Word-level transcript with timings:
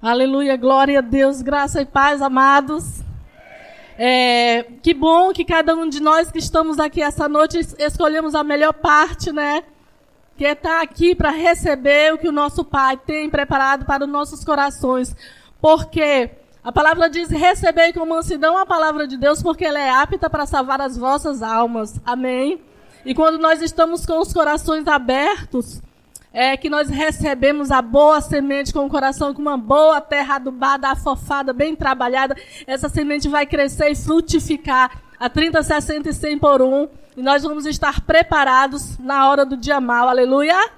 Aleluia, 0.00 0.56
glória 0.56 1.00
a 1.00 1.02
Deus, 1.02 1.42
graça 1.42 1.82
e 1.82 1.84
paz, 1.84 2.22
amados. 2.22 3.00
É, 3.98 4.62
que 4.80 4.94
bom 4.94 5.32
que 5.32 5.44
cada 5.44 5.74
um 5.74 5.88
de 5.88 5.98
nós 5.98 6.30
que 6.30 6.38
estamos 6.38 6.78
aqui 6.78 7.02
essa 7.02 7.28
noite 7.28 7.58
escolhemos 7.80 8.36
a 8.36 8.44
melhor 8.44 8.74
parte, 8.74 9.32
né? 9.32 9.64
Que 10.36 10.46
é 10.46 10.52
estar 10.52 10.80
aqui 10.82 11.16
para 11.16 11.30
receber 11.30 12.14
o 12.14 12.18
que 12.18 12.28
o 12.28 12.32
nosso 12.32 12.64
Pai 12.64 12.96
tem 12.96 13.28
preparado 13.28 13.86
para 13.86 14.04
os 14.04 14.08
nossos 14.08 14.44
corações. 14.44 15.16
Porque 15.60 16.30
a 16.62 16.70
palavra 16.70 17.10
diz: 17.10 17.28
recebei 17.28 17.92
com 17.92 18.06
mansidão 18.06 18.56
a 18.56 18.64
palavra 18.64 19.04
de 19.04 19.16
Deus, 19.16 19.42
porque 19.42 19.64
ela 19.64 19.80
é 19.80 19.90
apta 19.90 20.30
para 20.30 20.46
salvar 20.46 20.80
as 20.80 20.96
vossas 20.96 21.42
almas. 21.42 22.00
Amém? 22.06 22.62
E 23.04 23.16
quando 23.16 23.36
nós 23.36 23.60
estamos 23.60 24.06
com 24.06 24.20
os 24.20 24.32
corações 24.32 24.86
abertos, 24.86 25.82
é 26.32 26.56
que 26.56 26.68
nós 26.68 26.88
recebemos 26.88 27.70
a 27.70 27.80
boa 27.80 28.20
semente 28.20 28.72
com 28.72 28.84
o 28.86 28.90
coração, 28.90 29.32
com 29.32 29.40
uma 29.40 29.56
boa 29.56 30.00
terra 30.00 30.36
adubada, 30.36 30.88
afofada, 30.88 31.52
bem 31.52 31.74
trabalhada. 31.74 32.36
Essa 32.66 32.88
semente 32.88 33.28
vai 33.28 33.46
crescer 33.46 33.90
e 33.90 33.96
frutificar 33.96 35.02
a 35.18 35.28
30, 35.28 35.62
60 35.62 36.10
e 36.10 36.12
100 36.12 36.38
por 36.38 36.62
um. 36.62 36.88
E 37.16 37.22
nós 37.22 37.42
vamos 37.42 37.66
estar 37.66 38.00
preparados 38.02 38.98
na 38.98 39.28
hora 39.28 39.44
do 39.44 39.56
dia 39.56 39.80
mal. 39.80 40.08
Aleluia! 40.08 40.70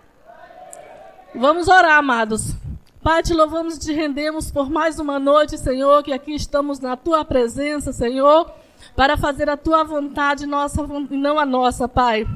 Vamos 1.34 1.68
orar, 1.68 1.98
amados. 1.98 2.54
Pai, 3.02 3.22
te 3.22 3.32
louvamos 3.32 3.76
e 3.76 3.80
te 3.80 3.92
rendemos 3.92 4.50
por 4.50 4.68
mais 4.68 4.98
uma 4.98 5.18
noite, 5.18 5.56
Senhor, 5.56 6.02
que 6.02 6.12
aqui 6.12 6.34
estamos 6.34 6.80
na 6.80 6.96
tua 6.96 7.24
presença, 7.24 7.92
Senhor, 7.92 8.50
para 8.94 9.16
fazer 9.16 9.48
a 9.48 9.56
tua 9.56 9.82
vontade 9.84 10.44
nossa, 10.44 10.82
e 11.10 11.16
não 11.16 11.38
a 11.38 11.46
nossa, 11.46 11.88
Pai. 11.88 12.26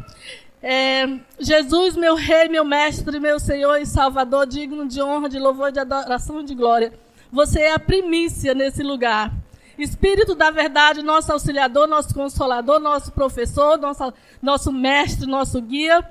É, 0.66 1.06
Jesus, 1.38 1.94
meu 1.94 2.14
Rei, 2.14 2.48
meu 2.48 2.64
Mestre, 2.64 3.20
meu 3.20 3.38
Senhor 3.38 3.76
e 3.76 3.84
Salvador, 3.84 4.46
digno 4.46 4.88
de 4.88 5.02
honra, 5.02 5.28
de 5.28 5.38
louvor, 5.38 5.70
de 5.70 5.78
adoração 5.78 6.40
e 6.40 6.44
de 6.44 6.54
glória. 6.54 6.90
Você 7.30 7.60
é 7.60 7.72
a 7.74 7.78
primícia 7.78 8.54
nesse 8.54 8.82
lugar. 8.82 9.30
Espírito 9.78 10.34
da 10.34 10.50
verdade, 10.50 11.02
nosso 11.02 11.30
auxiliador, 11.30 11.86
nosso 11.86 12.14
consolador, 12.14 12.80
nosso 12.80 13.12
professor, 13.12 13.76
nosso, 13.76 14.10
nosso 14.40 14.72
mestre, 14.72 15.26
nosso 15.26 15.60
guia. 15.60 16.02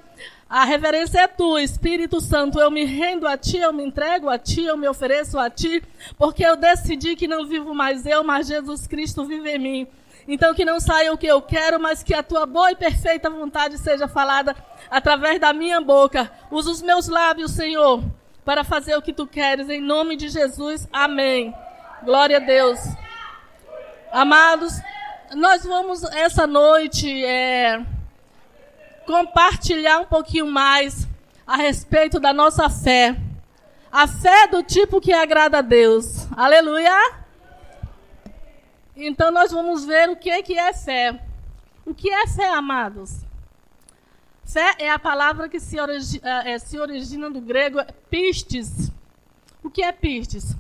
A 0.48 0.66
reverência 0.66 1.22
é 1.22 1.28
tua, 1.28 1.64
Espírito 1.64 2.22
Santo. 2.22 2.60
Eu 2.60 2.70
me 2.70 2.86
rendo 2.86 3.28
a 3.28 3.36
ti, 3.36 3.58
eu 3.58 3.74
me 3.74 3.84
entrego 3.84 4.30
a 4.30 4.38
ti, 4.38 4.64
eu 4.66 4.78
me 4.78 4.88
ofereço 4.88 5.40
a 5.40 5.50
ti, 5.50 5.82
porque 6.16 6.46
eu 6.46 6.56
decidi 6.56 7.16
que 7.16 7.28
não 7.28 7.48
vivo 7.48 7.74
mais 7.74 8.06
eu, 8.06 8.24
mas 8.24 8.46
Jesus 8.46 8.86
Cristo 8.86 9.26
vive 9.26 9.50
em 9.50 9.58
mim. 9.58 9.88
Então, 10.28 10.54
que 10.54 10.64
não 10.64 10.80
saia 10.80 11.12
o 11.12 11.18
que 11.18 11.28
eu 11.28 11.42
quero, 11.42 11.80
mas 11.80 12.02
que 12.02 12.14
a 12.14 12.24
tua 12.24 12.46
boa 12.46 12.72
e 12.72 12.76
perfeita 12.76 13.30
vontade 13.30 13.78
seja 13.78 14.08
falada 14.08 14.56
através 14.90 15.40
da 15.40 15.52
minha 15.52 15.82
boca. 15.82 16.32
Usa 16.50 16.72
os 16.72 16.82
meus 16.82 17.08
lábios, 17.08 17.52
Senhor, 17.52 18.04
para 18.46 18.64
fazer 18.64 18.96
o 18.96 19.02
que 19.02 19.12
tu 19.12 19.28
queres. 19.28 19.70
Em 19.70 19.82
nome 19.82 20.16
de 20.16 20.30
Jesus, 20.30 20.88
amém. 20.94 21.54
Glória 22.04 22.38
a 22.38 22.40
Deus. 22.40 22.80
Amados, 24.12 24.74
nós 25.36 25.64
vamos 25.64 26.04
essa 26.04 26.46
noite 26.46 27.26
é, 27.26 27.84
compartilhar 29.06 30.00
um 30.00 30.06
pouquinho 30.06 30.48
mais 30.48 31.08
a 31.46 31.58
respeito 31.58 32.20
da 32.20 32.32
nossa 32.32 32.70
fé. 32.70 33.16
A 33.92 34.08
fé 34.08 34.48
do 34.48 34.64
tipo 34.64 35.02
que 35.02 35.14
agrada 35.14 35.60
a 35.60 35.62
Deus. 35.62 36.28
Aleluia! 36.36 37.23
Então 38.96 39.32
nós 39.32 39.52
vamos 39.52 39.86
ver 39.86 40.10
o 40.10 40.16
que 40.16 40.30
é, 40.30 40.42
que 40.42 40.58
é 40.58 40.72
fé. 40.74 41.20
O 41.86 41.94
que 41.94 42.10
é 42.10 42.28
fé, 42.28 42.50
amados? 42.50 43.26
Fé 44.46 44.76
é 44.80 44.90
a 44.90 45.00
palavra 45.00 45.50
que 45.50 45.60
se, 45.60 45.80
origi 45.80 46.22
é, 46.24 46.60
se 46.60 46.78
origina 46.78 47.30
do 47.30 47.42
grego 47.42 47.80
pistes. 48.10 48.92
O 49.64 49.70
que 49.70 49.82
é 49.82 49.92
pistes? 49.92 50.56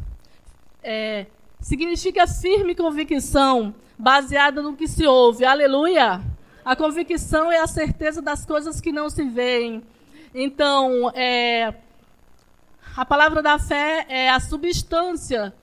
É, 0.81 1.27
significa 1.61 2.25
firme 2.25 2.75
convicção, 2.75 3.73
baseada 3.97 4.61
no 4.61 4.75
que 4.75 4.87
se 4.87 5.05
ouve. 5.05 5.45
Aleluia! 5.45 6.21
A 6.65 6.75
convicção 6.75 7.51
é 7.51 7.59
a 7.59 7.67
certeza 7.67 8.21
das 8.21 8.45
coisas 8.45 8.81
que 8.81 8.91
não 8.91 9.09
se 9.09 9.23
veem. 9.23 9.83
Então, 10.33 11.11
é, 11.13 11.73
a 12.95 13.05
palavra 13.05 13.41
da 13.41 13.59
fé 13.59 14.05
é 14.09 14.29
a 14.29 14.39
substância 14.39 15.53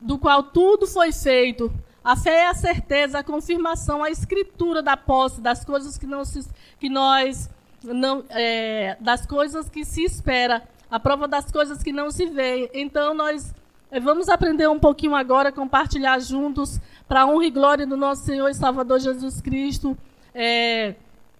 do 0.00 0.18
qual 0.18 0.42
tudo 0.42 0.86
foi 0.86 1.12
feito, 1.12 1.72
a 2.04 2.14
fé 2.14 2.40
é 2.40 2.48
a 2.48 2.54
certeza, 2.54 3.20
a 3.20 3.24
confirmação, 3.24 4.04
a 4.04 4.10
escritura 4.10 4.82
da 4.82 4.94
posse 4.94 5.40
das 5.40 5.64
coisas 5.64 5.96
que, 5.96 6.06
não 6.06 6.22
se, 6.22 6.46
que 6.78 6.90
nós 6.90 7.48
não, 7.82 8.22
é, 8.28 8.96
das 9.00 9.24
coisas 9.24 9.70
que 9.70 9.86
se 9.86 10.04
espera, 10.04 10.62
a 10.90 11.00
prova 11.00 11.26
das 11.26 11.50
coisas 11.50 11.82
que 11.82 11.92
não 11.92 12.10
se 12.10 12.26
vê. 12.26 12.70
Então 12.74 13.14
nós 13.14 13.54
é, 13.90 13.98
vamos 13.98 14.28
aprender 14.28 14.68
um 14.68 14.78
pouquinho 14.78 15.14
agora, 15.14 15.50
compartilhar 15.50 16.18
juntos 16.18 16.78
para 17.08 17.22
a 17.22 17.26
honra 17.26 17.46
e 17.46 17.50
glória 17.50 17.86
do 17.86 17.96
nosso 17.96 18.24
Senhor 18.24 18.48
e 18.50 18.54
Salvador 18.54 19.00
Jesus 19.00 19.40
Cristo. 19.40 19.96
É, 20.34 20.94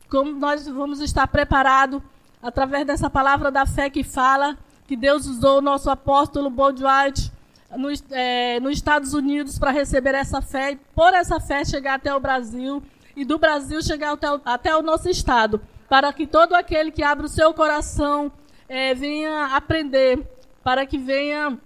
como 0.08 0.32
nós 0.32 0.66
vamos 0.66 1.00
estar 1.00 1.26
preparados 1.28 2.00
através 2.42 2.86
dessa 2.86 3.10
palavra 3.10 3.50
da 3.50 3.66
fé 3.66 3.90
que 3.90 4.02
fala, 4.02 4.56
que 4.86 4.96
Deus 4.96 5.26
usou 5.26 5.58
o 5.58 5.62
nosso 5.62 5.90
apóstolo 5.90 6.48
Bold 6.48 6.82
White 6.82 7.33
no, 7.76 7.88
é, 8.10 8.60
nos 8.60 8.72
Estados 8.72 9.14
Unidos 9.14 9.58
para 9.58 9.70
receber 9.70 10.14
essa 10.14 10.40
fé 10.40 10.72
e, 10.72 10.76
por 10.94 11.12
essa 11.14 11.40
fé, 11.40 11.64
chegar 11.64 11.94
até 11.94 12.14
o 12.14 12.20
Brasil 12.20 12.82
e 13.16 13.24
do 13.24 13.38
Brasil 13.38 13.82
chegar 13.82 14.12
até 14.12 14.30
o, 14.30 14.40
até 14.44 14.76
o 14.76 14.82
nosso 14.82 15.08
estado, 15.08 15.60
para 15.88 16.12
que 16.12 16.26
todo 16.26 16.54
aquele 16.54 16.90
que 16.90 17.02
abre 17.02 17.26
o 17.26 17.28
seu 17.28 17.54
coração 17.54 18.32
é, 18.68 18.94
venha 18.94 19.54
aprender, 19.54 20.18
para 20.62 20.84
que 20.86 20.98
venha 20.98 21.58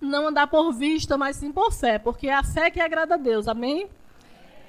não 0.00 0.28
andar 0.28 0.46
por 0.46 0.72
vista, 0.72 1.18
mas 1.18 1.36
sim 1.36 1.52
por 1.52 1.72
fé, 1.72 1.98
porque 1.98 2.28
é 2.28 2.34
a 2.34 2.42
fé 2.42 2.70
que 2.70 2.80
agrada 2.80 3.14
a 3.14 3.18
Deus, 3.18 3.46
amém? 3.48 3.88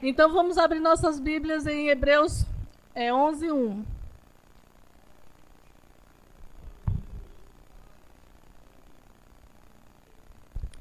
Então 0.04 0.34
vamos 0.34 0.58
abrir 0.58 0.80
nossas 0.80 1.20
Bíblias 1.20 1.66
em 1.66 1.90
Hebreus 1.90 2.46
é, 2.94 3.14
11, 3.14 3.52
1. 3.52 3.86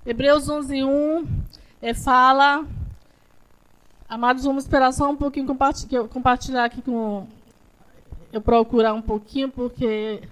Hebreus 0.04 0.48
11, 0.48 0.82
1 0.82 1.28
é, 1.82 1.92
fala. 1.92 2.66
Amados, 4.08 4.44
vamos 4.44 4.64
esperar 4.64 4.92
só 4.92 5.10
um 5.10 5.16
pouquinho 5.16 5.46
compartilhar, 5.46 6.08
compartilhar 6.08 6.64
aqui 6.64 6.80
com. 6.80 7.26
Eu 8.32 8.40
procurar 8.40 8.94
um 8.94 9.02
pouquinho, 9.02 9.50
porque. 9.50 10.22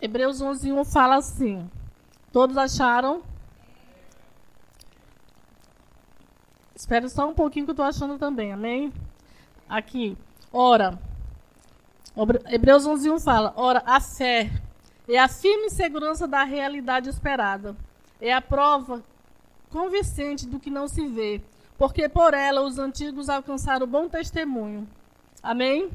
Hebreus 0.00 0.40
11, 0.40 0.72
1 0.72 0.84
fala 0.84 1.16
assim. 1.16 1.68
Todos 2.32 2.56
acharam? 2.56 3.22
Espera 6.74 7.08
só 7.08 7.28
um 7.28 7.34
pouquinho 7.34 7.66
que 7.66 7.70
eu 7.70 7.74
estou 7.74 7.84
achando 7.84 8.16
também, 8.16 8.52
amém? 8.52 8.92
Aqui. 9.68 10.16
Ora, 10.52 10.98
Hebreus 12.48 12.86
11:1 12.86 13.20
fala: 13.20 13.52
Ora, 13.56 13.82
a 13.86 14.00
fé 14.00 14.50
é 15.08 15.18
a 15.18 15.28
firme 15.28 15.70
segurança 15.70 16.26
da 16.26 16.44
realidade 16.44 17.08
esperada. 17.08 17.76
É 18.20 18.32
a 18.32 18.40
prova 18.40 19.02
convincente 19.70 20.46
do 20.46 20.58
que 20.58 20.70
não 20.70 20.88
se 20.88 21.06
vê, 21.06 21.40
porque 21.78 22.08
por 22.08 22.34
ela 22.34 22.62
os 22.62 22.78
antigos 22.78 23.28
alcançaram 23.28 23.86
bom 23.86 24.08
testemunho. 24.08 24.86
Amém? 25.42 25.88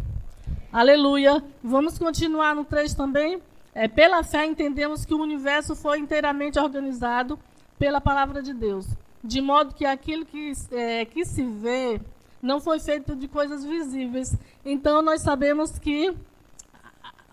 Aleluia. 0.72 1.44
Vamos 1.64 1.98
continuar 1.98 2.56
no 2.56 2.66
3 2.66 2.94
também. 2.94 3.42
É, 3.74 3.88
pela 3.88 4.24
fé 4.24 4.46
entendemos 4.46 5.06
que 5.06 5.14
o 5.14 5.22
universo 5.22 5.75
foi 5.75 6.00
inteiramente 6.00 6.58
organizado 6.58 7.38
pela 7.78 8.00
palavra 8.00 8.42
de 8.42 8.54
Deus, 8.54 8.88
de 9.22 9.42
modo 9.42 9.75
que 9.75 9.86
aquilo 9.86 10.25
que, 10.25 10.54
é, 10.72 11.04
que 11.04 11.25
se 11.25 11.44
vê 11.44 12.00
não 12.45 12.61
foi 12.61 12.79
feito 12.79 13.16
de 13.16 13.28
coisas 13.28 13.66
visíveis. 13.66 14.38
Então 14.63 15.01
nós 15.01 15.22
sabemos 15.22 15.79
que 15.79 16.13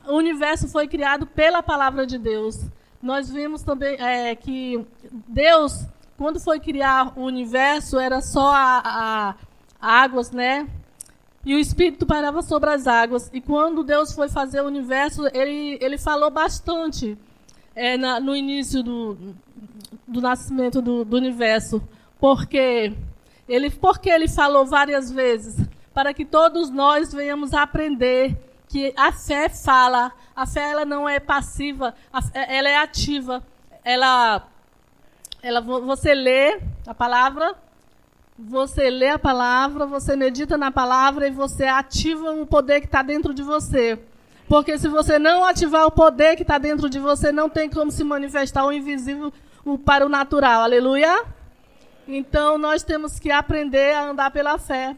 o 0.07 0.17
universo 0.17 0.69
foi 0.69 0.89
criado 0.89 1.27
pela 1.27 1.63
palavra 1.63 2.07
de 2.07 2.19
Deus. 2.19 2.65
Nós 3.01 3.31
vimos 3.31 3.63
também 3.63 3.97
é, 4.01 4.35
que 4.35 4.85
Deus, 5.29 5.85
quando 6.17 6.41
foi 6.41 6.59
criar 6.59 7.13
o 7.17 7.25
universo, 7.25 7.99
era 7.99 8.21
só 8.21 8.53
a, 8.55 9.35
a, 9.81 10.03
águas, 10.03 10.31
né? 10.31 10.67
E 11.45 11.55
o 11.55 11.59
Espírito 11.59 12.07
parava 12.07 12.41
sobre 12.41 12.71
as 12.71 12.87
águas. 12.87 13.29
E 13.35 13.41
quando 13.41 13.85
Deus 13.85 14.13
foi 14.13 14.29
fazer 14.29 14.63
o 14.63 14.67
universo, 14.67 15.27
ele, 15.35 15.77
ele 15.81 15.99
falou 15.99 16.31
bastante 16.31 17.19
é, 17.75 17.97
na, 17.99 18.19
no 18.19 18.35
início 18.35 18.83
do, 18.83 19.35
do 20.07 20.21
nascimento 20.21 20.81
do, 20.81 21.05
do 21.05 21.17
universo. 21.17 21.83
Porque 22.21 22.95
ele, 23.49 23.71
porque 23.71 24.09
ele 24.09 24.29
falou 24.29 24.65
várias 24.65 25.11
vezes? 25.11 25.57
Para 25.93 26.15
que 26.15 26.25
todos 26.25 26.71
nós 26.71 27.13
venhamos 27.13 27.53
aprender 27.53 28.37
que 28.69 28.95
a 28.97 29.13
fé 29.13 29.51
fala, 29.51 30.13
a 30.35 30.47
fé 30.47 30.71
ela 30.71 30.85
não 30.87 31.07
é 31.07 31.21
passiva, 31.21 31.95
ela 32.33 32.69
é 32.69 32.77
ativa. 32.77 33.43
Ela, 33.85 34.49
ela, 35.43 35.61
você 35.61 36.15
lê 36.15 36.59
a 36.87 36.95
palavra, 36.95 37.55
você 38.39 38.89
lê 38.89 39.09
a 39.09 39.19
palavra, 39.19 39.85
você 39.85 40.17
medita 40.17 40.57
na 40.57 40.71
palavra 40.71 41.29
e 41.29 41.31
você 41.31 41.65
ativa 41.65 42.33
o 42.33 42.47
poder 42.47 42.81
que 42.81 42.87
está 42.87 43.03
dentro 43.03 43.35
de 43.35 43.43
você. 43.43 43.99
Porque 44.49 44.79
se 44.79 44.89
você 44.89 45.19
não 45.19 45.45
ativar 45.45 45.87
o 45.87 45.91
poder 45.91 46.37
que 46.37 46.43
está 46.43 46.59
dentro 46.59 46.89
de 46.89 46.99
você, 46.99 47.31
não 47.31 47.51
tem 47.51 47.69
como 47.69 47.91
se 47.91 48.03
manifestar 48.03 48.65
o 48.65 48.73
invisível 48.73 49.33
para 49.85 50.07
o 50.07 50.09
natural. 50.09 50.63
Aleluia? 50.63 51.25
Então 52.07 52.59
nós 52.59 52.83
temos 52.83 53.19
que 53.19 53.31
aprender 53.31 53.95
a 53.95 54.11
andar 54.11 54.31
pela 54.31 54.59
fé. 54.59 54.97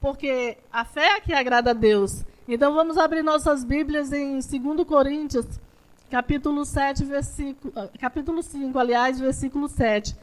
Porque 0.00 0.58
a 0.72 0.84
fé 0.84 1.16
é 1.16 1.20
que 1.20 1.32
agrada 1.32 1.70
a 1.70 1.74
Deus. 1.74 2.24
Então 2.48 2.74
vamos 2.74 2.98
abrir 2.98 3.22
nossas 3.22 3.62
Bíblias 3.62 4.12
em 4.12 4.40
2 4.40 4.86
Coríntios, 4.86 5.46
capítulo 6.10 6.64
7, 6.64 7.04
versículo, 7.04 7.72
ah, 7.76 7.88
capítulo 8.00 8.42
5, 8.42 8.78
aliás, 8.78 9.20
versículo 9.20 9.68
7 9.68 10.16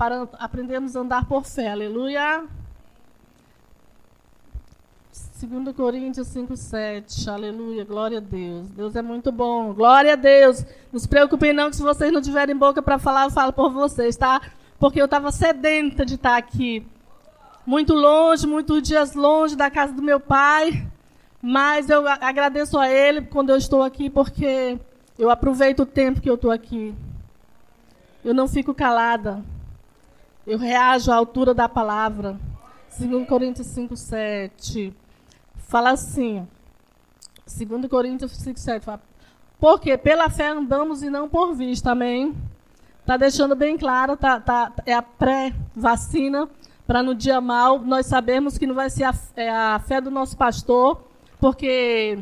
para 0.00 0.22
aprendermos 0.38 0.96
a 0.96 1.00
andar 1.00 1.26
por 1.26 1.44
fé. 1.44 1.68
Aleluia. 1.68 2.48
2 5.46 5.74
Coríntios 5.74 6.26
5, 6.28 6.54
7. 6.54 7.30
Aleluia. 7.30 7.82
Glória 7.82 8.18
a 8.18 8.20
Deus. 8.20 8.68
Deus 8.68 8.94
é 8.94 9.00
muito 9.00 9.32
bom. 9.32 9.72
Glória 9.72 10.12
a 10.12 10.16
Deus. 10.16 10.66
Não 10.92 11.00
se 11.00 11.08
preocupem 11.08 11.54
não 11.54 11.70
que 11.70 11.76
se 11.76 11.82
vocês 11.82 12.12
não 12.12 12.20
tiverem 12.20 12.54
boca 12.54 12.82
para 12.82 12.98
falar, 12.98 13.24
eu 13.24 13.30
falo 13.30 13.50
por 13.50 13.72
vocês, 13.72 14.16
tá? 14.16 14.42
Porque 14.78 15.00
eu 15.00 15.06
estava 15.06 15.32
sedenta 15.32 16.04
de 16.04 16.16
estar 16.16 16.36
aqui. 16.36 16.86
Muito 17.64 17.94
longe, 17.94 18.46
muitos 18.46 18.82
dias 18.82 19.14
longe 19.14 19.56
da 19.56 19.70
casa 19.70 19.94
do 19.94 20.02
meu 20.02 20.20
pai. 20.20 20.86
Mas 21.40 21.88
eu 21.88 22.06
agradeço 22.06 22.78
a 22.78 22.90
ele 22.90 23.22
quando 23.22 23.48
eu 23.48 23.56
estou 23.56 23.82
aqui, 23.82 24.10
porque 24.10 24.78
eu 25.18 25.30
aproveito 25.30 25.80
o 25.80 25.86
tempo 25.86 26.20
que 26.20 26.28
eu 26.28 26.34
estou 26.34 26.50
aqui. 26.50 26.94
Eu 28.22 28.34
não 28.34 28.46
fico 28.46 28.74
calada. 28.74 29.42
Eu 30.46 30.58
reajo 30.58 31.10
à 31.10 31.14
altura 31.14 31.54
da 31.54 31.66
palavra. 31.66 32.38
2 32.98 33.26
Coríntios 33.26 33.68
5, 33.68 33.96
7. 33.96 34.92
Fala 35.70 35.90
assim. 35.90 36.46
2 37.46 37.86
Coríntios 37.88 38.32
5, 38.32 38.58
7. 38.58 38.84
Fala, 38.84 39.00
Porque 39.60 39.96
pela 39.96 40.28
fé 40.28 40.48
andamos 40.48 41.00
e 41.00 41.08
não 41.08 41.28
por 41.28 41.54
vista. 41.54 41.92
Amém? 41.92 42.34
Está 43.00 43.16
deixando 43.16 43.54
bem 43.54 43.78
claro, 43.78 44.16
tá, 44.16 44.38
tá, 44.40 44.72
é 44.84 44.92
a 44.92 45.00
pré-vacina, 45.00 46.48
para 46.86 47.02
no 47.02 47.14
dia 47.14 47.40
mal 47.40 47.78
nós 47.78 48.06
sabemos 48.06 48.58
que 48.58 48.66
não 48.66 48.74
vai 48.74 48.90
ser 48.90 49.04
a, 49.04 49.14
é 49.36 49.48
a 49.50 49.80
fé 49.80 50.00
do 50.00 50.10
nosso 50.10 50.36
pastor, 50.36 51.02
porque 51.40 52.18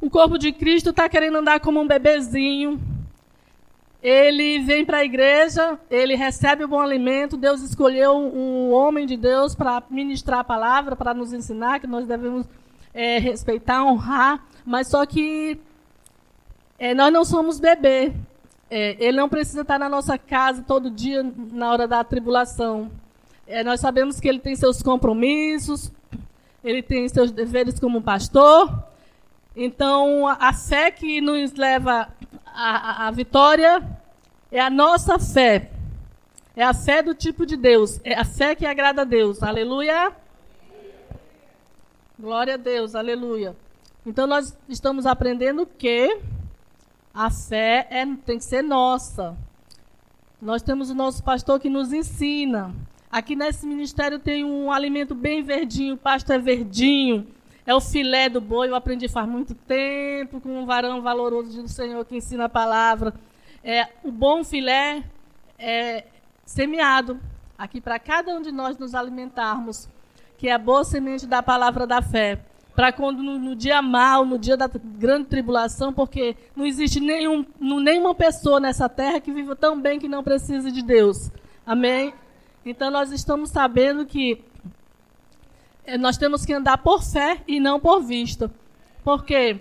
o 0.00 0.08
corpo 0.08 0.38
de 0.38 0.52
Cristo 0.52 0.90
está 0.90 1.08
querendo 1.08 1.38
andar 1.38 1.60
como 1.60 1.80
um 1.80 1.86
bebezinho, 1.86 2.80
ele 4.02 4.60
vem 4.60 4.84
para 4.84 4.98
a 4.98 5.04
igreja, 5.04 5.78
ele 5.90 6.14
recebe 6.14 6.64
o 6.64 6.68
bom 6.68 6.80
alimento. 6.80 7.36
Deus 7.36 7.60
escolheu 7.60 8.16
um 8.16 8.72
homem 8.72 9.06
de 9.06 9.16
Deus 9.16 9.54
para 9.54 9.82
ministrar 9.90 10.40
a 10.40 10.44
palavra, 10.44 10.96
para 10.96 11.12
nos 11.12 11.34
ensinar 11.34 11.80
que 11.80 11.86
nós 11.86 12.06
devemos 12.06 12.46
é, 12.94 13.18
respeitar, 13.18 13.84
honrar. 13.84 14.44
Mas 14.64 14.88
só 14.88 15.04
que 15.06 15.60
é, 16.78 16.94
nós 16.94 17.12
não 17.12 17.24
somos 17.24 17.60
bebê. 17.60 18.12
É, 18.70 18.96
ele 18.98 19.16
não 19.16 19.28
precisa 19.28 19.62
estar 19.62 19.78
na 19.78 19.88
nossa 19.88 20.16
casa 20.16 20.62
todo 20.66 20.90
dia 20.90 21.22
na 21.52 21.70
hora 21.70 21.88
da 21.88 22.04
tribulação. 22.04 22.90
É, 23.46 23.64
nós 23.64 23.80
sabemos 23.80 24.20
que 24.20 24.28
ele 24.28 24.38
tem 24.38 24.54
seus 24.54 24.80
compromissos, 24.80 25.90
ele 26.62 26.82
tem 26.82 27.08
seus 27.08 27.32
deveres 27.32 27.80
como 27.80 28.00
pastor. 28.00 28.84
Então, 29.56 30.28
a 30.28 30.52
fé 30.52 30.90
que 30.90 31.20
nos 31.20 31.52
leva 31.54 32.08
a, 32.46 33.08
a, 33.08 33.10
vitória 33.10 33.82
é 34.52 34.60
a 34.60 34.70
nossa 34.70 35.18
fé. 35.18 35.70
É 36.54 36.62
a 36.62 36.72
fé 36.72 37.02
do 37.02 37.14
tipo 37.14 37.44
de 37.44 37.56
Deus. 37.56 38.00
É 38.04 38.14
a 38.14 38.24
fé 38.24 38.54
que 38.54 38.64
agrada 38.64 39.02
a 39.02 39.04
Deus. 39.04 39.42
Aleluia. 39.42 40.12
Glória 42.20 42.54
a 42.54 42.56
Deus. 42.58 42.94
Aleluia. 42.94 43.56
Então 44.04 44.26
nós 44.26 44.54
estamos 44.68 45.06
aprendendo 45.06 45.64
que 45.64 46.20
a 47.14 47.30
fé 47.30 47.86
é, 47.90 48.04
tem 48.26 48.36
que 48.36 48.44
ser 48.44 48.62
nossa. 48.62 49.34
Nós 50.40 50.60
temos 50.60 50.90
o 50.90 50.94
nosso 50.94 51.24
pastor 51.24 51.58
que 51.58 51.70
nos 51.70 51.94
ensina. 51.94 52.74
Aqui 53.10 53.34
nesse 53.34 53.66
ministério 53.66 54.18
tem 54.18 54.44
um 54.44 54.70
alimento 54.70 55.14
bem 55.14 55.42
verdinho, 55.42 55.94
o 55.94 55.96
pasto 55.96 56.30
é 56.30 56.38
verdinho. 56.38 57.26
É 57.64 57.74
o 57.74 57.80
filé 57.80 58.28
do 58.28 58.40
boi, 58.40 58.68
eu 58.68 58.74
aprendi 58.74 59.08
faz 59.08 59.26
muito 59.26 59.54
tempo 59.54 60.42
com 60.42 60.60
um 60.60 60.66
varão 60.66 61.00
valoroso 61.00 61.62
do 61.62 61.68
Senhor 61.68 62.04
que 62.04 62.16
ensina 62.16 62.44
a 62.44 62.48
palavra. 62.50 63.14
É, 63.64 63.88
o 64.04 64.12
bom 64.12 64.44
filé 64.44 65.02
é 65.58 66.04
semeado 66.44 67.18
aqui 67.56 67.80
para 67.80 67.98
cada 67.98 68.30
um 68.34 68.42
de 68.42 68.52
nós 68.52 68.76
nos 68.76 68.94
alimentarmos, 68.94 69.88
que 70.40 70.48
é 70.48 70.54
a 70.54 70.58
boa 70.58 70.82
semente 70.84 71.26
da 71.26 71.42
palavra 71.42 71.86
da 71.86 72.00
fé. 72.00 72.40
Para 72.74 72.90
quando 72.90 73.22
no, 73.22 73.38
no, 73.38 73.54
dia 73.54 73.82
mal, 73.82 74.24
no 74.24 74.38
dia 74.38 74.56
da 74.56 74.70
grande 74.72 75.26
tribulação, 75.26 75.92
porque 75.92 76.34
não 76.56 76.64
existe 76.64 76.98
nenhum, 76.98 77.44
nenhuma 77.60 78.14
pessoa 78.14 78.58
nessa 78.58 78.88
terra 78.88 79.20
que 79.20 79.30
viva 79.30 79.54
tão 79.54 79.78
bem 79.78 79.98
que 79.98 80.08
não 80.08 80.24
precise 80.24 80.72
de 80.72 80.80
Deus. 80.80 81.30
Amém? 81.66 82.14
Então 82.64 82.90
nós 82.90 83.12
estamos 83.12 83.50
sabendo 83.50 84.06
que 84.06 84.42
é, 85.84 85.98
nós 85.98 86.16
temos 86.16 86.46
que 86.46 86.54
andar 86.54 86.78
por 86.78 87.02
fé 87.02 87.42
e 87.46 87.60
não 87.60 87.78
por 87.78 88.00
vista. 88.00 88.50
Porque 89.04 89.60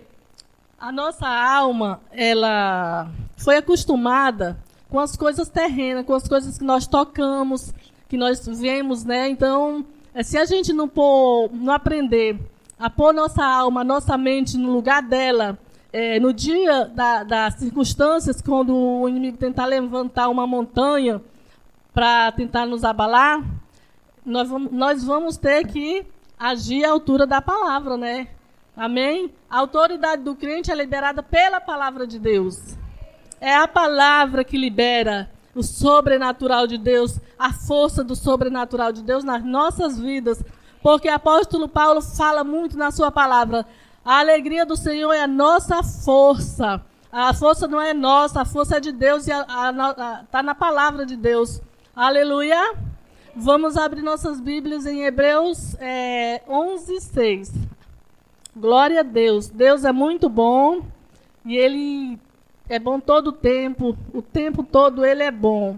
a 0.79 0.93
nossa 0.93 1.27
alma, 1.27 1.99
ela 2.09 3.11
foi 3.35 3.57
acostumada 3.57 4.57
com 4.89 4.97
as 4.97 5.17
coisas 5.17 5.49
terrenas, 5.49 6.05
com 6.05 6.13
as 6.13 6.25
coisas 6.25 6.57
que 6.57 6.63
nós 6.63 6.87
tocamos, 6.87 7.73
que 8.07 8.15
nós 8.15 8.47
vemos, 8.47 9.03
né? 9.03 9.27
Então, 9.27 9.85
se 10.23 10.37
a 10.37 10.45
gente 10.45 10.73
não 10.73 10.87
pôr, 10.87 11.49
não 11.53 11.73
aprender 11.73 12.39
a 12.77 12.89
pôr 12.89 13.13
nossa 13.13 13.43
alma, 13.45 13.83
nossa 13.83 14.17
mente 14.17 14.57
no 14.57 14.71
lugar 14.71 15.01
dela, 15.01 15.57
é, 15.91 16.19
no 16.19 16.33
dia 16.33 16.85
da, 16.85 17.23
das 17.23 17.55
circunstâncias, 17.55 18.41
quando 18.41 18.75
o 18.75 19.07
inimigo 19.09 19.37
tentar 19.37 19.65
levantar 19.65 20.29
uma 20.29 20.45
montanha 20.45 21.21
para 21.93 22.31
tentar 22.31 22.65
nos 22.65 22.83
abalar, 22.83 23.43
nós 24.25 24.49
vamos, 24.49 24.71
nós 24.71 25.03
vamos 25.03 25.37
ter 25.37 25.65
que 25.67 26.05
agir 26.37 26.85
à 26.85 26.91
altura 26.91 27.25
da 27.25 27.41
palavra, 27.41 27.97
né? 27.97 28.27
Amém? 28.77 29.31
A 29.49 29.59
autoridade 29.59 30.23
do 30.23 30.35
crente 30.35 30.71
é 30.71 30.75
liberada 30.75 31.21
pela 31.21 31.59
palavra 31.59 32.07
de 32.07 32.17
Deus. 32.17 32.77
É 33.41 33.55
a 33.55 33.67
palavra 33.67 34.43
que 34.43 34.57
libera 34.57 35.29
o 35.55 35.63
sobrenatural 35.63 36.67
de 36.67 36.77
Deus, 36.77 37.19
a 37.37 37.51
força 37.51 38.03
do 38.03 38.15
sobrenatural 38.15 38.91
de 38.91 39.03
Deus 39.03 39.23
nas 39.23 39.43
nossas 39.43 39.99
vidas. 39.99 40.43
Porque 40.81 41.09
o 41.09 41.13
apóstolo 41.13 41.67
Paulo 41.67 42.01
fala 42.01 42.43
muito 42.43 42.77
na 42.77 42.91
sua 42.91 43.11
palavra. 43.11 43.65
A 44.03 44.19
alegria 44.19 44.65
do 44.65 44.77
Senhor 44.77 45.11
é 45.11 45.23
a 45.23 45.27
nossa 45.27 45.83
força. 45.83 46.81
A 47.11 47.33
força 47.33 47.67
não 47.67 47.81
é 47.81 47.93
nossa, 47.93 48.41
a 48.41 48.45
força 48.45 48.77
é 48.77 48.79
de 48.79 48.91
Deus 48.91 49.27
e 49.27 49.31
está 49.31 50.43
na 50.43 50.55
palavra 50.55 51.05
de 51.05 51.15
Deus. 51.15 51.61
Aleluia. 51.95 52.75
Vamos 53.35 53.77
abrir 53.77 54.01
nossas 54.01 54.39
Bíblias 54.39 54.85
em 54.85 55.03
Hebreus 55.03 55.75
é, 55.79 56.41
11, 56.47 57.01
6. 57.01 57.53
Glória 58.55 58.99
a 58.99 59.03
Deus. 59.03 59.49
Deus 59.49 59.83
é 59.83 59.91
muito 59.91 60.29
bom 60.29 60.81
e 61.45 61.57
Ele 61.57 62.19
é 62.69 62.77
bom 62.77 62.99
todo 62.99 63.27
o 63.27 63.33
tempo. 63.33 63.97
O 64.13 64.21
tempo 64.21 64.63
todo 64.63 65.03
Ele 65.03 65.23
é 65.23 65.31
bom. 65.31 65.77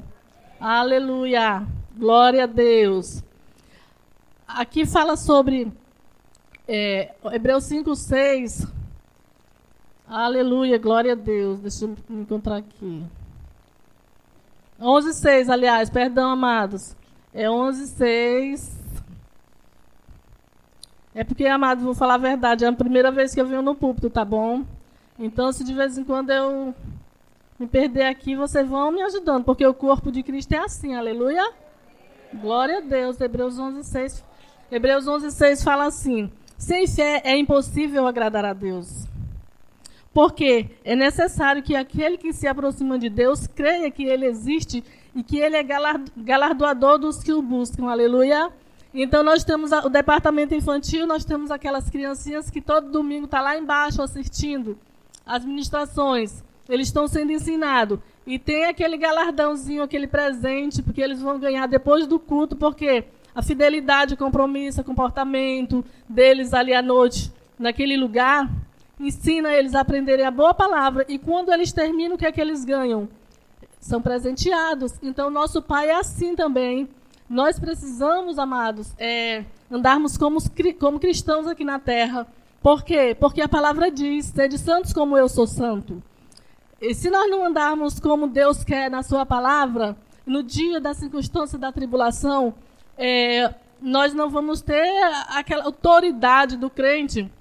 Aleluia. 0.60 1.65
Glória 1.98 2.43
a 2.43 2.48
Deus. 2.48 3.24
Aqui 4.45 4.86
fala 4.86 5.15
sobre 5.15 5.71
é, 6.67 7.13
Hebreus 7.31 7.63
5, 7.63 7.95
6. 7.95 8.67
Aleluia. 10.05 10.77
Glória 10.77 11.13
a 11.13 11.15
Deus. 11.15 11.62
Deixa 11.62 11.86
eu 11.86 11.95
me 12.10 12.24
encontrar 12.24 12.57
aqui. 12.57 13.03
11, 14.79 15.13
6, 15.13 15.50
aliás. 15.50 15.89
Perdão, 15.89 16.29
amados. 16.29 16.95
É 17.33 17.50
11, 17.50 17.88
6. 17.88 18.81
É 21.15 21.24
porque, 21.24 21.45
amado, 21.45 21.81
vou 21.83 21.93
falar 21.93 22.15
a 22.15 22.17
verdade, 22.17 22.63
é 22.63 22.67
a 22.67 22.74
primeira 22.74 23.12
vez 23.12 23.33
que 23.33 23.41
eu 23.41 23.45
venho 23.45 23.62
no 23.62 23.75
púlpito, 23.75 24.10
tá 24.10 24.24
bom? 24.24 24.63
Então, 25.23 25.51
se 25.51 25.63
de 25.63 25.71
vez 25.71 25.99
em 25.99 26.03
quando 26.03 26.31
eu 26.31 26.73
me 27.59 27.67
perder 27.67 28.05
aqui, 28.05 28.35
vocês 28.35 28.67
vão 28.67 28.91
me 28.91 29.03
ajudando, 29.03 29.43
porque 29.43 29.63
o 29.63 29.71
corpo 29.71 30.11
de 30.11 30.23
Cristo 30.23 30.53
é 30.53 30.57
assim, 30.57 30.95
aleluia. 30.95 31.47
Glória 32.33 32.79
a 32.79 32.81
Deus, 32.81 33.21
Hebreus 33.21 33.59
11, 33.59 33.83
6. 33.83 34.25
Hebreus 34.71 35.07
11, 35.07 35.29
6 35.29 35.63
fala 35.63 35.85
assim: 35.85 36.31
Sem 36.57 36.87
fé 36.87 37.21
é 37.23 37.37
impossível 37.37 38.07
agradar 38.07 38.43
a 38.45 38.53
Deus. 38.53 39.05
Porque 40.11 40.71
é 40.83 40.95
necessário 40.95 41.61
que 41.61 41.75
aquele 41.75 42.17
que 42.17 42.33
se 42.33 42.47
aproxima 42.47 42.97
de 42.97 43.07
Deus 43.07 43.45
creia 43.45 43.91
que 43.91 44.03
ele 44.03 44.25
existe 44.25 44.83
e 45.13 45.21
que 45.21 45.37
ele 45.37 45.55
é 45.55 45.63
galardoador 46.17 46.97
dos 46.97 47.21
que 47.21 47.31
o 47.31 47.43
buscam. 47.43 47.91
Aleluia. 47.91 48.49
Então 48.91 49.21
nós 49.21 49.43
temos 49.43 49.71
o 49.71 49.89
departamento 49.89 50.55
infantil, 50.55 51.05
nós 51.05 51.23
temos 51.23 51.51
aquelas 51.51 51.91
criancinhas 51.91 52.49
que 52.49 52.59
todo 52.59 52.89
domingo 52.89 53.25
estão 53.25 53.39
tá 53.39 53.43
lá 53.43 53.55
embaixo 53.55 54.01
assistindo 54.01 54.79
as 55.25 55.45
ministrações. 55.45 56.43
Eles 56.69 56.87
estão 56.87 57.07
sendo 57.07 57.31
ensinados. 57.31 57.99
e 58.25 58.37
tem 58.37 58.65
aquele 58.65 58.97
galardãozinho, 58.97 59.83
aquele 59.83 60.07
presente, 60.07 60.81
porque 60.81 61.01
eles 61.01 61.21
vão 61.21 61.39
ganhar 61.39 61.67
depois 61.67 62.05
do 62.05 62.19
culto, 62.19 62.55
porque 62.55 63.05
a 63.33 63.41
fidelidade, 63.41 64.15
compromisso, 64.15 64.83
comportamento 64.83 65.83
deles 66.07 66.53
ali 66.53 66.73
à 66.73 66.81
noite, 66.81 67.31
naquele 67.57 67.97
lugar, 67.97 68.49
ensina 68.99 69.53
eles 69.53 69.73
a 69.73 69.81
aprenderem 69.81 70.25
a 70.25 70.31
boa 70.31 70.53
palavra. 70.53 71.05
E 71.07 71.17
quando 71.17 71.51
eles 71.51 71.71
terminam, 71.71 72.15
o 72.15 72.17
que 72.17 72.25
é 72.25 72.31
que 72.31 72.41
eles 72.41 72.63
ganham? 72.63 73.09
São 73.79 74.01
presenteados. 74.01 74.93
Então, 75.01 75.29
nosso 75.29 75.61
Pai 75.61 75.89
é 75.89 75.95
assim 75.95 76.35
também. 76.35 76.87
Nós 77.29 77.57
precisamos, 77.57 78.37
amados, 78.37 78.93
é, 78.99 79.45
andarmos 79.71 80.17
como, 80.17 80.39
como 80.79 80.99
cristãos 80.99 81.47
aqui 81.47 81.63
na 81.63 81.79
terra. 81.79 82.27
Por 82.61 82.83
quê? 82.83 83.15
Porque 83.19 83.41
a 83.41 83.49
palavra 83.49 83.89
diz: 83.89 84.27
sede 84.27 84.57
santos 84.57 84.93
como 84.93 85.17
eu 85.17 85.27
sou 85.27 85.47
santo. 85.47 86.01
E 86.79 86.93
se 86.93 87.09
nós 87.09 87.29
não 87.29 87.45
andarmos 87.45 87.99
como 87.99 88.27
Deus 88.27 88.63
quer 88.63 88.89
na 88.89 89.03
sua 89.03 89.25
palavra, 89.25 89.95
no 90.25 90.43
dia 90.43 90.79
da 90.79 90.93
circunstância 90.93 91.57
da 91.57 91.71
tribulação, 91.71 92.53
é, 92.97 93.53
nós 93.81 94.13
não 94.13 94.29
vamos 94.29 94.61
ter 94.61 95.03
aquela 95.29 95.65
autoridade 95.65 96.57
do 96.57 96.69
crente 96.69 97.31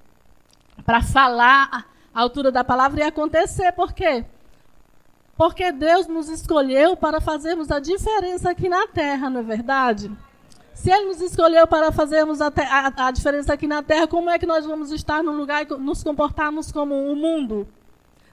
para 0.84 1.02
falar 1.02 1.86
a 2.14 2.20
altura 2.20 2.50
da 2.50 2.64
palavra 2.64 3.00
e 3.00 3.02
acontecer. 3.02 3.72
Por 3.72 3.92
quê? 3.92 4.24
Porque 5.36 5.72
Deus 5.72 6.06
nos 6.06 6.28
escolheu 6.28 6.96
para 6.96 7.20
fazermos 7.20 7.70
a 7.70 7.78
diferença 7.78 8.50
aqui 8.50 8.68
na 8.68 8.86
terra, 8.88 9.30
não 9.30 9.40
é 9.40 9.42
verdade? 9.42 10.10
Se 10.80 10.90
Ele 10.90 11.08
nos 11.08 11.20
escolheu 11.20 11.66
para 11.66 11.92
fazermos 11.92 12.40
a, 12.40 12.46
a, 12.46 13.08
a 13.08 13.10
diferença 13.10 13.52
aqui 13.52 13.66
na 13.66 13.82
terra, 13.82 14.06
como 14.06 14.30
é 14.30 14.38
que 14.38 14.46
nós 14.46 14.64
vamos 14.64 14.90
estar 14.90 15.22
no 15.22 15.30
lugar 15.30 15.62
e 15.62 15.74
nos 15.74 16.02
comportarmos 16.02 16.72
como 16.72 16.94
o 17.12 17.14
mundo? 17.14 17.68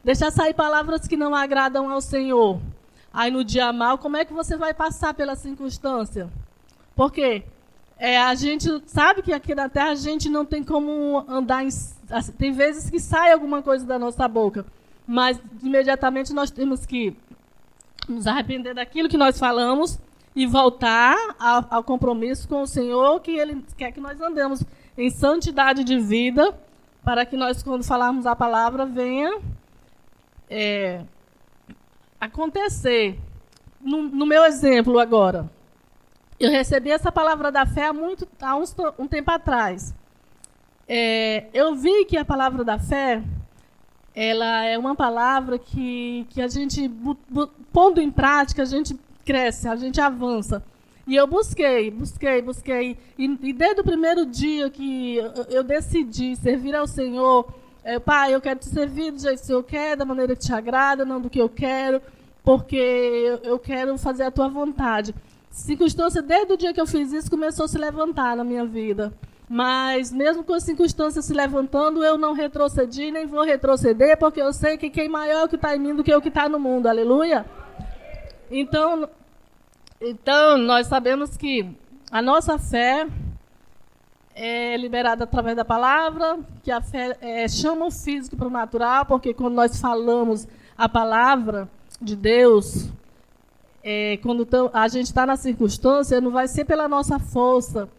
Deixar 0.02 0.32
sair 0.32 0.54
palavras 0.54 1.06
que 1.06 1.18
não 1.18 1.36
agradam 1.36 1.92
ao 1.92 2.00
Senhor. 2.00 2.62
Aí 3.12 3.30
no 3.30 3.44
dia 3.44 3.74
mal, 3.74 3.98
como 3.98 4.16
é 4.16 4.24
que 4.24 4.32
você 4.32 4.56
vai 4.56 4.74
passar 4.74 5.14
pela 5.14 5.36
circunstância? 5.36 6.30
Porque 6.96 7.44
é, 8.00 8.18
a 8.18 8.34
gente 8.34 8.82
sabe 8.86 9.22
que 9.22 9.34
aqui 9.34 9.54
na 9.54 9.68
Terra 9.68 9.90
a 9.90 9.96
gente 9.96 10.30
não 10.30 10.46
tem 10.46 10.64
como 10.64 11.26
andar 11.28 11.66
em. 11.66 11.70
Tem 12.38 12.54
vezes 12.54 12.90
que 12.90 12.98
sai 12.98 13.34
alguma 13.34 13.62
coisa 13.62 13.86
da 13.86 14.00
nossa 14.00 14.26
boca, 14.26 14.66
mas 15.06 15.38
imediatamente 15.62 16.32
nós 16.32 16.50
temos 16.50 16.86
que 16.86 17.14
nos 18.08 18.26
arrepender 18.26 18.74
daquilo 18.74 19.10
que 19.10 19.18
nós 19.18 19.38
falamos 19.38 20.00
e 20.38 20.46
voltar 20.46 21.18
ao, 21.40 21.66
ao 21.68 21.84
compromisso 21.84 22.48
com 22.48 22.62
o 22.62 22.68
Senhor, 22.68 23.20
que 23.22 23.32
Ele 23.32 23.66
quer 23.76 23.92
que 23.92 24.00
nós 24.00 24.22
andemos 24.22 24.64
em 24.96 25.10
santidade 25.10 25.84
de 25.84 26.00
vida, 26.00 26.56
para 27.04 27.26
que 27.26 27.36
nós, 27.36 27.64
quando 27.64 27.84
falarmos 27.84 28.28
a 28.28 28.36
palavra, 28.36 28.86
venha 28.86 29.40
é, 30.48 31.02
acontecer. 32.22 33.20
No, 33.82 34.04
no, 34.04 34.28
meu 34.28 34.46
exemplo 34.46 35.00
agora, 35.00 35.50
eu 36.40 36.52
recebi 36.52 36.92
essa 36.92 37.12
palavra 37.12 37.52
da 37.52 37.66
fé 37.66 37.88
há, 37.88 37.94
muito, 37.94 38.28
há 38.40 38.56
uns, 38.56 38.76
um 39.00 39.08
tempo 39.08 39.32
atrás. 39.32 39.96
É, 40.88 41.48
eu 41.52 41.74
vi 41.74 42.06
que 42.06 42.16
a 42.16 42.24
palavra 42.24 42.64
da 42.64 42.78
fé 42.78 43.24
ela 44.14 44.66
é 44.66 44.78
uma 44.78 44.96
palavra 44.96 45.58
que, 45.58 46.28
que 46.30 46.44
a 46.44 46.48
gente, 46.48 46.92
pondo 47.74 48.00
em 48.00 48.12
prática, 48.12 48.62
a 48.62 48.66
gente 48.66 48.96
cresce, 49.28 49.68
a 49.68 49.76
gente 49.76 50.00
avança. 50.00 50.64
E 51.06 51.16
eu 51.16 51.28
busquei, 51.28 51.92
busquei, 51.92 52.42
busquei. 52.42 52.98
E, 53.18 53.26
e 53.44 53.54
desde 53.54 53.82
o 53.82 53.84
primeiro 53.84 54.26
dia 54.26 54.70
que 54.70 55.18
eu, 55.18 55.32
eu 55.50 55.64
decidi 55.64 56.36
servir 56.38 56.74
ao 56.74 56.88
Senhor, 56.88 57.46
é, 57.84 58.00
pai, 58.00 58.34
eu 58.34 58.40
quero 58.40 58.60
te 58.60 58.68
servir 58.68 59.12
do 59.12 59.20
jeito 59.20 59.46
que 59.46 59.52
eu 59.52 59.64
quero, 59.64 60.00
da 60.00 60.06
maneira 60.06 60.34
que 60.36 60.42
te 60.42 60.54
agrada, 60.54 61.04
não 61.04 61.20
do 61.20 61.30
que 61.30 61.40
eu 61.40 61.50
quero, 61.50 62.02
porque 62.44 63.38
eu 63.44 63.60
quero 63.60 63.98
fazer 63.98 64.24
a 64.24 64.32
tua 64.32 64.48
vontade. 64.48 65.14
Circunstância, 65.52 66.22
desde 66.22 66.54
o 66.54 66.58
dia 66.58 66.74
que 66.74 66.80
eu 66.80 66.88
fiz 66.88 67.12
isso, 67.12 67.30
começou 67.30 67.66
a 67.66 67.68
se 67.68 67.78
levantar 67.78 68.36
na 68.36 68.44
minha 68.44 68.66
vida. 68.66 69.12
Mas, 69.50 70.12
mesmo 70.12 70.44
com 70.44 70.54
as 70.54 70.64
circunstâncias 70.64 71.26
se 71.26 71.34
levantando, 71.34 72.04
eu 72.04 72.18
não 72.18 72.34
retrocedi, 72.34 73.12
nem 73.12 73.26
vou 73.26 73.44
retroceder, 73.44 74.18
porque 74.18 74.42
eu 74.42 74.52
sei 74.52 74.78
que 74.78 74.90
quem 74.90 75.08
maior 75.08 75.42
é 75.42 75.44
o 75.46 75.48
que 75.48 75.56
está 75.56 75.76
em 75.76 75.80
mim 75.80 75.96
do 75.96 76.04
que 76.04 76.14
o 76.14 76.22
que 76.22 76.28
está 76.28 76.50
no 76.50 76.60
mundo. 76.60 76.88
Aleluia? 76.88 77.46
Então, 78.52 79.10
então, 80.00 80.58
nós 80.58 80.88
sabemos 80.88 81.36
que 81.36 81.70
a 82.12 82.22
nossa 82.22 82.58
fé 82.58 83.08
é 84.36 84.78
liberada 84.78 85.24
através 85.24 85.56
da 85.56 85.66
palavra, 85.66 86.40
que 86.64 86.72
a 86.72 86.80
fé 86.80 87.18
é, 87.22 87.48
chama 87.48 87.88
o 87.88 87.92
físico 87.92 88.38
para 88.38 88.48
o 88.48 88.52
natural, 88.52 89.06
porque 89.06 89.34
quando 89.34 89.56
nós 89.56 89.82
falamos 89.82 90.48
a 90.78 90.88
palavra 90.88 91.68
de 92.00 92.16
Deus, 92.16 92.90
é, 93.84 94.18
quando 94.18 94.48
a 94.72 94.88
gente 94.88 95.08
está 95.08 95.26
na 95.26 95.36
circunstância, 95.36 96.22
não 96.22 96.30
vai 96.30 96.48
ser 96.48 96.66
pela 96.66 96.88
nossa 96.88 97.18
força, 97.18 97.90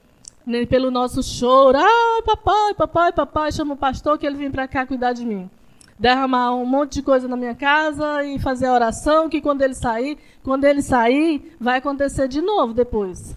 nem 0.47 0.65
pelo 0.65 0.93
nosso 0.93 1.23
choro. 1.23 1.77
Ah, 1.77 2.23
papai, 2.25 2.75
papai, 2.75 3.13
papai, 3.13 3.53
chama 3.53 3.75
o 3.75 3.77
pastor 3.77 4.17
que 4.17 4.27
ele 4.27 4.37
vem 4.37 4.51
para 4.51 4.69
cá 4.69 4.87
cuidar 4.87 5.13
de 5.13 5.27
mim. 5.27 5.51
Derramar 5.99 6.55
um 6.55 6.65
monte 6.65 6.95
de 6.95 7.03
coisa 7.03 7.27
na 7.27 7.37
minha 7.37 7.55
casa 7.55 8.23
e 8.25 8.39
fazer 8.39 8.67
a 8.67 8.73
oração, 8.73 9.29
que 9.29 9.41
quando 9.41 9.63
ele 9.63 9.75
sair, 9.75 10.17
quando 10.45 10.65
ele 10.65 10.81
sair, 10.81 11.57
vai 11.61 11.79
acontecer 11.79 12.29
de 12.29 12.41
novo 12.41 12.73
depois. 12.73 13.37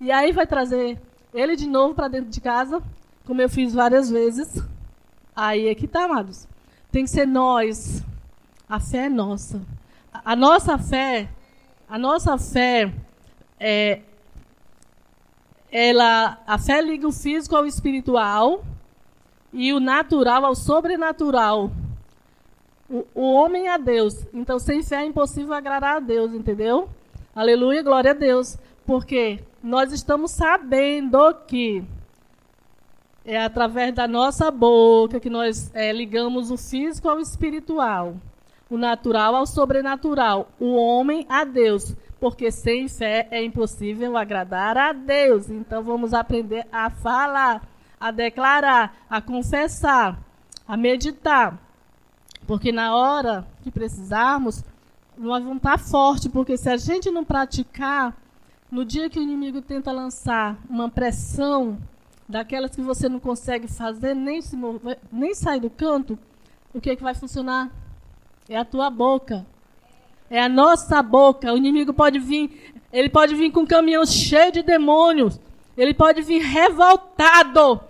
E 0.00 0.10
aí 0.10 0.32
vai 0.32 0.46
trazer 0.46 1.00
ele 1.32 1.54
de 1.54 1.68
novo 1.68 1.94
para 1.94 2.08
dentro 2.08 2.30
de 2.30 2.40
casa, 2.40 2.82
como 3.24 3.40
eu 3.40 3.48
fiz 3.48 3.72
várias 3.72 4.10
vezes. 4.10 4.62
Aí 5.34 5.68
é 5.68 5.74
que 5.74 5.86
tá, 5.86 6.04
amados. 6.04 6.48
Tem 6.90 7.04
que 7.04 7.10
ser 7.10 7.26
nós. 7.26 8.02
A 8.68 8.80
fé 8.80 9.06
é 9.06 9.08
nossa. 9.08 9.60
A, 10.12 10.36
nossa 10.36 10.76
fé, 10.76 11.28
a 11.88 11.98
nossa 11.98 12.36
fé 12.36 12.92
é 13.58 14.00
ela, 15.70 16.38
a 16.46 16.58
fé 16.58 16.82
liga 16.82 17.08
o 17.08 17.12
físico 17.12 17.56
ao 17.56 17.64
espiritual 17.64 18.62
e 19.52 19.72
o 19.72 19.80
natural 19.80 20.44
ao 20.44 20.54
sobrenatural. 20.54 21.70
O, 23.14 23.22
homem 23.32 23.68
a 23.68 23.78
Deus. 23.78 24.26
Então, 24.34 24.58
sem 24.58 24.82
fé 24.82 24.96
é 24.96 25.06
impossível 25.06 25.54
agradar 25.54 25.96
a 25.96 26.00
Deus, 26.00 26.34
entendeu? 26.34 26.90
Aleluia, 27.34 27.82
glória 27.82 28.10
a 28.10 28.14
Deus. 28.14 28.58
Porque 28.84 29.40
nós 29.62 29.92
estamos 29.92 30.32
sabendo 30.32 31.18
que 31.46 31.82
é 33.24 33.42
através 33.42 33.94
da 33.94 34.06
nossa 34.06 34.50
boca 34.50 35.20
que 35.20 35.30
nós 35.30 35.70
é, 35.74 35.90
ligamos 35.90 36.50
o 36.50 36.58
físico 36.58 37.08
ao 37.08 37.18
espiritual, 37.18 38.16
o 38.68 38.76
natural 38.76 39.36
ao 39.36 39.46
sobrenatural, 39.46 40.50
o 40.58 40.74
homem 40.74 41.24
a 41.28 41.44
Deus, 41.44 41.94
porque 42.20 42.50
sem 42.50 42.88
fé 42.88 43.26
é 43.30 43.42
impossível 43.42 44.16
agradar 44.18 44.76
a 44.76 44.92
Deus. 44.92 45.48
Então 45.48 45.82
vamos 45.82 46.12
aprender 46.12 46.66
a 46.70 46.90
falar, 46.90 47.62
a 47.98 48.10
declarar, 48.10 48.96
a 49.08 49.20
confessar, 49.22 50.18
a 50.66 50.76
meditar, 50.76 51.58
porque 52.46 52.72
na 52.72 52.94
hora 52.94 53.46
que 53.62 53.70
precisarmos, 53.70 54.62
nós 55.16 55.42
vamos 55.42 55.58
estar 55.58 55.78
forte, 55.78 56.28
porque 56.28 56.56
se 56.56 56.68
a 56.68 56.76
gente 56.76 57.10
não 57.10 57.24
praticar, 57.24 58.16
no 58.70 58.84
dia 58.84 59.10
que 59.10 59.18
o 59.18 59.22
inimigo 59.22 59.60
tenta 59.60 59.92
lançar 59.92 60.56
uma 60.68 60.88
pressão 60.88 61.78
daquelas 62.28 62.74
que 62.74 62.80
você 62.80 63.08
não 63.08 63.20
consegue 63.20 63.68
fazer, 63.68 64.14
nem, 64.14 64.40
se 64.40 64.56
mover, 64.56 64.98
nem 65.12 65.34
sair 65.34 65.60
do 65.60 65.68
canto, 65.68 66.18
o 66.72 66.80
que, 66.80 66.90
é 66.90 66.96
que 66.96 67.02
vai 67.02 67.14
funcionar? 67.14 67.70
É 68.48 68.56
a 68.56 68.64
tua 68.64 68.88
boca. 68.88 69.46
É 70.30 70.42
a 70.42 70.48
nossa 70.48 71.02
boca. 71.02 71.52
O 71.52 71.56
inimigo 71.58 71.92
pode 71.92 72.18
vir, 72.18 72.74
ele 72.90 73.10
pode 73.10 73.34
vir 73.34 73.52
com 73.52 73.60
um 73.60 73.66
caminhão 73.66 74.06
cheio 74.06 74.50
de 74.50 74.62
demônios. 74.62 75.38
Ele 75.76 75.92
pode 75.92 76.22
vir 76.22 76.40
revoltado. 76.40 77.80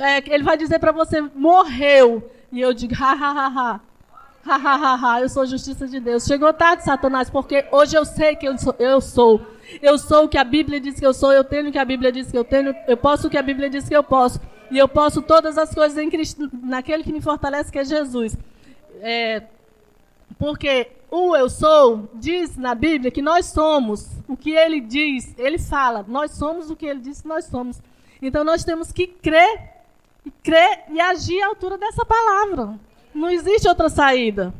É, 0.00 0.32
ele 0.32 0.44
vai 0.44 0.56
dizer 0.56 0.78
para 0.78 0.92
você, 0.92 1.20
morreu. 1.20 2.30
E 2.54 2.60
eu 2.60 2.72
digo, 2.72 2.94
ha, 2.94 3.12
ha, 3.12 3.30
ha, 3.32 3.48
ha. 3.48 3.80
Ha, 4.46 4.54
ha, 4.56 4.74
ha, 4.76 4.94
ha. 4.94 5.20
Eu 5.20 5.28
sou 5.28 5.44
justiça 5.44 5.88
de 5.88 5.98
Deus. 5.98 6.24
Chegou 6.24 6.52
tarde, 6.52 6.84
Satanás, 6.84 7.28
porque 7.28 7.66
hoje 7.72 7.96
eu 7.96 8.04
sei 8.04 8.36
que 8.36 8.46
eu 8.46 8.56
sou. 8.56 8.76
Eu 8.78 9.00
sou. 9.00 9.44
Eu 9.82 9.98
sou 9.98 10.26
o 10.26 10.28
que 10.28 10.38
a 10.38 10.44
Bíblia 10.44 10.78
diz 10.78 11.00
que 11.00 11.04
eu 11.04 11.12
sou, 11.12 11.32
eu 11.32 11.42
tenho 11.42 11.70
o 11.70 11.72
que 11.72 11.78
a 11.78 11.84
Bíblia 11.84 12.12
diz 12.12 12.30
que 12.30 12.38
eu 12.38 12.44
tenho, 12.44 12.72
eu 12.86 12.96
posso 12.96 13.26
o 13.26 13.30
que 13.30 13.36
a 13.38 13.42
Bíblia 13.42 13.68
diz 13.68 13.88
que 13.88 13.96
eu 13.96 14.04
posso. 14.04 14.40
E 14.70 14.78
eu 14.78 14.86
posso 14.86 15.20
todas 15.20 15.58
as 15.58 15.74
coisas 15.74 15.98
em 15.98 16.08
Cristo, 16.08 16.48
naquele 16.62 17.02
que 17.02 17.12
me 17.12 17.20
fortalece, 17.20 17.72
que 17.72 17.78
é 17.78 17.84
Jesus. 17.84 18.36
É, 19.00 19.42
porque 20.38 20.92
o 21.10 21.34
eu 21.34 21.50
sou 21.50 22.08
diz 22.14 22.56
na 22.56 22.74
Bíblia 22.74 23.10
que 23.10 23.22
nós 23.22 23.46
somos 23.46 24.08
o 24.28 24.36
que 24.36 24.52
ele 24.52 24.80
diz, 24.80 25.34
ele 25.38 25.58
fala, 25.58 26.04
nós 26.06 26.32
somos 26.32 26.70
o 26.70 26.76
que 26.76 26.86
ele 26.86 27.00
diz 27.00 27.20
que 27.20 27.28
nós 27.28 27.46
somos. 27.46 27.80
Então 28.22 28.44
nós 28.44 28.62
temos 28.62 28.92
que 28.92 29.06
crer, 29.06 29.73
e 30.24 30.30
crer 30.30 30.84
e 30.90 31.00
agir 31.00 31.40
à 31.42 31.48
altura 31.48 31.76
dessa 31.78 32.04
palavra. 32.04 32.78
Não 33.14 33.30
existe 33.30 33.68
outra 33.68 33.88
saída. 33.88 34.52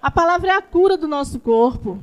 A 0.00 0.10
palavra 0.10 0.50
é 0.50 0.54
a 0.54 0.62
cura 0.62 0.96
do 0.96 1.08
nosso 1.08 1.40
corpo. 1.40 1.98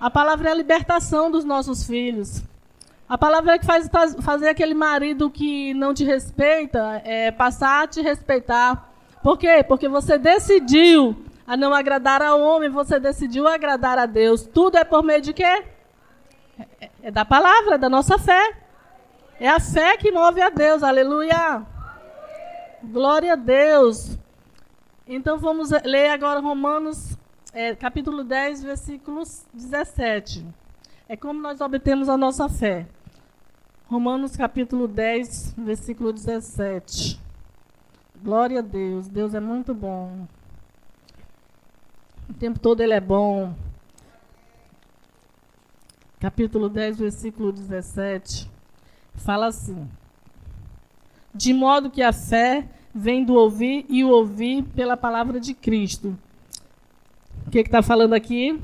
A 0.00 0.10
palavra 0.10 0.48
é 0.48 0.52
a 0.52 0.56
libertação 0.56 1.30
dos 1.30 1.44
nossos 1.44 1.86
filhos. 1.86 2.42
A 3.08 3.16
palavra 3.16 3.54
é 3.54 3.58
que 3.58 3.66
faz 3.66 3.88
fazer 4.22 4.48
aquele 4.48 4.74
marido 4.74 5.30
que 5.30 5.72
não 5.74 5.94
te 5.94 6.04
respeita 6.04 7.00
é, 7.04 7.30
passar 7.30 7.84
a 7.84 7.86
te 7.86 8.00
respeitar. 8.00 8.92
Por 9.22 9.38
quê? 9.38 9.64
Porque 9.66 9.88
você 9.88 10.18
decidiu 10.18 11.16
a 11.46 11.56
não 11.56 11.72
agradar 11.72 12.22
ao 12.22 12.40
homem, 12.40 12.70
você 12.70 12.98
decidiu 12.98 13.46
agradar 13.46 13.98
a 13.98 14.06
Deus. 14.06 14.42
Tudo 14.42 14.76
é 14.76 14.84
por 14.84 15.02
meio 15.02 15.20
de 15.20 15.32
quê? 15.32 15.64
É, 16.80 16.90
é 17.04 17.10
da 17.10 17.24
palavra, 17.24 17.76
é 17.76 17.78
da 17.78 17.88
nossa 17.88 18.18
fé. 18.18 18.56
É 19.38 19.48
a 19.48 19.60
fé 19.60 19.96
que 19.96 20.10
move 20.10 20.40
a 20.40 20.48
Deus, 20.48 20.82
aleluia. 20.82 21.62
Glória 22.92 23.32
a 23.32 23.36
Deus. 23.36 24.18
Então 25.06 25.38
vamos 25.38 25.70
ler 25.84 26.10
agora 26.10 26.40
Romanos, 26.40 27.16
é, 27.52 27.74
capítulo 27.74 28.22
10, 28.22 28.62
versículos 28.62 29.46
17. 29.54 30.44
É 31.08 31.16
como 31.16 31.40
nós 31.40 31.60
obtemos 31.60 32.08
a 32.08 32.16
nossa 32.16 32.48
fé. 32.48 32.86
Romanos 33.86 34.36
capítulo 34.36 34.86
10, 34.86 35.54
versículo 35.58 36.12
17. 36.12 37.18
Glória 38.22 38.58
a 38.58 38.62
Deus, 38.62 39.08
Deus 39.08 39.34
é 39.34 39.40
muito 39.40 39.74
bom. 39.74 40.26
O 42.28 42.34
tempo 42.34 42.58
todo 42.58 42.82
ele 42.82 42.94
é 42.94 43.00
bom. 43.00 43.54
Capítulo 46.20 46.68
10, 46.68 46.98
versículo 46.98 47.52
17. 47.52 48.50
Fala 49.14 49.46
assim: 49.46 49.88
De 51.34 51.52
modo 51.52 51.90
que 51.90 52.02
a 52.02 52.12
fé 52.12 52.66
vem 52.94 53.24
do 53.24 53.34
ouvir 53.34 53.84
e 53.88 54.04
o 54.04 54.08
ouvir 54.08 54.62
pela 54.74 54.96
palavra 54.96 55.40
de 55.40 55.52
Cristo. 55.52 56.16
O 57.46 57.50
que 57.50 57.58
está 57.58 57.82
falando 57.82 58.14
aqui? 58.14 58.58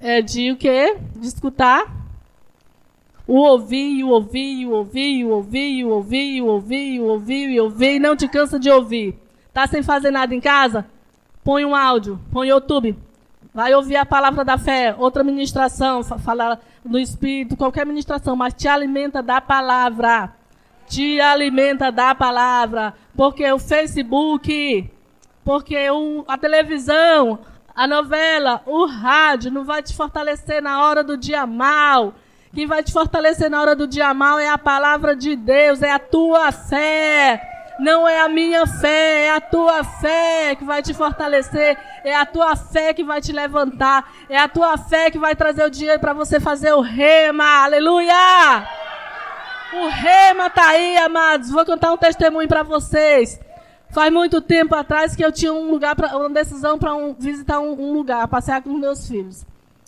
É 0.00 0.22
de 0.22 0.52
o 0.52 0.56
quê? 0.56 0.96
De 1.16 1.26
escutar 1.26 2.00
o 3.30 3.36
ouvir, 3.36 4.02
o 4.02 4.08
ouvir, 4.08 4.66
o 4.66 4.70
ouvir, 4.72 5.24
o 5.24 5.28
ouvir, 5.28 5.84
o 5.84 5.90
ouvir, 5.90 6.42
o 6.42 6.46
ouvir, 6.46 7.00
o 7.00 7.04
ouvir, 7.04 7.48
e 7.48 7.60
ouvir, 7.60 8.00
não 8.00 8.16
te 8.16 8.26
cansa 8.26 8.58
de 8.58 8.68
ouvir. 8.68 9.16
Tá 9.52 9.68
sem 9.68 9.84
fazer 9.84 10.10
nada 10.10 10.34
em 10.34 10.40
casa? 10.40 10.84
Põe 11.44 11.64
um 11.64 11.76
áudio, 11.76 12.18
põe 12.32 12.48
YouTube. 12.48 12.98
Vai 13.54 13.72
ouvir 13.72 13.94
a 13.94 14.04
palavra 14.04 14.44
da 14.44 14.58
fé, 14.58 14.96
outra 14.98 15.22
ministração, 15.22 16.02
falar 16.02 16.58
no 16.84 16.98
Espírito, 16.98 17.56
qualquer 17.56 17.86
ministração, 17.86 18.34
mas 18.34 18.52
te 18.52 18.66
alimenta 18.66 19.22
da 19.22 19.40
palavra. 19.40 20.34
Te 20.90 21.20
alimenta 21.20 21.92
da 21.92 22.14
palavra. 22.16 22.94
Porque 23.16 23.50
o 23.50 23.60
Facebook, 23.60 24.90
porque 25.44 25.88
o, 25.88 26.24
a 26.26 26.36
televisão, 26.36 27.38
a 27.74 27.86
novela, 27.86 28.60
o 28.66 28.86
rádio 28.86 29.52
não 29.52 29.64
vai 29.64 29.82
te 29.82 29.94
fortalecer 29.94 30.60
na 30.60 30.84
hora 30.84 31.04
do 31.04 31.16
dia 31.16 31.46
mal. 31.46 32.12
Quem 32.52 32.66
vai 32.66 32.82
te 32.82 32.92
fortalecer 32.92 33.48
na 33.48 33.60
hora 33.60 33.76
do 33.76 33.86
dia 33.86 34.12
mal 34.12 34.40
é 34.40 34.48
a 34.48 34.58
palavra 34.58 35.14
de 35.14 35.36
Deus, 35.36 35.80
é 35.80 35.92
a 35.92 35.98
tua 36.00 36.50
fé. 36.50 37.40
Não 37.78 38.06
é 38.06 38.20
a 38.20 38.28
minha 38.28 38.66
fé, 38.66 39.26
é 39.26 39.30
a 39.30 39.40
tua 39.40 39.84
fé 39.84 40.56
que 40.56 40.64
vai 40.64 40.82
te 40.82 40.92
fortalecer, 40.92 41.78
é 42.04 42.14
a 42.14 42.26
tua 42.26 42.56
fé 42.56 42.92
que 42.92 43.04
vai 43.04 43.20
te 43.20 43.32
levantar, 43.32 44.12
é 44.28 44.36
a 44.36 44.48
tua 44.48 44.76
fé 44.76 45.10
que 45.10 45.18
vai 45.18 45.34
trazer 45.36 45.64
o 45.64 45.70
dinheiro 45.70 46.00
para 46.00 46.12
você 46.12 46.40
fazer 46.40 46.74
o 46.74 46.80
rema. 46.80 47.64
Aleluia! 47.64 48.89
O 49.72 49.88
rema 49.88 50.50
tá 50.50 50.68
aí, 50.68 50.96
amados. 50.96 51.50
Vou 51.50 51.64
contar 51.64 51.92
um 51.92 51.96
testemunho 51.96 52.48
para 52.48 52.62
vocês. 52.62 53.40
Faz 53.90 54.12
muito 54.12 54.40
tempo 54.40 54.74
atrás 54.74 55.16
que 55.16 55.24
eu 55.24 55.32
tinha 55.32 55.52
um 55.52 55.70
lugar 55.70 55.96
para 55.96 56.16
uma 56.16 56.30
decisão 56.30 56.78
para 56.78 56.94
um, 56.94 57.14
visitar 57.14 57.60
um, 57.60 57.72
um 57.72 57.92
lugar, 57.92 58.26
passear 58.28 58.62
com 58.62 58.72
meus 58.72 59.06
filhos. 59.08 59.44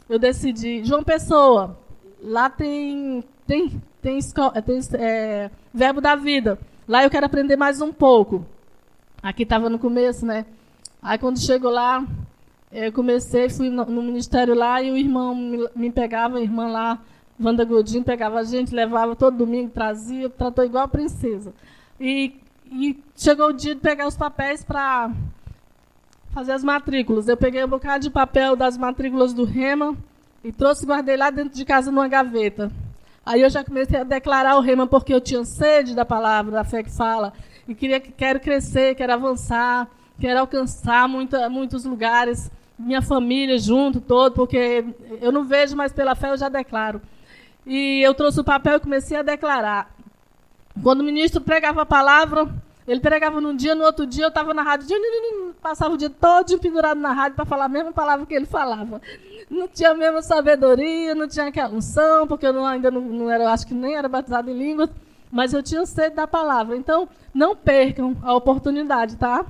Eu 0.08 0.18
decidi, 0.18 0.84
João 0.84 1.02
Pessoa, 1.02 1.78
Lá 2.22 2.48
tem 2.48 3.24
tem 3.46 3.82
tem, 4.00 4.18
tem 4.20 4.80
é, 4.94 5.50
verbo 5.74 6.00
da 6.00 6.14
vida. 6.14 6.56
Lá 6.86 7.02
eu 7.02 7.10
quero 7.10 7.26
aprender 7.26 7.56
mais 7.56 7.80
um 7.80 7.92
pouco. 7.92 8.46
Aqui 9.20 9.42
estava 9.42 9.68
no 9.68 9.78
começo, 9.78 10.24
né? 10.24 10.46
Aí 11.02 11.18
quando 11.18 11.40
chegou 11.40 11.70
lá, 11.70 12.04
eu 12.70 12.92
comecei, 12.92 13.48
fui 13.48 13.68
no, 13.68 13.84
no 13.84 14.02
ministério 14.02 14.54
lá 14.54 14.80
e 14.80 14.92
o 14.92 14.96
irmão 14.96 15.34
me, 15.34 15.68
me, 15.74 15.90
pegava, 15.90 16.38
a 16.38 16.40
irmã 16.40 16.68
lá, 16.68 17.00
Wanda 17.42 17.64
Godinho, 17.64 18.04
pegava 18.04 18.38
a 18.38 18.44
gente, 18.44 18.74
levava 18.74 19.16
todo 19.16 19.36
domingo, 19.36 19.70
trazia, 19.70 20.28
tratou 20.30 20.64
igual 20.64 20.84
a 20.84 20.88
princesa. 20.88 21.52
E, 22.00 22.34
e 22.70 23.02
chegou 23.16 23.48
o 23.48 23.52
dia 23.52 23.74
de 23.74 23.80
pegar 23.80 24.06
os 24.06 24.16
papéis 24.16 24.64
para 24.64 25.10
fazer 26.32 26.52
as 26.52 26.64
matrículas. 26.64 27.28
Eu 27.28 27.36
peguei 27.36 27.64
um 27.64 27.68
bocado 27.68 28.02
de 28.04 28.10
papel 28.10 28.56
das 28.56 28.76
matrículas 28.78 29.32
do 29.32 29.44
Rema, 29.44 29.96
e 30.44 30.50
trouxe 30.50 30.84
e 30.84 30.86
guardei 30.86 31.16
lá 31.16 31.30
dentro 31.30 31.54
de 31.54 31.64
casa 31.64 31.90
numa 31.90 32.08
gaveta. 32.08 32.70
Aí 33.24 33.40
eu 33.40 33.50
já 33.50 33.62
comecei 33.62 34.00
a 34.00 34.04
declarar 34.04 34.56
o 34.56 34.60
rema 34.60 34.86
porque 34.86 35.14
eu 35.14 35.20
tinha 35.20 35.44
sede 35.44 35.94
da 35.94 36.04
palavra, 36.04 36.50
da 36.50 36.64
fé 36.64 36.82
que 36.82 36.90
fala. 36.90 37.32
E 37.68 37.74
queria, 37.74 38.00
quero 38.00 38.40
crescer, 38.40 38.96
quero 38.96 39.12
avançar, 39.12 39.88
quero 40.18 40.40
alcançar 40.40 41.08
muita, 41.08 41.48
muitos 41.48 41.84
lugares, 41.84 42.50
minha 42.76 43.00
família 43.00 43.56
junto, 43.58 44.00
todo, 44.00 44.34
porque 44.34 44.84
eu 45.20 45.30
não 45.30 45.44
vejo, 45.44 45.76
mas 45.76 45.92
pela 45.92 46.16
fé 46.16 46.30
eu 46.30 46.36
já 46.36 46.48
declaro. 46.48 47.00
E 47.66 48.00
eu 48.02 48.14
trouxe 48.14 48.40
o 48.40 48.44
papel 48.44 48.76
e 48.76 48.80
comecei 48.80 49.16
a 49.16 49.22
declarar. 49.22 49.94
Quando 50.82 51.00
o 51.00 51.04
ministro 51.04 51.40
pregava 51.40 51.82
a 51.82 51.86
palavra, 51.86 52.48
ele 52.86 53.00
pregava 53.00 53.40
num 53.40 53.54
dia, 53.54 53.74
no 53.74 53.84
outro 53.84 54.06
dia 54.06 54.24
eu 54.24 54.28
estava 54.28 54.52
na 54.52 54.62
rádio, 54.62 54.88
passava 55.60 55.94
o 55.94 55.96
dia 55.96 56.10
todo 56.10 56.58
pendurado 56.58 56.98
na 56.98 57.12
rádio 57.12 57.36
para 57.36 57.44
falar 57.44 57.66
a 57.66 57.68
mesma 57.68 57.92
palavra 57.92 58.26
que 58.26 58.34
ele 58.34 58.46
falava. 58.46 59.00
Não 59.48 59.68
tinha 59.68 59.90
a 59.90 59.94
mesma 59.94 60.22
sabedoria, 60.22 61.14
não 61.14 61.28
tinha 61.28 61.46
aquela 61.46 61.74
unção, 61.74 62.26
porque 62.26 62.46
eu 62.46 62.52
não, 62.52 62.66
ainda 62.66 62.90
não, 62.90 63.00
não 63.00 63.30
era, 63.30 63.52
acho 63.52 63.66
que 63.66 63.74
nem 63.74 63.94
era 63.94 64.08
batizado 64.08 64.50
em 64.50 64.58
línguas, 64.58 64.90
mas 65.30 65.52
eu 65.52 65.62
tinha 65.62 65.86
sede 65.86 66.16
da 66.16 66.26
palavra. 66.26 66.76
Então, 66.76 67.08
não 67.32 67.54
percam 67.54 68.16
a 68.22 68.34
oportunidade, 68.34 69.16
tá? 69.16 69.46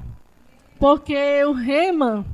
Porque 0.79 1.45
o 1.45 1.53
rema 1.53 2.25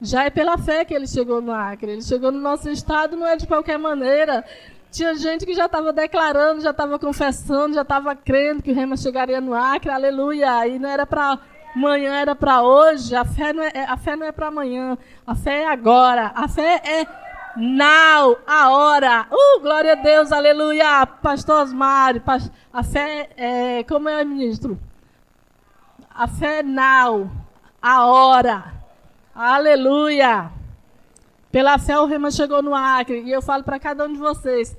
já 0.00 0.24
é 0.24 0.30
pela 0.30 0.58
fé 0.58 0.84
que 0.84 0.94
ele 0.94 1.06
chegou 1.06 1.40
no 1.40 1.52
Acre. 1.52 1.92
Ele 1.92 2.02
chegou 2.02 2.32
no 2.32 2.40
nosso 2.40 2.68
estado, 2.68 3.16
não 3.16 3.26
é 3.26 3.36
de 3.36 3.46
qualquer 3.46 3.78
maneira. 3.78 4.44
Tinha 4.90 5.14
gente 5.14 5.44
que 5.44 5.54
já 5.54 5.66
estava 5.66 5.92
declarando, 5.92 6.62
já 6.62 6.70
estava 6.70 6.98
confessando, 6.98 7.74
já 7.74 7.82
estava 7.82 8.16
crendo 8.16 8.62
que 8.62 8.72
o 8.72 8.74
Rema 8.74 8.96
chegaria 8.96 9.40
no 9.40 9.54
Acre, 9.54 9.90
aleluia. 9.90 10.66
E 10.66 10.78
não 10.78 10.88
era 10.88 11.04
para 11.04 11.38
amanhã, 11.74 12.14
era 12.14 12.34
para 12.34 12.62
hoje. 12.62 13.14
A 13.14 13.24
fé 13.24 13.52
não 13.52 13.62
é, 13.62 13.84
a 13.86 13.96
fé 13.96 14.16
não 14.16 14.26
é 14.26 14.32
para 14.32 14.48
amanhã, 14.48 14.96
a 15.26 15.34
fé 15.34 15.62
é 15.62 15.68
agora. 15.68 16.32
A 16.34 16.48
fé 16.48 16.80
é 16.84 17.06
now, 17.56 18.38
a 18.46 18.70
hora. 18.70 19.26
Uh, 19.30 19.60
glória 19.60 19.92
a 19.92 19.96
Deus, 19.96 20.32
aleluia. 20.32 21.06
Pastor 21.06 21.62
Osmar, 21.62 22.14
a 22.72 22.82
fé 22.82 23.28
é, 23.36 23.84
como 23.84 24.08
é, 24.08 24.24
ministro? 24.24 24.78
A 26.14 26.26
fé 26.26 26.60
é 26.60 26.62
now, 26.62 27.30
a 27.82 28.06
hora. 28.06 28.74
Aleluia. 29.34 30.57
Pela 31.50 31.78
fé, 31.78 31.98
o 31.98 32.06
Rema 32.06 32.30
chegou 32.30 32.62
no 32.62 32.74
Acre. 32.74 33.22
E 33.22 33.30
eu 33.30 33.40
falo 33.40 33.64
para 33.64 33.78
cada 33.78 34.04
um 34.04 34.12
de 34.12 34.18
vocês: 34.18 34.76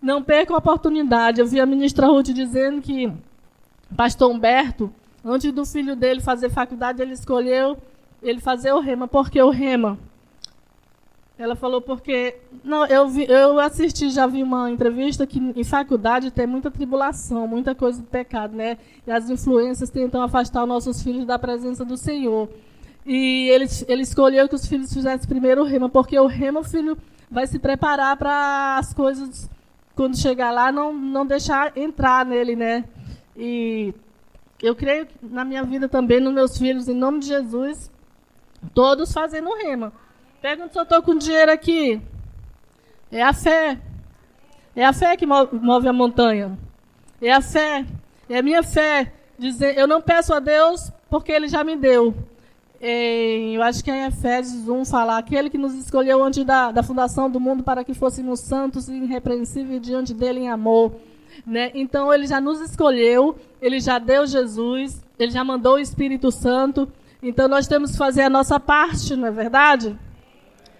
não 0.00 0.22
percam 0.22 0.56
a 0.56 0.58
oportunidade. 0.58 1.40
Eu 1.40 1.46
vi 1.46 1.60
a 1.60 1.66
ministra 1.66 2.06
Ruth 2.06 2.28
dizendo 2.28 2.80
que 2.80 3.12
pastor 3.96 4.30
Humberto, 4.30 4.92
antes 5.24 5.52
do 5.52 5.64
filho 5.64 5.94
dele 5.94 6.20
fazer 6.20 6.50
faculdade, 6.50 7.02
ele 7.02 7.12
escolheu 7.12 7.76
ele 8.22 8.40
fazer 8.40 8.72
o 8.72 8.80
Rema. 8.80 9.06
Por 9.06 9.30
que 9.30 9.40
o 9.40 9.50
Rema? 9.50 9.98
Ela 11.38 11.54
falou 11.54 11.80
porque. 11.80 12.36
Não, 12.64 12.84
eu, 12.86 13.08
vi, 13.08 13.24
eu 13.28 13.60
assisti, 13.60 14.10
já 14.10 14.26
vi 14.26 14.42
uma 14.42 14.70
entrevista 14.70 15.26
que 15.26 15.38
em 15.38 15.64
faculdade 15.64 16.32
tem 16.32 16.46
muita 16.46 16.70
tribulação, 16.70 17.46
muita 17.46 17.74
coisa 17.74 18.00
do 18.00 18.08
pecado, 18.08 18.56
né? 18.56 18.76
E 19.06 19.10
as 19.10 19.30
influências 19.30 19.88
tentam 19.88 20.20
afastar 20.20 20.62
os 20.62 20.68
nossos 20.68 21.00
filhos 21.00 21.24
da 21.24 21.38
presença 21.38 21.84
do 21.84 21.96
Senhor. 21.96 22.48
E 23.08 23.48
ele, 23.48 23.64
ele 23.88 24.02
escolheu 24.02 24.46
que 24.46 24.54
os 24.54 24.66
filhos 24.66 24.92
fizessem 24.92 25.26
primeiro 25.26 25.62
o 25.62 25.64
rema, 25.64 25.88
porque 25.88 26.18
o 26.18 26.26
rema, 26.26 26.60
o 26.60 26.64
filho 26.64 26.94
vai 27.30 27.46
se 27.46 27.58
preparar 27.58 28.14
para 28.18 28.76
as 28.76 28.92
coisas, 28.92 29.48
quando 29.96 30.18
chegar 30.18 30.50
lá, 30.50 30.70
não, 30.70 30.92
não 30.92 31.24
deixar 31.24 31.72
entrar 31.74 32.26
nele, 32.26 32.54
né? 32.54 32.84
E 33.34 33.94
eu 34.62 34.76
creio 34.76 35.08
na 35.22 35.42
minha 35.42 35.64
vida 35.64 35.88
também, 35.88 36.20
nos 36.20 36.34
meus 36.34 36.58
filhos, 36.58 36.86
em 36.86 36.94
nome 36.94 37.20
de 37.20 37.28
Jesus, 37.28 37.90
todos 38.74 39.10
fazendo 39.10 39.54
rema. 39.54 39.90
Pergunta 40.42 40.74
se 40.74 40.78
eu 40.78 40.82
estou 40.82 41.02
com 41.02 41.16
dinheiro 41.16 41.50
aqui. 41.50 42.02
É 43.10 43.22
a 43.22 43.32
fé. 43.32 43.78
É 44.76 44.84
a 44.84 44.92
fé 44.92 45.16
que 45.16 45.24
move 45.24 45.88
a 45.88 45.92
montanha. 45.94 46.58
É 47.22 47.32
a 47.32 47.40
fé. 47.40 47.86
É 48.28 48.36
a 48.36 48.42
minha 48.42 48.62
fé. 48.62 49.14
Dizer, 49.38 49.78
eu 49.78 49.86
não 49.86 50.02
peço 50.02 50.34
a 50.34 50.40
Deus 50.40 50.92
porque 51.08 51.32
Ele 51.32 51.48
já 51.48 51.64
me 51.64 51.74
deu 51.74 52.14
em, 52.80 53.56
eu 53.56 53.62
acho 53.62 53.82
que 53.82 53.90
é 53.90 54.04
em 54.04 54.06
Efésios 54.06 54.68
1 54.68 54.84
falar, 54.84 55.18
aquele 55.18 55.50
que 55.50 55.58
nos 55.58 55.74
escolheu 55.74 56.22
antes 56.22 56.44
da, 56.44 56.70
da 56.70 56.82
fundação 56.82 57.28
do 57.28 57.40
mundo 57.40 57.62
para 57.62 57.82
que 57.82 57.92
fôssemos 57.92 58.40
santos 58.40 58.88
e 58.88 58.94
irrepreensíveis 58.94 59.82
diante 59.82 60.14
dele 60.14 60.40
em 60.40 60.48
amor. 60.48 60.92
Né? 61.46 61.70
Então 61.74 62.12
ele 62.12 62.26
já 62.26 62.40
nos 62.40 62.60
escolheu, 62.60 63.36
ele 63.60 63.80
já 63.80 63.98
deu 63.98 64.26
Jesus, 64.26 65.02
ele 65.18 65.32
já 65.32 65.42
mandou 65.42 65.74
o 65.74 65.78
Espírito 65.78 66.30
Santo. 66.30 66.88
Então 67.22 67.48
nós 67.48 67.66
temos 67.66 67.92
que 67.92 67.98
fazer 67.98 68.22
a 68.22 68.30
nossa 68.30 68.60
parte, 68.60 69.16
não 69.16 69.26
é 69.26 69.30
verdade? 69.30 69.98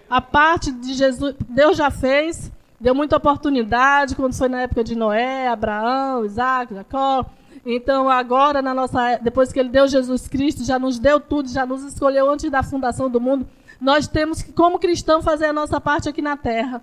A 0.09 0.21
parte 0.21 0.71
de 0.71 0.93
Jesus, 0.93 1.35
Deus 1.49 1.77
já 1.77 1.91
fez, 1.91 2.51
deu 2.79 2.95
muita 2.95 3.17
oportunidade, 3.17 4.15
quando 4.15 4.33
foi 4.33 4.47
na 4.47 4.61
época 4.61 4.83
de 4.83 4.95
Noé, 4.95 5.47
Abraão, 5.47 6.25
Isaac, 6.25 6.73
Jacó. 6.73 7.25
Então, 7.65 8.09
agora, 8.09 8.61
na 8.61 8.73
nossa, 8.73 9.17
depois 9.17 9.51
que 9.51 9.59
ele 9.59 9.69
deu 9.69 9.87
Jesus 9.87 10.27
Cristo, 10.27 10.63
já 10.63 10.79
nos 10.79 10.97
deu 10.99 11.19
tudo, 11.19 11.49
já 11.49 11.65
nos 11.65 11.83
escolheu 11.83 12.29
antes 12.29 12.49
da 12.49 12.63
fundação 12.63 13.09
do 13.09 13.19
mundo, 13.19 13.47
nós 13.79 14.07
temos 14.07 14.41
que, 14.41 14.51
como 14.51 14.79
cristão, 14.79 15.21
fazer 15.21 15.45
a 15.45 15.53
nossa 15.53 15.79
parte 15.79 16.09
aqui 16.09 16.21
na 16.21 16.35
terra. 16.35 16.81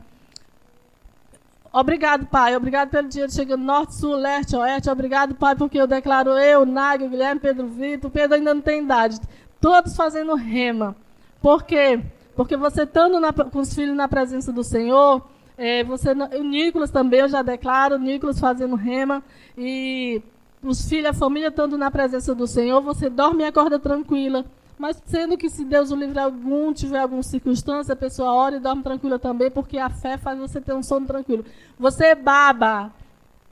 Obrigado, 1.72 2.26
Pai. 2.26 2.56
Obrigado 2.56 2.88
pelo 2.88 3.06
dia 3.06 3.26
de 3.26 3.34
chegando 3.34 3.62
norte, 3.62 3.94
sul, 3.94 4.16
leste, 4.16 4.56
oeste. 4.56 4.88
Obrigado, 4.88 5.34
Pai, 5.34 5.54
porque 5.54 5.78
eu 5.78 5.86
declaro 5.86 6.30
eu, 6.30 6.64
Nágio, 6.64 7.10
Guilherme, 7.10 7.40
Pedro 7.40 7.66
Vitor. 7.66 8.10
Pedro 8.10 8.36
ainda 8.36 8.54
não 8.54 8.62
tem 8.62 8.82
idade. 8.82 9.20
Todos 9.60 9.94
fazendo 9.94 10.34
rema. 10.34 10.96
Por 11.42 11.64
quê? 11.64 12.00
Porque 12.34 12.56
você 12.56 12.84
estando 12.84 13.20
na, 13.20 13.30
com 13.32 13.58
os 13.58 13.74
filhos 13.74 13.94
na 13.94 14.08
presença 14.08 14.50
do 14.52 14.64
Senhor, 14.64 15.26
é, 15.58 15.84
você, 15.84 16.12
o 16.12 16.42
Nicolas 16.42 16.90
também, 16.90 17.20
eu 17.20 17.28
já 17.28 17.42
declaro, 17.42 17.96
o 17.96 17.98
Nicolas 17.98 18.40
fazendo 18.40 18.74
rema. 18.74 19.22
E 19.56 20.22
os 20.62 20.88
filhos, 20.88 21.06
a 21.06 21.12
família 21.12 21.48
estando 21.48 21.76
na 21.78 21.90
presença 21.90 22.34
do 22.34 22.46
Senhor, 22.46 22.80
você 22.80 23.08
dorme 23.08 23.42
e 23.42 23.46
acorda 23.46 23.78
tranquila. 23.78 24.44
Mas 24.78 25.02
sendo 25.06 25.38
que 25.38 25.48
se 25.48 25.64
Deus 25.64 25.90
o 25.90 25.96
livre 25.96 26.18
algum, 26.18 26.72
tiver 26.72 26.98
alguma 26.98 27.22
circunstância, 27.22 27.94
a 27.94 27.96
pessoa 27.96 28.34
ora 28.34 28.56
e 28.56 28.60
dorme 28.60 28.82
tranquila 28.82 29.18
também, 29.18 29.50
porque 29.50 29.78
a 29.78 29.88
fé 29.88 30.18
faz 30.18 30.38
você 30.38 30.60
ter 30.60 30.74
um 30.74 30.82
sono 30.82 31.06
tranquilo. 31.06 31.44
Você 31.78 32.14
baba, 32.14 32.92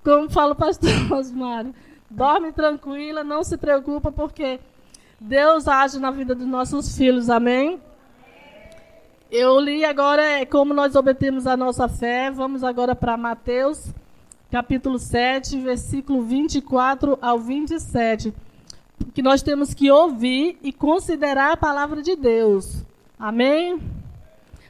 como 0.03 0.29
fala 0.29 0.53
o 0.53 0.57
pastor 0.57 0.90
Osmário, 1.12 1.75
dorme 2.11 2.53
tranquila, 2.53 3.25
não 3.25 3.43
se 3.43 3.57
preocupa, 3.57 4.12
porque 4.12 4.61
Deus 5.19 5.67
age 5.67 5.99
na 5.99 6.11
vida 6.11 6.35
dos 6.35 6.47
nossos 6.47 6.97
filhos, 6.97 7.31
amém? 7.31 7.81
Eu 9.31 9.59
li 9.59 9.85
agora 9.85 10.23
é, 10.23 10.45
como 10.45 10.75
nós 10.75 10.95
obtemos 10.95 11.47
a 11.47 11.57
nossa 11.57 11.88
fé. 11.88 12.31
Vamos 12.31 12.62
agora 12.62 12.95
para 12.95 13.17
Mateus, 13.17 13.88
capítulo 14.55 15.01
7, 15.01 15.59
versículo 15.59 16.23
24 16.23 17.19
ao 17.21 17.40
27 17.40 18.33
que 19.12 19.21
nós 19.21 19.43
temos 19.43 19.75
que 19.75 19.90
ouvir 19.90 20.57
e 20.62 20.73
considerar 20.73 21.55
a 21.55 21.57
palavra 21.57 22.01
de 22.01 22.14
Deus. 22.14 22.85
Amém? 23.19 23.81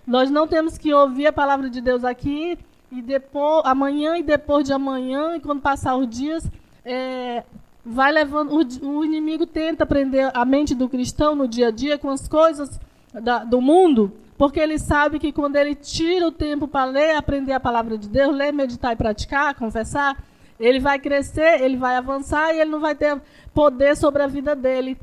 Nós 0.06 0.30
não 0.30 0.48
temos 0.48 0.78
que 0.78 0.90
ouvir 0.94 1.26
a 1.26 1.32
palavra 1.34 1.68
de 1.68 1.82
Deus 1.82 2.02
aqui 2.02 2.58
e 2.90 3.02
depois, 3.02 3.60
amanhã 3.66 4.16
e 4.16 4.22
depois 4.22 4.64
de 4.64 4.72
amanhã, 4.72 5.36
e 5.36 5.40
quando 5.40 5.60
passar 5.60 5.96
os 5.96 6.08
dias, 6.08 6.50
é, 6.82 7.44
vai 7.84 8.10
levando. 8.10 8.54
O, 8.54 8.88
o, 8.88 9.04
inimigo 9.04 9.44
tenta 9.44 9.84
prender 9.84 10.30
a 10.32 10.46
mente 10.46 10.74
do 10.74 10.88
cristão 10.88 11.34
no 11.36 11.46
dia 11.46 11.68
a 11.68 11.70
dia 11.70 11.98
com 11.98 12.08
as 12.08 12.26
coisas 12.26 12.80
da, 13.20 13.44
do 13.44 13.60
mundo, 13.60 14.12
porque 14.36 14.58
ele 14.58 14.78
sabe 14.78 15.18
que 15.18 15.32
quando 15.32 15.56
ele 15.56 15.74
tira 15.74 16.26
o 16.26 16.32
tempo 16.32 16.66
para 16.66 16.90
ler, 16.90 17.16
aprender 17.16 17.52
a 17.52 17.60
palavra 17.60 17.96
de 17.96 18.08
Deus, 18.08 18.34
ler, 18.34 18.52
meditar 18.52 18.92
e 18.92 18.96
praticar, 18.96 19.54
confessar, 19.54 20.22
ele 20.58 20.80
vai 20.80 20.98
crescer, 20.98 21.62
ele 21.62 21.76
vai 21.76 21.96
avançar 21.96 22.52
e 22.52 22.60
ele 22.60 22.70
não 22.70 22.80
vai 22.80 22.94
ter 22.94 23.20
poder 23.52 23.96
sobre 23.96 24.22
a 24.22 24.26
vida 24.26 24.54
dele. 24.56 24.98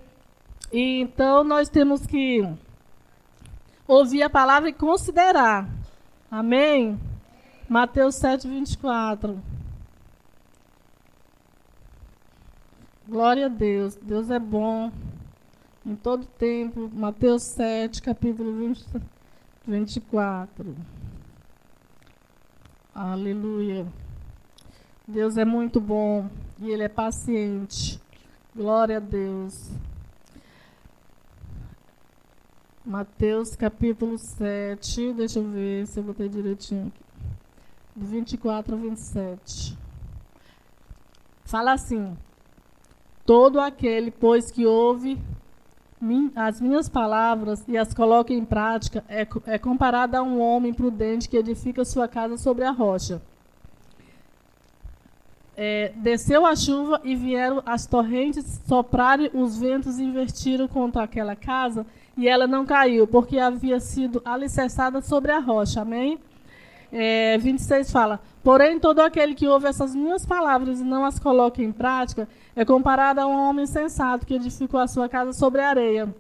E, 0.72 1.02
então 1.02 1.44
nós 1.44 1.70
temos 1.70 2.06
que 2.06 2.48
ouvir 3.88 4.24
a 4.24 4.30
palavra 4.30 4.70
e 4.70 4.74
considerar. 4.74 5.68
Amém? 6.30 7.00
Mateus 7.68 8.16
7, 8.16 8.48
24. 8.48 9.42
Glória 13.08 13.48
a 13.48 13.50
Deus. 13.50 13.96
Deus 13.96 14.30
é 14.30 14.40
bom 14.40 14.92
em 15.86 15.96
todo 15.96 16.26
tempo. 16.26 16.90
Mateus 16.94 17.44
7, 17.44 18.02
capítulo 18.02 18.54
20, 18.54 18.86
24. 19.68 20.76
Aleluia. 22.94 23.86
Deus 25.08 25.38
é 25.38 25.46
muito 25.46 25.82
bom 25.82 26.30
e 26.60 26.70
Ele 26.70 26.84
é 26.84 26.90
paciente. 26.90 28.00
Glória 28.56 28.98
a 28.98 29.00
Deus. 29.00 29.72
Mateus 32.86 33.56
capítulo 33.56 34.18
7, 34.18 35.14
deixa 35.14 35.40
eu 35.40 35.50
ver 35.50 35.86
se 35.86 36.00
eu 36.00 36.04
botei 36.04 36.28
direitinho 36.28 36.88
aqui. 36.88 37.04
Do 37.96 38.06
24 38.06 38.74
ao 38.74 38.82
27. 38.82 39.78
Fala 41.44 41.74
assim: 41.74 42.18
Todo 43.26 43.60
aquele, 43.60 44.10
pois, 44.10 44.50
que 44.50 44.66
ouve 44.66 45.20
as 46.36 46.60
minhas 46.60 46.90
palavras 46.90 47.64
e 47.68 47.78
as 47.78 47.94
coloca 47.94 48.34
em 48.34 48.44
prática, 48.44 49.04
é, 49.08 49.28
é 49.46 49.58
comparado 49.58 50.16
a 50.16 50.22
um 50.22 50.40
homem 50.40 50.74
prudente 50.74 51.30
que 51.30 51.38
edifica 51.38 51.86
sua 51.86 52.08
casa 52.08 52.38
sobre 52.38 52.64
a 52.64 52.72
rocha 52.72 53.22
é, 55.64 55.92
desceu 55.96 56.44
a 56.44 56.56
chuva 56.56 57.00
e 57.04 57.16
vieram 57.16 57.62
as 57.66 57.86
torrentes, 57.86 58.62
sopraram 58.68 59.30
os 59.34 59.60
ventos 59.60 60.00
invertiram 60.00 60.68
contra 60.68 61.04
aquela 61.04 61.36
casa 61.36 61.86
e 62.18 62.28
ela 62.28 62.48
não 62.48 62.66
caiu, 62.66 63.06
porque 63.06 63.38
havia 63.38 63.80
sido 63.80 64.22
alicerçada 64.26 65.02
sobre 65.02 65.32
a 65.32 65.38
rocha. 65.38 65.82
Amém? 65.82 66.18
É, 66.92 67.38
26 67.38 67.92
fala: 67.92 68.20
Porém, 68.44 68.80
todo 68.80 69.00
aquele 69.00 69.34
que 69.34 69.48
ouve 69.48 69.68
essas 69.68 69.96
minhas 69.96 70.26
palavras 70.26 70.80
e 70.80 70.84
não 70.84 71.06
as 71.06 71.20
coloca 71.20 71.62
em 71.62 71.72
prática 71.72 72.28
é 72.56 72.66
comparado 72.66 73.22
a 73.22 73.28
um 73.28 73.50
homem 73.50 73.66
sensato 73.66 74.26
que 74.26 74.36
edificou 74.36 74.80
a 74.80 74.88
sua 74.88 75.08
casa 75.08 75.34
sobre 75.34 75.62
a 75.62 75.70
areia. 75.70 76.14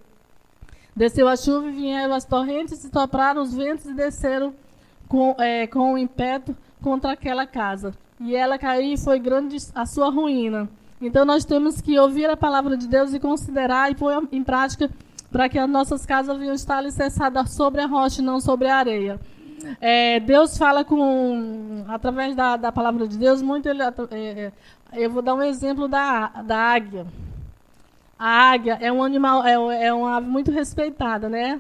Desceu 0.96 1.28
a 1.28 1.36
chuva 1.36 1.68
e 1.68 1.72
vieram 1.72 2.14
as 2.14 2.26
torrentes, 2.26 2.84
e 2.84 2.90
sopraram 2.90 3.42
os 3.42 3.54
ventos 3.54 3.86
e 3.86 3.94
desceram 3.94 4.54
com, 5.08 5.36
é, 5.40 5.68
com 5.68 5.94
o 5.94 5.98
impeto 5.98 6.56
contra 6.82 7.12
aquela 7.12 7.46
casa 7.46 7.94
e 8.24 8.36
ela 8.36 8.58
caiu 8.58 8.94
e 8.94 8.98
foi 8.98 9.20
grande 9.20 9.58
a 9.74 9.86
sua 9.86 10.10
ruína. 10.10 10.70
Então 11.02 11.26
nós 11.26 11.44
temos 11.44 11.82
que 11.82 11.98
ouvir 11.98 12.30
a 12.30 12.38
palavra 12.38 12.78
de 12.78 12.88
Deus 12.88 13.14
e 13.14 13.20
considerar 13.20 13.92
e 13.92 13.96
pôr 13.96 14.28
em 14.32 14.44
prática 14.44 14.90
para 15.32 15.50
que 15.50 15.58
as 15.58 15.68
nossas 15.68 16.06
casas 16.06 16.38
venham 16.38 16.54
estar 16.54 16.78
alicerçadas 16.78 17.52
sobre 17.52 17.82
a 17.82 17.88
rocha 17.88 18.22
e 18.22 18.26
não 18.26 18.40
sobre 18.40 18.68
a 18.68 18.78
areia. 18.78 19.20
É, 19.80 20.20
Deus 20.20 20.58
fala 20.58 20.84
com 20.84 21.84
através 21.88 22.36
da, 22.36 22.58
da 22.58 22.72
palavra 22.72 23.08
de 23.08 23.18
Deus 23.18 23.42
muito. 23.42 23.68
Ele, 23.68 23.82
é, 23.82 23.88
é, 24.12 24.52
eu 24.94 25.10
vou 25.10 25.22
dar 25.22 25.36
um 25.36 25.42
exemplo 25.42 25.88
da, 25.88 26.28
da 26.44 26.58
águia. 26.58 27.06
A 28.18 28.52
águia 28.52 28.78
é 28.80 28.92
um 28.92 29.04
animal, 29.04 29.46
é, 29.46 29.86
é 29.86 29.94
uma 29.94 30.18
ave 30.18 30.28
muito 30.28 30.52
respeitada, 30.52 31.28
né? 31.28 31.60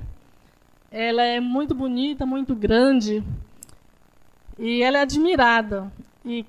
Ela 0.91 1.23
é 1.23 1.39
muito 1.39 1.73
bonita, 1.73 2.25
muito 2.25 2.53
grande 2.53 3.23
e 4.59 4.83
ela 4.83 4.99
é 4.99 5.01
admirada. 5.01 5.91
E 6.23 6.45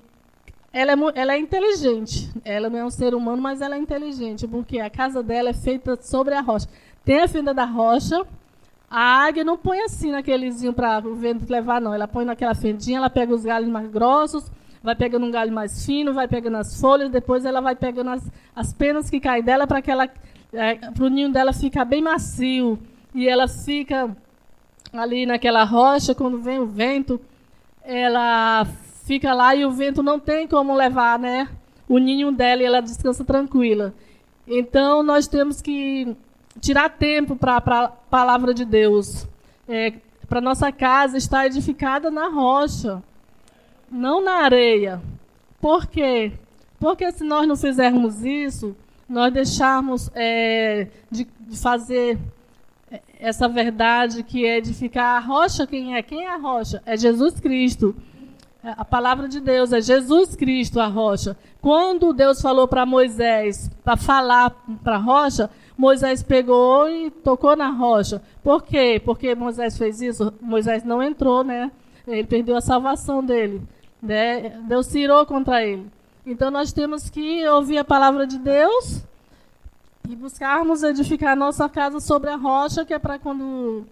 ela 0.71 0.91
é, 0.91 0.95
ela 1.15 1.33
é 1.33 1.37
inteligente. 1.39 2.31
Ela 2.45 2.69
não 2.69 2.79
é 2.79 2.85
um 2.85 2.89
ser 2.89 3.15
humano, 3.15 3.41
mas 3.41 3.61
ela 3.61 3.75
é 3.75 3.79
inteligente, 3.79 4.47
porque 4.47 4.79
a 4.79 4.89
casa 4.89 5.23
dela 5.23 5.49
é 5.49 5.53
feita 5.53 5.95
sobre 6.01 6.35
a 6.35 6.41
rocha. 6.41 6.67
Tem 7.03 7.21
a 7.21 7.27
fenda 7.27 7.53
da 7.53 7.65
rocha. 7.65 8.25
A 8.95 9.25
águia 9.25 9.43
não 9.43 9.57
põe 9.57 9.81
assim 9.81 10.11
naquelezinho 10.11 10.71
para 10.71 10.99
o 10.99 11.15
vento 11.15 11.51
levar, 11.51 11.81
não. 11.81 11.95
Ela 11.95 12.07
põe 12.07 12.23
naquela 12.23 12.53
fendinha, 12.53 12.99
ela 12.99 13.09
pega 13.09 13.33
os 13.33 13.43
galhos 13.43 13.67
mais 13.67 13.89
grossos, 13.89 14.51
vai 14.83 14.93
pegando 14.95 15.25
um 15.25 15.31
galho 15.31 15.51
mais 15.51 15.83
fino, 15.83 16.13
vai 16.13 16.27
pegando 16.27 16.57
as 16.57 16.79
folhas, 16.79 17.09
depois 17.09 17.43
ela 17.43 17.59
vai 17.59 17.75
pegando 17.75 18.11
as, 18.11 18.31
as 18.55 18.71
penas 18.71 19.09
que 19.09 19.19
caem 19.19 19.41
dela 19.41 19.65
para 19.65 19.81
que 19.81 19.89
ela, 19.89 20.07
é, 20.53 20.77
o 21.01 21.07
ninho 21.07 21.31
dela 21.31 21.51
ficar 21.51 21.85
bem 21.85 22.03
macio. 22.03 22.77
E 23.15 23.27
ela 23.27 23.47
fica 23.47 24.15
ali 24.93 25.25
naquela 25.25 25.63
rocha, 25.63 26.13
quando 26.13 26.37
vem 26.37 26.59
o 26.59 26.67
vento, 26.67 27.19
ela 27.83 28.63
fica 29.05 29.33
lá 29.33 29.55
e 29.55 29.65
o 29.65 29.71
vento 29.71 30.03
não 30.03 30.19
tem 30.19 30.47
como 30.47 30.71
levar, 30.75 31.17
né? 31.17 31.49
O 31.89 31.97
ninho 31.97 32.31
dela 32.31 32.61
e 32.61 32.65
ela 32.65 32.79
descansa 32.79 33.25
tranquila. 33.25 33.91
Então 34.47 35.01
nós 35.01 35.27
temos 35.27 35.63
que 35.63 36.15
tirar 36.59 36.89
tempo 36.89 37.35
para 37.35 37.57
a 37.57 37.87
palavra 37.87 38.53
de 38.53 38.65
Deus. 38.65 39.27
É, 39.67 39.93
para 40.27 40.41
nossa 40.41 40.71
casa 40.71 41.17
estar 41.17 41.45
edificada 41.45 42.09
na 42.09 42.27
rocha, 42.27 43.01
não 43.91 44.23
na 44.23 44.43
areia. 44.43 45.01
Por 45.61 45.85
quê? 45.87 46.33
Porque 46.79 47.11
se 47.11 47.23
nós 47.23 47.47
não 47.47 47.55
fizermos 47.55 48.23
isso, 48.23 48.75
nós 49.07 49.31
deixarmos 49.31 50.09
é, 50.15 50.87
de, 51.09 51.27
fazer 51.61 52.17
essa 53.19 53.47
verdade 53.47 54.23
que 54.23 54.45
é 54.45 54.57
edificar 54.57 55.17
a 55.17 55.19
rocha, 55.19 55.67
quem 55.67 55.95
é? 55.95 56.01
Quem 56.01 56.25
é 56.25 56.33
a 56.33 56.37
rocha? 56.37 56.81
É 56.85 56.97
Jesus 56.97 57.39
Cristo. 57.39 57.95
É, 58.63 58.73
a 58.77 58.83
palavra 58.83 59.27
de 59.27 59.39
Deus 59.39 59.71
é 59.71 59.81
Jesus 59.81 60.35
Cristo, 60.35 60.79
a 60.79 60.87
rocha. 60.87 61.37
Quando 61.61 62.11
Deus 62.11 62.41
falou 62.41 62.67
para 62.67 62.85
Moisés 62.85 63.69
para 63.83 63.95
falar 63.95 64.49
para 64.83 64.95
a 64.95 64.99
rocha, 64.99 65.49
Moisés 65.77 66.21
pegou 66.21 66.89
e 66.89 67.09
tocou 67.09 67.55
na 67.55 67.69
rocha. 67.69 68.21
Por 68.43 68.63
quê? 68.63 69.01
Porque 69.03 69.35
Moisés 69.35 69.77
fez 69.77 70.01
isso? 70.01 70.33
Moisés 70.39 70.83
não 70.83 71.01
entrou, 71.01 71.43
né? 71.43 71.71
Ele 72.07 72.25
perdeu 72.25 72.55
a 72.55 72.61
salvação 72.61 73.23
dele. 73.23 73.61
Né? 74.01 74.61
Deus 74.67 74.87
tirou 74.87 75.25
contra 75.25 75.63
ele. 75.63 75.87
Então 76.25 76.51
nós 76.51 76.71
temos 76.71 77.09
que 77.09 77.47
ouvir 77.47 77.77
a 77.77 77.83
palavra 77.83 78.27
de 78.27 78.37
Deus 78.37 79.03
e 80.07 80.15
buscarmos 80.15 80.83
edificar 80.83 81.31
a 81.31 81.35
nossa 81.35 81.67
casa 81.69 81.99
sobre 81.99 82.29
a 82.29 82.35
rocha, 82.35 82.85
que 82.85 82.93
é 82.93 82.99
para 82.99 83.17
quando 83.17 83.85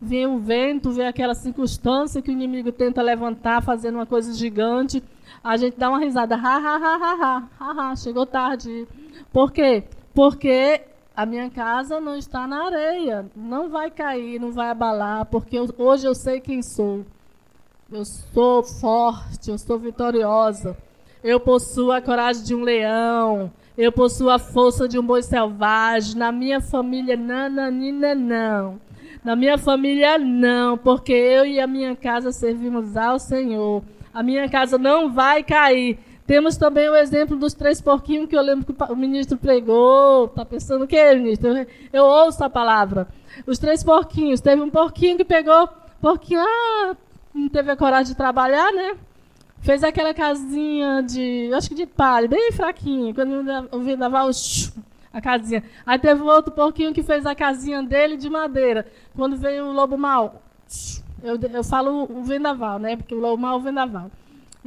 vem 0.00 0.26
o 0.26 0.38
vento, 0.38 0.92
vem 0.92 1.06
aquela 1.06 1.34
circunstância 1.34 2.22
que 2.22 2.30
o 2.30 2.32
inimigo 2.32 2.70
tenta 2.70 3.02
levantar, 3.02 3.62
fazendo 3.62 3.96
uma 3.96 4.06
coisa 4.06 4.32
gigante, 4.32 5.02
a 5.42 5.56
gente 5.56 5.76
dá 5.76 5.88
uma 5.88 5.98
risada, 5.98 6.36
ha, 6.36 6.38
ha, 6.38 6.76
ha, 6.76 6.96
ha, 6.96 7.14
ha, 7.14 7.48
ha, 7.58 7.90
ha 7.90 7.96
chegou 7.96 8.26
tarde. 8.26 8.86
Por 9.32 9.52
quê? 9.52 9.84
Porque 10.14 10.82
a 11.16 11.24
minha 11.24 11.48
casa 11.48 11.98
não 11.98 12.14
está 12.14 12.46
na 12.46 12.66
areia, 12.66 13.24
não 13.34 13.70
vai 13.70 13.90
cair, 13.90 14.38
não 14.38 14.52
vai 14.52 14.68
abalar, 14.68 15.24
porque 15.24 15.58
eu, 15.58 15.66
hoje 15.78 16.06
eu 16.06 16.14
sei 16.14 16.40
quem 16.40 16.60
sou. 16.60 17.06
Eu 17.90 18.04
sou 18.04 18.62
forte, 18.62 19.50
eu 19.50 19.56
sou 19.56 19.78
vitoriosa. 19.78 20.76
Eu 21.24 21.40
possuo 21.40 21.90
a 21.90 22.02
coragem 22.02 22.44
de 22.44 22.54
um 22.54 22.62
leão. 22.62 23.50
Eu 23.78 23.90
possuo 23.90 24.28
a 24.28 24.38
força 24.38 24.86
de 24.86 24.98
um 24.98 25.02
boi 25.02 25.22
selvagem. 25.22 26.16
Na 26.16 26.30
minha 26.30 26.60
família, 26.60 27.16
nananina, 27.16 28.14
não. 28.14 28.78
Na 29.24 29.34
minha 29.34 29.56
família, 29.56 30.18
não, 30.18 30.76
porque 30.76 31.12
eu 31.12 31.46
e 31.46 31.58
a 31.58 31.66
minha 31.66 31.96
casa 31.96 32.30
servimos 32.30 32.96
ao 32.96 33.18
Senhor. 33.18 33.82
A 34.12 34.22
minha 34.22 34.48
casa 34.48 34.76
não 34.76 35.12
vai 35.12 35.42
cair. 35.42 35.98
Temos 36.26 36.56
também 36.56 36.88
o 36.88 36.96
exemplo 36.96 37.36
dos 37.36 37.54
três 37.54 37.80
porquinhos 37.80 38.28
que 38.28 38.36
eu 38.36 38.42
lembro 38.42 38.66
que 38.66 38.92
o 38.92 38.96
ministro 38.96 39.38
pregou. 39.38 40.26
Está 40.26 40.44
pensando 40.44 40.84
o 40.84 40.88
quê, 40.88 41.14
ministro? 41.14 41.50
Eu, 41.92 42.04
ouço 42.04 42.42
a 42.42 42.50
palavra. 42.50 43.06
Os 43.46 43.58
três 43.58 43.84
porquinhos. 43.84 44.40
Teve 44.40 44.60
um 44.60 44.68
porquinho 44.68 45.16
que 45.16 45.24
pegou. 45.24 45.68
Porquinho, 46.00 46.40
ah, 46.40 46.96
não 47.32 47.48
teve 47.48 47.70
a 47.70 47.76
coragem 47.76 48.12
de 48.12 48.16
trabalhar, 48.16 48.72
né? 48.72 48.96
Fez 49.60 49.84
aquela 49.84 50.12
casinha 50.12 51.02
de, 51.02 51.50
acho 51.54 51.68
que 51.68 51.74
de 51.74 51.86
palha, 51.86 52.28
bem 52.28 52.50
fraquinha. 52.52 53.14
Quando 53.14 53.68
o 53.70 53.80
vendaval, 53.80 54.28
a 55.12 55.20
casinha. 55.20 55.62
Aí 55.86 55.98
teve 55.98 56.22
outro 56.22 56.52
porquinho 56.52 56.92
que 56.92 57.04
fez 57.04 57.24
a 57.24 57.36
casinha 57.36 57.82
dele 57.82 58.16
de 58.16 58.28
madeira. 58.28 58.84
Quando 59.14 59.36
veio 59.36 59.66
o 59.66 59.72
lobo 59.72 59.96
mau, 59.96 60.42
eu, 61.22 61.38
eu 61.52 61.64
falo 61.64 62.02
o 62.02 62.22
vendaval, 62.24 62.80
né? 62.80 62.96
Porque 62.96 63.14
o 63.14 63.20
lobo 63.20 63.40
mau 63.40 63.54
é 63.54 63.56
o 63.56 63.60
vendaval. 63.60 64.10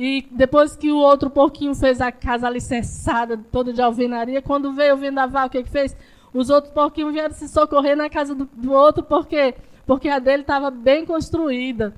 E 0.01 0.25
depois 0.31 0.77
que 0.77 0.89
o 0.89 0.97
outro 0.97 1.29
porquinho 1.29 1.75
fez 1.75 1.99
a 1.99 2.09
casa 2.09 2.47
alicerçada, 2.47 3.37
toda 3.51 3.73
de 3.73 3.81
alvenaria, 3.81 4.41
quando 4.41 4.71
veio 4.71 4.93
o 4.93 4.97
vendaval, 4.97 5.47
o 5.47 5.49
que, 5.49 5.61
que 5.61 5.69
fez? 5.69 5.93
Os 6.33 6.49
outros 6.49 6.71
porquinhos 6.73 7.11
vieram 7.11 7.35
se 7.35 7.49
socorrer 7.49 7.97
na 7.97 8.09
casa 8.09 8.33
do, 8.33 8.45
do 8.45 8.71
outro, 8.71 9.03
por 9.03 9.27
quê? 9.27 9.53
Porque 9.85 10.07
a 10.07 10.17
dele 10.17 10.43
estava 10.43 10.71
bem 10.71 11.05
construída. 11.05 11.93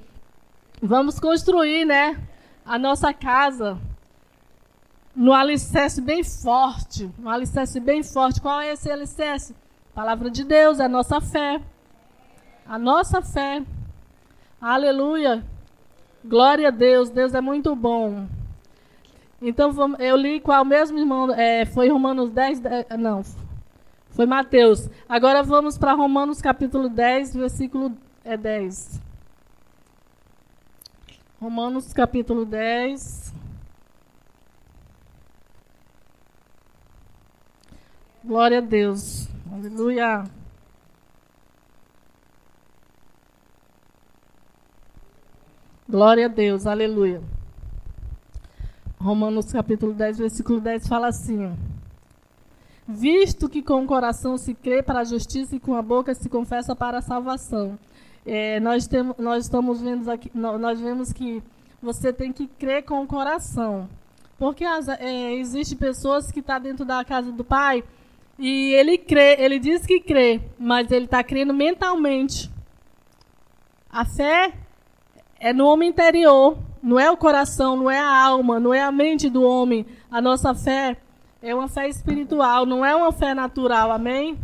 Vamos 0.81 1.19
construir, 1.19 1.85
né? 1.85 2.19
A 2.65 2.79
nossa 2.79 3.13
casa 3.13 3.77
no 5.15 5.31
alicerce 5.31 6.01
bem 6.01 6.23
forte. 6.23 7.07
Um 7.21 7.29
alicerce 7.29 7.79
bem 7.79 8.01
forte. 8.01 8.41
Qual 8.41 8.59
é 8.61 8.71
esse 8.71 8.89
alicerce? 8.89 9.55
Palavra 9.93 10.31
de 10.31 10.43
Deus, 10.43 10.79
a 10.79 10.89
nossa 10.89 11.21
fé. 11.21 11.61
A 12.65 12.79
nossa 12.79 13.21
fé. 13.21 13.61
Aleluia. 14.59 15.45
Glória 16.23 16.67
a 16.67 16.71
Deus. 16.71 17.09
Deus 17.09 17.33
é 17.33 17.41
muito 17.41 17.75
bom. 17.75 18.27
Então, 19.41 19.73
eu 19.97 20.15
li 20.15 20.39
qual 20.39 20.63
mesmo 20.63 20.99
irmão? 20.99 21.33
É, 21.33 21.65
foi 21.65 21.89
Romanos 21.89 22.29
10, 22.31 22.59
10. 22.59 22.85
Não, 22.99 23.23
foi 24.11 24.25
Mateus. 24.25 24.87
Agora 25.09 25.41
vamos 25.41 25.77
para 25.77 25.93
Romanos 25.93 26.41
capítulo 26.41 26.87
10, 26.89 27.35
versículo 27.35 27.97
é, 28.23 28.37
10. 28.37 29.01
Romanos 31.41 31.91
capítulo 31.91 32.45
10. 32.45 33.33
Glória 38.23 38.59
a 38.59 38.61
Deus. 38.61 39.27
Aleluia. 39.51 40.23
Glória 45.91 46.27
a 46.27 46.29
Deus. 46.29 46.65
Aleluia. 46.65 47.21
Romanos 48.97 49.51
capítulo 49.51 49.91
10, 49.91 50.19
versículo 50.19 50.61
10 50.61 50.87
fala 50.87 51.07
assim: 51.07 51.53
Visto 52.87 53.49
que 53.49 53.61
com 53.61 53.83
o 53.83 53.85
coração 53.85 54.37
se 54.37 54.53
crê 54.53 54.81
para 54.81 55.01
a 55.01 55.03
justiça 55.03 55.53
e 55.53 55.59
com 55.59 55.75
a 55.75 55.81
boca 55.81 56.15
se 56.15 56.29
confessa 56.29 56.73
para 56.73 56.99
a 56.99 57.01
salvação. 57.01 57.77
É, 58.25 58.57
nós, 58.61 58.87
temos, 58.87 59.17
nós 59.17 59.43
estamos 59.43 59.81
vendo 59.81 60.09
aqui, 60.09 60.31
nós 60.33 60.79
vemos 60.79 61.11
que 61.11 61.43
você 61.81 62.13
tem 62.13 62.31
que 62.31 62.47
crer 62.47 62.83
com 62.83 63.03
o 63.03 63.07
coração. 63.07 63.89
Porque 64.37 64.63
as, 64.63 64.87
é, 64.87 65.33
existe 65.33 65.75
pessoas 65.75 66.31
que 66.31 66.39
estão 66.39 66.55
tá 66.55 66.59
dentro 66.59 66.85
da 66.85 67.03
casa 67.03 67.33
do 67.33 67.43
pai 67.43 67.83
e 68.39 68.73
ele 68.75 68.97
crê, 68.97 69.35
ele 69.37 69.59
diz 69.59 69.85
que 69.85 69.99
crê, 69.99 70.39
mas 70.57 70.89
ele 70.89 71.03
está 71.03 71.21
crendo 71.21 71.53
mentalmente. 71.53 72.49
A 73.91 74.05
fé 74.05 74.53
é 75.41 75.51
no 75.51 75.65
homem 75.65 75.89
interior, 75.89 76.55
não 76.83 76.99
é 76.99 77.09
o 77.09 77.17
coração, 77.17 77.75
não 77.75 77.89
é 77.89 77.99
a 77.99 78.23
alma, 78.25 78.59
não 78.59 78.71
é 78.71 78.81
a 78.81 78.91
mente 78.91 79.27
do 79.27 79.41
homem. 79.41 79.87
A 80.09 80.21
nossa 80.21 80.53
fé 80.53 80.95
é 81.41 81.53
uma 81.55 81.67
fé 81.67 81.89
espiritual, 81.89 82.63
não 82.63 82.85
é 82.85 82.95
uma 82.95 83.11
fé 83.11 83.33
natural, 83.33 83.91
amém? 83.91 84.37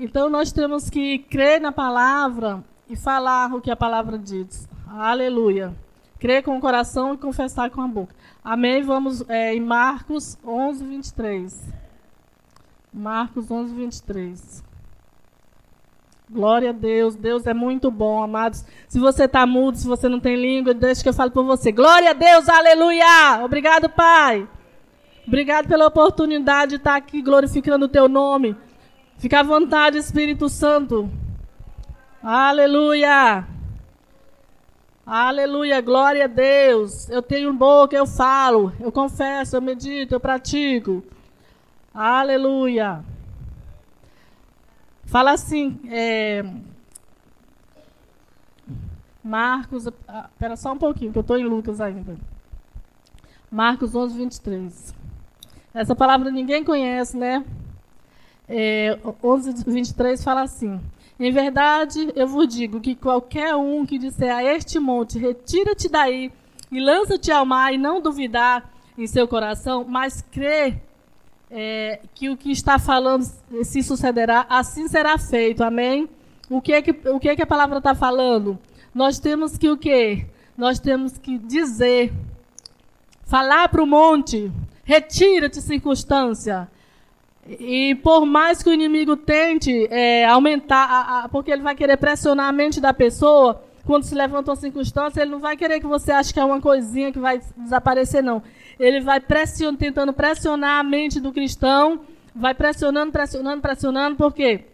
Então 0.00 0.30
nós 0.30 0.50
temos 0.50 0.88
que 0.88 1.18
crer 1.18 1.60
na 1.60 1.70
palavra 1.70 2.64
e 2.88 2.96
falar 2.96 3.54
o 3.54 3.60
que 3.60 3.70
a 3.70 3.76
palavra 3.76 4.18
diz. 4.18 4.66
Aleluia. 4.88 5.76
Crer 6.18 6.42
com 6.42 6.56
o 6.56 6.60
coração 6.60 7.12
e 7.12 7.18
confessar 7.18 7.68
com 7.68 7.82
a 7.82 7.86
boca. 7.86 8.14
Amém? 8.42 8.82
Vamos 8.82 9.22
é, 9.28 9.54
em 9.54 9.60
Marcos 9.60 10.38
11, 10.42 10.84
23. 10.86 11.68
Marcos 12.90 13.50
11, 13.50 13.74
23. 13.74 14.67
Glória 16.30 16.70
a 16.70 16.72
Deus. 16.72 17.16
Deus 17.16 17.46
é 17.46 17.54
muito 17.54 17.90
bom, 17.90 18.22
amados. 18.22 18.64
Se 18.86 18.98
você 18.98 19.24
está 19.24 19.46
mudo, 19.46 19.78
se 19.78 19.86
você 19.86 20.08
não 20.08 20.20
tem 20.20 20.36
língua, 20.36 20.74
deixa 20.74 21.02
que 21.02 21.08
eu 21.08 21.14
falo 21.14 21.30
por 21.30 21.44
você. 21.44 21.72
Glória 21.72 22.10
a 22.10 22.12
Deus, 22.12 22.48
aleluia. 22.48 23.42
Obrigado, 23.44 23.88
Pai. 23.88 24.46
Obrigado 25.26 25.68
pela 25.68 25.86
oportunidade 25.86 26.70
de 26.70 26.76
estar 26.76 26.96
aqui 26.96 27.22
glorificando 27.22 27.86
o 27.86 27.88
teu 27.88 28.08
nome. 28.08 28.56
Fica 29.18 29.40
à 29.40 29.42
vontade, 29.42 29.98
Espírito 29.98 30.48
Santo. 30.48 31.10
Aleluia. 32.22 33.46
Aleluia, 35.06 35.80
glória 35.80 36.24
a 36.24 36.28
Deus. 36.28 37.08
Eu 37.08 37.22
tenho 37.22 37.52
boca, 37.54 37.96
eu 37.96 38.06
falo, 38.06 38.72
eu 38.78 38.92
confesso, 38.92 39.56
eu 39.56 39.62
medito, 39.62 40.14
eu 40.14 40.20
pratico. 40.20 41.02
Aleluia. 41.94 43.02
Fala 45.08 45.32
assim, 45.32 45.80
é, 45.90 46.44
Marcos, 49.24 49.86
espera 49.86 50.56
só 50.56 50.72
um 50.72 50.78
pouquinho, 50.78 51.12
que 51.12 51.18
eu 51.18 51.22
estou 51.22 51.36
em 51.36 51.44
Lucas 51.44 51.80
ainda. 51.80 52.16
Marcos 53.50 53.94
11, 53.94 54.16
23. 54.16 54.94
Essa 55.74 55.96
palavra 55.96 56.30
ninguém 56.30 56.62
conhece, 56.62 57.16
né? 57.16 57.44
é, 58.48 58.98
11, 59.22 59.64
23 59.66 60.24
fala 60.24 60.42
assim: 60.42 60.80
Em 61.20 61.30
verdade, 61.30 62.10
eu 62.16 62.26
vos 62.26 62.48
digo 62.48 62.80
que 62.80 62.94
qualquer 62.94 63.54
um 63.54 63.84
que 63.84 63.98
disser 63.98 64.34
a 64.34 64.42
este 64.42 64.78
monte, 64.78 65.18
retira-te 65.18 65.88
daí 65.88 66.32
e 66.72 66.80
lança-te 66.80 67.30
ao 67.30 67.44
mar, 67.44 67.72
e 67.72 67.78
não 67.78 68.00
duvidar 68.00 68.70
em 68.96 69.06
seu 69.06 69.28
coração, 69.28 69.84
mas 69.86 70.22
crê 70.32 70.80
é, 71.50 72.00
que 72.14 72.28
o 72.28 72.36
que 72.36 72.50
está 72.50 72.78
falando 72.78 73.24
se 73.62 73.82
sucederá, 73.82 74.46
assim 74.48 74.88
será 74.88 75.16
feito. 75.18 75.62
Amém? 75.62 76.08
O 76.50 76.60
que 76.60 76.72
é 76.72 76.82
que, 76.82 76.90
o 77.08 77.18
que, 77.18 77.28
é 77.28 77.36
que 77.36 77.42
a 77.42 77.46
palavra 77.46 77.78
está 77.78 77.94
falando? 77.94 78.58
Nós 78.94 79.18
temos 79.18 79.56
que 79.56 79.68
o 79.68 79.76
quê? 79.76 80.26
Nós 80.56 80.78
temos 80.78 81.16
que 81.18 81.38
dizer, 81.38 82.12
falar 83.24 83.68
para 83.68 83.82
o 83.82 83.86
monte, 83.86 84.50
retira-te 84.84 85.60
circunstância. 85.60 86.68
E 87.46 87.94
por 87.96 88.26
mais 88.26 88.62
que 88.62 88.68
o 88.68 88.72
inimigo 88.72 89.16
tente 89.16 89.86
é, 89.90 90.26
aumentar, 90.26 90.84
a, 90.84 91.24
a, 91.24 91.28
porque 91.28 91.50
ele 91.50 91.62
vai 91.62 91.74
querer 91.74 91.96
pressionar 91.96 92.48
a 92.48 92.52
mente 92.52 92.80
da 92.80 92.92
pessoa, 92.92 93.62
quando 93.88 94.04
se 94.04 94.14
levanta 94.14 94.50
uma 94.50 94.56
circunstância, 94.56 95.22
ele 95.22 95.30
não 95.30 95.38
vai 95.38 95.56
querer 95.56 95.80
que 95.80 95.86
você 95.86 96.12
ache 96.12 96.30
que 96.30 96.38
é 96.38 96.44
uma 96.44 96.60
coisinha 96.60 97.10
que 97.10 97.18
vai 97.18 97.40
desaparecer, 97.56 98.22
não. 98.22 98.42
Ele 98.78 99.00
vai 99.00 99.18
pression, 99.18 99.74
tentando 99.74 100.12
pressionar 100.12 100.80
a 100.80 100.82
mente 100.82 101.18
do 101.18 101.32
cristão, 101.32 102.02
vai 102.36 102.52
pressionando, 102.52 103.10
pressionando, 103.10 103.62
pressionando, 103.62 104.14
por 104.14 104.34
quê? 104.34 104.66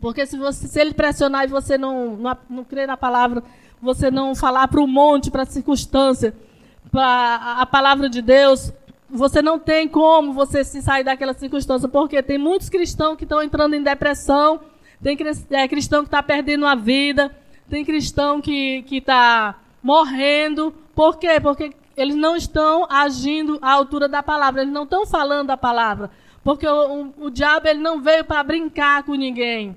Porque 0.00 0.24
se, 0.24 0.38
você, 0.38 0.68
se 0.68 0.80
ele 0.80 0.94
pressionar 0.94 1.46
e 1.46 1.48
você 1.48 1.76
não, 1.76 2.14
não, 2.16 2.38
não 2.48 2.62
crer 2.62 2.86
na 2.86 2.96
palavra, 2.96 3.42
você 3.82 4.08
não 4.08 4.36
falar 4.36 4.68
para 4.68 4.80
o 4.80 4.86
monte, 4.86 5.32
para 5.32 5.42
a 5.42 5.46
circunstância, 5.46 6.32
para 6.92 7.56
a, 7.58 7.66
palavra 7.66 8.08
de 8.08 8.22
Deus, 8.22 8.72
você 9.10 9.42
não 9.42 9.58
tem 9.58 9.88
como 9.88 10.32
você 10.32 10.62
se 10.62 10.80
sair 10.80 11.02
daquela 11.02 11.34
circunstância, 11.34 11.88
porque 11.88 12.22
tem 12.22 12.38
muitos 12.38 12.68
cristãos 12.68 13.16
que 13.16 13.24
estão 13.24 13.42
entrando 13.42 13.74
em 13.74 13.82
depressão, 13.82 14.60
tem 15.02 15.18
é, 15.50 15.66
cristão 15.66 16.02
que 16.02 16.06
está 16.06 16.22
perdendo 16.22 16.66
a 16.66 16.76
vida, 16.76 17.34
tem 17.68 17.84
cristão 17.84 18.40
que 18.40 18.84
está 18.90 19.56
morrendo. 19.82 20.74
Por 20.94 21.18
quê? 21.18 21.40
Porque 21.40 21.72
eles 21.96 22.16
não 22.16 22.36
estão 22.36 22.86
agindo 22.88 23.58
à 23.60 23.72
altura 23.72 24.08
da 24.08 24.22
palavra, 24.22 24.62
eles 24.62 24.72
não 24.72 24.84
estão 24.84 25.06
falando 25.06 25.50
a 25.50 25.56
palavra. 25.56 26.10
Porque 26.44 26.66
o, 26.66 27.12
o, 27.18 27.26
o 27.26 27.30
diabo 27.30 27.68
ele 27.68 27.80
não 27.80 28.00
veio 28.00 28.24
para 28.24 28.42
brincar 28.42 29.02
com 29.02 29.14
ninguém. 29.14 29.76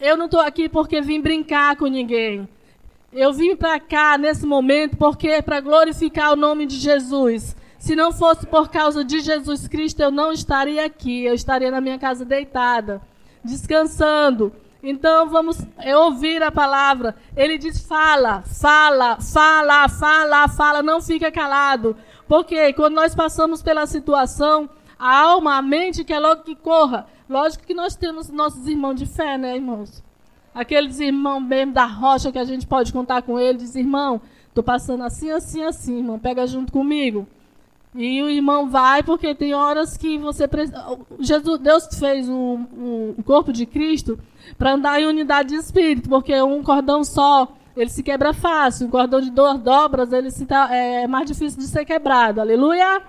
Eu 0.00 0.16
não 0.16 0.24
estou 0.24 0.40
aqui 0.40 0.68
porque 0.68 1.00
vim 1.00 1.20
brincar 1.20 1.76
com 1.76 1.86
ninguém. 1.86 2.48
Eu 3.12 3.32
vim 3.32 3.54
para 3.54 3.78
cá 3.78 4.16
nesse 4.16 4.46
momento 4.46 4.96
porque 4.96 5.28
é 5.28 5.42
para 5.42 5.60
glorificar 5.60 6.32
o 6.32 6.36
nome 6.36 6.64
de 6.64 6.76
Jesus. 6.76 7.56
Se 7.78 7.94
não 7.94 8.12
fosse 8.12 8.46
por 8.46 8.70
causa 8.70 9.04
de 9.04 9.20
Jesus 9.20 9.68
Cristo, 9.68 10.00
eu 10.00 10.10
não 10.10 10.32
estaria 10.32 10.84
aqui. 10.84 11.24
Eu 11.24 11.34
estaria 11.34 11.70
na 11.70 11.80
minha 11.80 11.98
casa 11.98 12.24
deitada, 12.24 13.02
descansando. 13.44 14.52
Então 14.82 15.28
vamos 15.28 15.58
ouvir 15.96 16.42
a 16.42 16.50
palavra. 16.50 17.14
Ele 17.36 17.58
diz: 17.58 17.84
fala, 17.86 18.42
fala, 18.42 19.20
fala, 19.20 19.88
fala, 19.88 20.48
fala, 20.48 20.82
não 20.82 21.00
fica 21.00 21.30
calado. 21.30 21.96
Porque 22.26 22.72
quando 22.72 22.94
nós 22.94 23.14
passamos 23.14 23.62
pela 23.62 23.86
situação, 23.86 24.70
a 24.98 25.20
alma, 25.20 25.56
a 25.56 25.62
mente 25.62 26.04
quer 26.04 26.18
logo 26.18 26.42
que 26.42 26.54
corra. 26.54 27.06
Lógico 27.28 27.64
que 27.64 27.74
nós 27.74 27.94
temos 27.94 28.28
nossos 28.28 28.66
irmãos 28.66 28.94
de 28.94 29.06
fé, 29.06 29.38
né, 29.38 29.56
irmãos? 29.56 30.02
Aqueles 30.54 30.98
irmãos 30.98 31.40
mesmo 31.40 31.72
da 31.72 31.86
rocha 31.86 32.32
que 32.32 32.38
a 32.38 32.44
gente 32.44 32.66
pode 32.66 32.92
contar 32.92 33.22
com 33.22 33.38
ele, 33.38 33.58
diz, 33.58 33.76
irmão, 33.76 34.20
estou 34.48 34.64
passando 34.64 35.04
assim, 35.04 35.30
assim, 35.30 35.62
assim, 35.62 35.98
irmão, 35.98 36.18
pega 36.18 36.46
junto 36.46 36.72
comigo. 36.72 37.26
E 37.94 38.22
o 38.22 38.30
irmão 38.30 38.68
vai, 38.68 39.02
porque 39.02 39.34
tem 39.34 39.52
horas 39.52 39.96
que 39.96 40.16
você 40.16 40.48
Jesus, 41.18 41.58
Deus 41.58 41.88
fez 41.98 42.28
o, 42.28 42.60
o 43.18 43.22
corpo 43.24 43.52
de 43.52 43.66
Cristo 43.66 44.18
para 44.56 44.74
andar 44.74 45.00
em 45.00 45.06
unidade 45.06 45.50
de 45.50 45.56
espírito, 45.56 46.08
porque 46.08 46.40
um 46.40 46.62
cordão 46.62 47.02
só 47.02 47.48
ele 47.76 47.90
se 47.90 48.02
quebra 48.02 48.32
fácil, 48.32 48.86
um 48.86 48.90
cordão 48.90 49.20
de 49.20 49.30
duas 49.30 49.58
dobras 49.58 50.12
ele 50.12 50.30
se 50.30 50.46
tá, 50.46 50.72
é 50.72 51.06
mais 51.06 51.26
difícil 51.26 51.58
de 51.58 51.66
ser 51.66 51.84
quebrado. 51.84 52.40
Aleluia! 52.40 53.02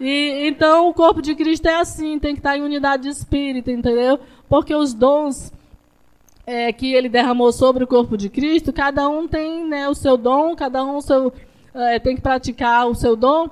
E 0.00 0.48
então 0.48 0.88
o 0.88 0.94
corpo 0.94 1.22
de 1.22 1.34
Cristo 1.34 1.66
é 1.66 1.76
assim, 1.76 2.18
tem 2.18 2.34
que 2.34 2.40
estar 2.40 2.56
em 2.56 2.62
unidade 2.62 3.04
de 3.04 3.10
espírito, 3.10 3.70
entendeu? 3.70 4.18
Porque 4.48 4.74
os 4.74 4.92
dons 4.94 5.52
é, 6.46 6.72
que 6.72 6.92
ele 6.92 7.08
derramou 7.08 7.52
sobre 7.52 7.84
o 7.84 7.86
corpo 7.86 8.16
de 8.16 8.28
Cristo, 8.28 8.72
cada 8.72 9.08
um 9.08 9.28
tem 9.28 9.64
né, 9.64 9.88
o 9.88 9.94
seu 9.94 10.16
dom, 10.16 10.54
cada 10.56 10.84
um 10.84 11.00
seu, 11.00 11.32
é, 11.72 11.98
tem 11.98 12.16
que 12.16 12.22
praticar 12.22 12.88
o 12.88 12.94
seu 12.94 13.14
dom. 13.14 13.48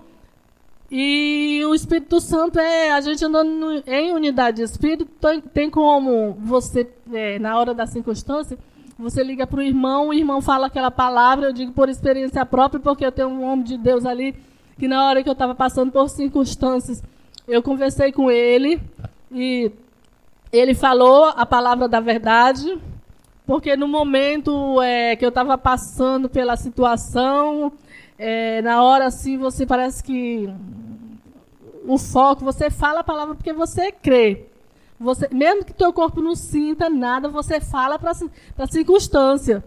E 0.94 1.64
o 1.64 1.74
Espírito 1.74 2.20
Santo 2.20 2.58
é 2.58 2.90
a 2.90 3.00
gente 3.00 3.24
andando 3.24 3.82
em 3.86 4.12
unidade 4.12 4.58
de 4.58 4.64
espírito, 4.64 5.06
tem, 5.54 5.70
como 5.70 6.34
você, 6.38 6.86
é, 7.10 7.38
na 7.38 7.58
hora 7.58 7.72
da 7.72 7.86
circunstância, 7.86 8.58
você 8.98 9.24
liga 9.24 9.46
para 9.46 9.60
o 9.60 9.62
irmão, 9.62 10.08
o 10.08 10.12
irmão 10.12 10.42
fala 10.42 10.66
aquela 10.66 10.90
palavra, 10.90 11.46
eu 11.46 11.52
digo 11.54 11.72
por 11.72 11.88
experiência 11.88 12.44
própria, 12.44 12.78
porque 12.78 13.06
eu 13.06 13.10
tenho 13.10 13.28
um 13.28 13.42
homem 13.42 13.64
de 13.64 13.78
Deus 13.78 14.04
ali, 14.04 14.36
que 14.78 14.86
na 14.86 15.08
hora 15.08 15.22
que 15.22 15.30
eu 15.30 15.32
estava 15.32 15.54
passando 15.54 15.90
por 15.90 16.10
circunstâncias, 16.10 17.02
eu 17.48 17.62
conversei 17.62 18.12
com 18.12 18.30
ele 18.30 18.78
e 19.30 19.72
ele 20.52 20.74
falou 20.74 21.32
a 21.34 21.46
palavra 21.46 21.88
da 21.88 22.00
verdade, 22.00 22.78
porque 23.46 23.78
no 23.78 23.88
momento 23.88 24.82
é, 24.82 25.16
que 25.16 25.24
eu 25.24 25.30
estava 25.30 25.56
passando 25.56 26.28
pela 26.28 26.54
situação, 26.54 27.72
é, 28.24 28.62
na 28.62 28.84
hora 28.84 29.06
assim, 29.06 29.36
você 29.36 29.66
parece 29.66 30.02
que 30.02 30.48
o 31.84 31.98
foco, 31.98 32.44
você 32.44 32.70
fala 32.70 33.00
a 33.00 33.04
palavra 33.04 33.34
porque 33.34 33.52
você 33.52 33.90
crê. 33.90 34.46
Você, 35.00 35.28
mesmo 35.32 35.64
que 35.64 35.74
teu 35.74 35.92
corpo 35.92 36.22
não 36.22 36.36
sinta 36.36 36.88
nada, 36.88 37.28
você 37.28 37.60
fala 37.60 37.98
para 37.98 38.12
a 38.12 38.66
circunstância. 38.68 39.64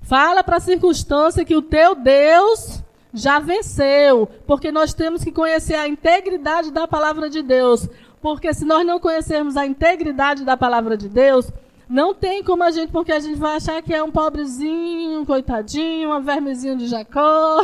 Fala 0.00 0.42
para 0.42 0.56
a 0.56 0.60
circunstância 0.60 1.44
que 1.44 1.54
o 1.54 1.60
teu 1.60 1.94
Deus 1.94 2.82
já 3.12 3.38
venceu, 3.38 4.26
porque 4.46 4.72
nós 4.72 4.94
temos 4.94 5.22
que 5.22 5.30
conhecer 5.30 5.74
a 5.74 5.86
integridade 5.86 6.70
da 6.70 6.88
palavra 6.88 7.28
de 7.28 7.42
Deus. 7.42 7.86
Porque 8.22 8.54
se 8.54 8.64
nós 8.64 8.86
não 8.86 8.98
conhecermos 8.98 9.58
a 9.58 9.66
integridade 9.66 10.42
da 10.42 10.56
palavra 10.56 10.96
de 10.96 11.08
Deus, 11.08 11.52
não 11.88 12.14
tem 12.14 12.44
como 12.44 12.62
a 12.62 12.70
gente, 12.70 12.92
porque 12.92 13.10
a 13.10 13.18
gente 13.18 13.38
vai 13.38 13.56
achar 13.56 13.80
que 13.82 13.94
é 13.94 14.02
um 14.02 14.10
pobrezinho, 14.10 15.20
um 15.20 15.24
coitadinho, 15.24 16.14
um 16.14 16.20
vermezinho 16.20 16.76
de 16.76 16.86
Jacó. 16.86 17.62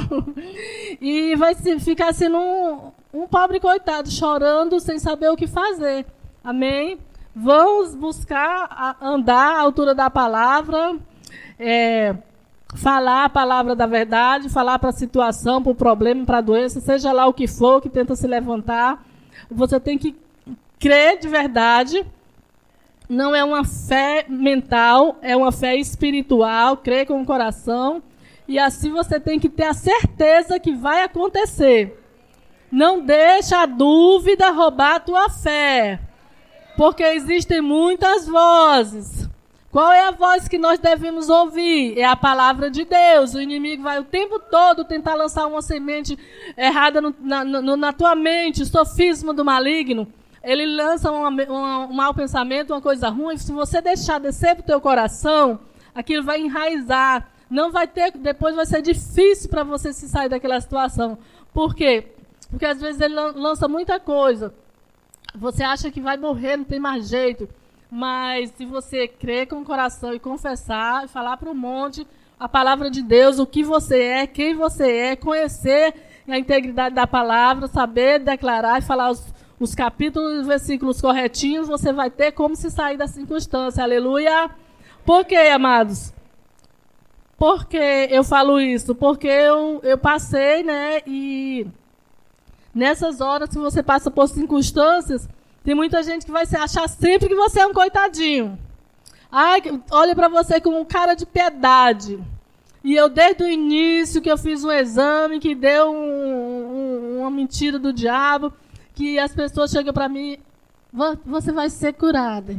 e 1.00 1.36
vai 1.36 1.54
ficar 1.54 2.14
sendo 2.14 2.38
um, 2.38 2.92
um 3.12 3.26
pobre 3.26 3.60
coitado, 3.60 4.10
chorando 4.10 4.80
sem 4.80 4.98
saber 4.98 5.28
o 5.30 5.36
que 5.36 5.46
fazer. 5.46 6.06
Amém? 6.42 6.98
Vamos 7.36 7.94
buscar 7.94 8.96
andar 9.02 9.56
à 9.56 9.60
altura 9.60 9.94
da 9.94 10.08
palavra, 10.08 10.96
é, 11.58 12.16
falar 12.76 13.24
a 13.24 13.28
palavra 13.28 13.74
da 13.74 13.86
verdade, 13.86 14.48
falar 14.48 14.78
para 14.78 14.90
a 14.90 14.92
situação, 14.92 15.62
para 15.62 15.72
o 15.72 15.74
problema, 15.74 16.24
para 16.24 16.38
a 16.38 16.40
doença, 16.40 16.80
seja 16.80 17.12
lá 17.12 17.26
o 17.26 17.34
que 17.34 17.46
for 17.46 17.82
que 17.82 17.88
tenta 17.88 18.16
se 18.16 18.26
levantar. 18.26 19.04
Você 19.50 19.78
tem 19.78 19.98
que 19.98 20.16
crer 20.78 21.18
de 21.18 21.28
verdade. 21.28 22.06
Não 23.08 23.34
é 23.34 23.44
uma 23.44 23.64
fé 23.64 24.24
mental, 24.28 25.18
é 25.20 25.36
uma 25.36 25.52
fé 25.52 25.76
espiritual, 25.76 26.78
crer 26.78 27.06
com 27.06 27.20
o 27.20 27.26
coração. 27.26 28.02
E 28.48 28.58
assim 28.58 28.90
você 28.90 29.20
tem 29.20 29.38
que 29.38 29.48
ter 29.48 29.64
a 29.64 29.74
certeza 29.74 30.58
que 30.58 30.72
vai 30.72 31.02
acontecer. 31.02 32.00
Não 32.70 33.00
deixa 33.00 33.62
a 33.62 33.66
dúvida 33.66 34.50
roubar 34.50 34.96
a 34.96 35.00
tua 35.00 35.28
fé. 35.28 36.00
Porque 36.76 37.02
existem 37.02 37.60
muitas 37.60 38.26
vozes. 38.26 39.28
Qual 39.70 39.92
é 39.92 40.06
a 40.06 40.10
voz 40.12 40.48
que 40.48 40.56
nós 40.56 40.78
devemos 40.78 41.28
ouvir? 41.28 41.98
É 41.98 42.04
a 42.04 42.16
palavra 42.16 42.70
de 42.70 42.84
Deus. 42.84 43.34
O 43.34 43.40
inimigo 43.40 43.82
vai 43.82 43.98
o 43.98 44.04
tempo 44.04 44.38
todo 44.38 44.84
tentar 44.84 45.14
lançar 45.14 45.46
uma 45.46 45.60
semente 45.60 46.16
errada 46.56 47.00
no, 47.00 47.14
na, 47.20 47.44
no, 47.44 47.76
na 47.76 47.92
tua 47.92 48.14
mente, 48.14 48.62
o 48.62 48.66
sofisma 48.66 49.34
do 49.34 49.44
maligno. 49.44 50.06
Ele 50.44 50.66
lança 50.66 51.10
um 51.10 51.92
mau 51.92 52.12
pensamento, 52.12 52.74
uma 52.74 52.80
coisa 52.82 53.08
ruim. 53.08 53.36
Se 53.38 53.50
você 53.50 53.80
deixar 53.80 54.20
descer 54.20 54.54
para 54.54 54.62
o 54.62 54.66
teu 54.66 54.80
coração, 54.80 55.58
aquilo 55.94 56.22
vai 56.22 56.40
enraizar. 56.40 57.28
Não 57.48 57.72
vai 57.72 57.86
ter, 57.86 58.12
depois 58.12 58.54
vai 58.54 58.66
ser 58.66 58.82
difícil 58.82 59.48
para 59.48 59.64
você 59.64 59.92
se 59.92 60.06
sair 60.08 60.28
daquela 60.28 60.60
situação. 60.60 61.18
Por 61.52 61.74
quê? 61.74 62.08
Porque 62.50 62.66
às 62.66 62.80
vezes 62.80 63.00
ele 63.00 63.14
lança 63.14 63.66
muita 63.66 63.98
coisa. 63.98 64.54
Você 65.34 65.64
acha 65.64 65.90
que 65.90 66.00
vai 66.00 66.16
morrer, 66.16 66.58
não 66.58 66.64
tem 66.64 66.78
mais 66.78 67.08
jeito. 67.08 67.48
Mas 67.90 68.50
se 68.50 68.66
você 68.66 69.08
crer 69.08 69.46
com 69.46 69.62
o 69.62 69.64
coração 69.64 70.12
e 70.12 70.20
confessar, 70.20 71.04
e 71.04 71.08
falar 71.08 71.36
para 71.36 71.50
o 71.50 71.54
monte 71.54 72.06
a 72.38 72.48
palavra 72.48 72.90
de 72.90 73.02
Deus, 73.02 73.38
o 73.38 73.46
que 73.46 73.62
você 73.62 74.02
é, 74.02 74.26
quem 74.26 74.54
você 74.54 74.90
é, 74.90 75.16
conhecer 75.16 75.94
a 76.28 76.38
integridade 76.38 76.94
da 76.94 77.06
palavra, 77.06 77.66
saber 77.68 78.18
declarar 78.18 78.78
e 78.78 78.82
falar 78.82 79.10
os, 79.10 79.22
os 79.58 79.74
capítulos 79.74 80.44
e 80.44 80.48
versículos 80.48 81.00
corretinhos, 81.00 81.68
você 81.68 81.92
vai 81.92 82.10
ter 82.10 82.32
como 82.32 82.56
se 82.56 82.70
sair 82.70 82.96
da 82.96 83.06
circunstância. 83.06 83.82
Aleluia! 83.82 84.50
Por 85.04 85.24
quê, 85.24 85.36
amados? 85.36 86.12
Por 87.38 87.66
que 87.66 88.08
eu 88.10 88.24
falo 88.24 88.60
isso? 88.60 88.94
Porque 88.94 89.28
eu, 89.28 89.80
eu 89.82 89.98
passei, 89.98 90.62
né, 90.62 91.00
e 91.06 91.66
Nessas 92.74 93.20
horas 93.20 93.50
que 93.50 93.58
você 93.58 93.84
passa 93.84 94.10
por 94.10 94.28
circunstâncias, 94.28 95.28
tem 95.62 95.76
muita 95.76 96.02
gente 96.02 96.26
que 96.26 96.32
vai 96.32 96.42
achar 96.42 96.88
sempre 96.88 97.28
que 97.28 97.34
você 97.34 97.60
é 97.60 97.66
um 97.66 97.72
coitadinho. 97.72 98.58
Ai, 99.30 99.62
olha 99.92 100.14
para 100.14 100.28
você 100.28 100.60
com 100.60 100.80
um 100.80 100.84
cara 100.84 101.14
de 101.14 101.24
piedade. 101.24 102.18
E 102.82 102.94
eu, 102.94 103.08
desde 103.08 103.44
o 103.44 103.48
início, 103.48 104.20
que 104.20 104.30
eu 104.30 104.36
fiz 104.36 104.64
um 104.64 104.72
exame 104.72 105.38
que 105.38 105.54
deu 105.54 105.90
um, 105.90 107.16
um, 107.16 107.20
uma 107.20 107.30
mentira 107.30 107.78
do 107.78 107.92
diabo, 107.92 108.52
que 108.94 109.18
as 109.18 109.34
pessoas 109.34 109.70
chegam 109.70 109.92
para 109.92 110.08
mim, 110.08 110.38
você 111.24 111.50
vai 111.52 111.68
ser 111.68 111.92
curada. 111.92 112.56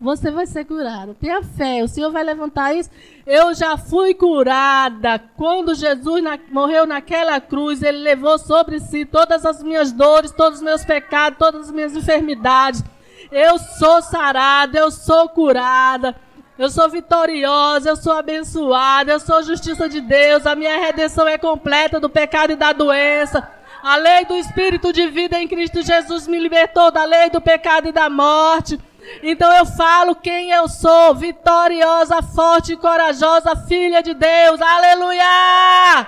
Você 0.00 0.30
vai 0.30 0.46
ser 0.46 0.64
curada. 0.64 1.14
Tenha 1.20 1.42
fé, 1.42 1.82
o 1.84 1.88
Senhor 1.88 2.10
vai 2.10 2.24
levantar 2.24 2.74
isso. 2.74 2.88
Eu 3.26 3.52
já 3.52 3.76
fui 3.76 4.14
curada. 4.14 5.18
Quando 5.36 5.74
Jesus 5.74 6.22
na, 6.22 6.38
morreu 6.50 6.86
naquela 6.86 7.38
cruz, 7.38 7.82
Ele 7.82 7.98
levou 7.98 8.38
sobre 8.38 8.80
si 8.80 9.04
todas 9.04 9.44
as 9.44 9.62
minhas 9.62 9.92
dores, 9.92 10.30
todos 10.30 10.60
os 10.60 10.64
meus 10.64 10.84
pecados, 10.86 11.38
todas 11.38 11.66
as 11.66 11.70
minhas 11.70 11.94
enfermidades. 11.94 12.82
Eu 13.30 13.58
sou 13.58 14.00
sarada, 14.00 14.78
eu 14.78 14.90
sou 14.90 15.28
curada. 15.28 16.16
Eu 16.58 16.68
sou 16.70 16.88
vitoriosa, 16.90 17.90
eu 17.90 17.96
sou 17.96 18.12
abençoada, 18.12 19.12
eu 19.12 19.20
sou 19.20 19.42
justiça 19.42 19.88
de 19.88 20.00
Deus. 20.00 20.46
A 20.46 20.54
minha 20.54 20.78
redenção 20.78 21.26
é 21.26 21.38
completa 21.38 22.00
do 22.00 22.08
pecado 22.08 22.52
e 22.52 22.56
da 22.56 22.72
doença. 22.72 23.59
A 23.82 23.96
lei 23.96 24.24
do 24.26 24.36
Espírito 24.36 24.92
de 24.92 25.08
vida 25.08 25.38
em 25.38 25.48
Cristo 25.48 25.82
Jesus 25.82 26.26
me 26.26 26.38
libertou 26.38 26.90
da 26.90 27.04
lei 27.04 27.30
do 27.30 27.40
pecado 27.40 27.88
e 27.88 27.92
da 27.92 28.10
morte. 28.10 28.78
Então 29.22 29.50
eu 29.54 29.64
falo 29.64 30.14
quem 30.14 30.50
eu 30.50 30.68
sou, 30.68 31.14
vitoriosa, 31.14 32.20
forte 32.22 32.74
e 32.74 32.76
corajosa, 32.76 33.56
filha 33.66 34.02
de 34.02 34.12
Deus. 34.12 34.60
Aleluia! 34.60 36.06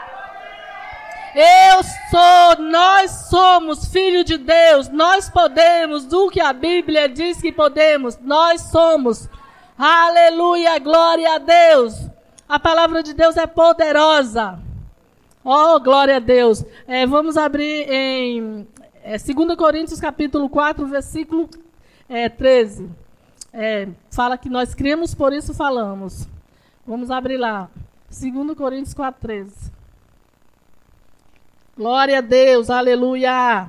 Eu 1.34 1.82
sou, 2.10 2.62
nós 2.62 3.10
somos 3.30 3.86
filho 3.86 4.22
de 4.22 4.36
Deus. 4.36 4.90
Nós 4.90 5.30
podemos 5.30 6.04
do 6.04 6.28
que 6.28 6.40
a 6.40 6.52
Bíblia 6.52 7.08
diz 7.08 7.40
que 7.40 7.50
podemos. 7.50 8.18
Nós 8.18 8.60
somos. 8.70 9.30
Aleluia, 9.78 10.78
glória 10.78 11.34
a 11.34 11.38
Deus. 11.38 11.94
A 12.46 12.60
palavra 12.60 13.02
de 13.02 13.14
Deus 13.14 13.38
é 13.38 13.46
poderosa. 13.46 14.58
Oh, 15.44 15.80
glória 15.80 16.16
a 16.16 16.20
Deus. 16.20 16.64
É, 16.86 17.04
vamos 17.04 17.36
abrir 17.36 17.90
em 17.90 18.66
é, 19.02 19.16
2 19.18 19.56
Coríntios 19.56 20.00
capítulo 20.00 20.48
4, 20.48 20.86
versículo 20.86 21.48
é, 22.08 22.28
13. 22.28 22.88
É, 23.52 23.88
fala 24.10 24.38
que 24.38 24.48
nós 24.48 24.72
cremos, 24.72 25.14
por 25.14 25.32
isso 25.32 25.52
falamos. 25.52 26.28
Vamos 26.86 27.10
abrir 27.10 27.38
lá. 27.38 27.68
2 28.08 28.56
Coríntios 28.56 28.94
4,13. 28.94 29.72
Glória 31.76 32.18
a 32.18 32.20
Deus, 32.20 32.70
aleluia. 32.70 33.68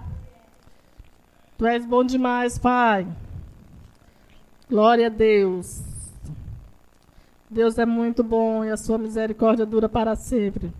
Tu 1.57 1.65
és 1.65 1.85
bom 1.85 2.03
demais, 2.03 2.59
Pai. 2.59 3.07
Glória 4.69 5.07
a 5.07 5.09
Deus. 5.09 5.81
Deus 7.49 7.79
é 7.79 7.85
muito 7.85 8.23
bom 8.23 8.63
e 8.63 8.69
a 8.69 8.77
sua 8.77 8.97
misericórdia 8.97 9.65
dura 9.65 9.89
para 9.89 10.15
sempre. 10.15 10.71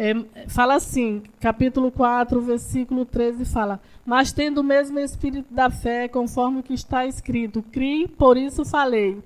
É, 0.00 0.14
fala 0.46 0.76
assim, 0.76 1.24
capítulo 1.40 1.90
4, 1.90 2.40
versículo 2.40 3.04
13, 3.04 3.44
fala: 3.44 3.80
Mas 4.06 4.30
tendo 4.30 4.58
o 4.58 4.62
mesmo 4.64 4.96
espírito 5.00 5.52
da 5.52 5.68
fé, 5.70 6.06
conforme 6.06 6.60
o 6.60 6.62
que 6.62 6.72
está 6.72 7.04
escrito, 7.04 7.64
criei, 7.72 8.06
por 8.06 8.36
isso 8.36 8.64
falei. 8.64 9.20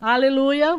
Aleluia. 0.00 0.78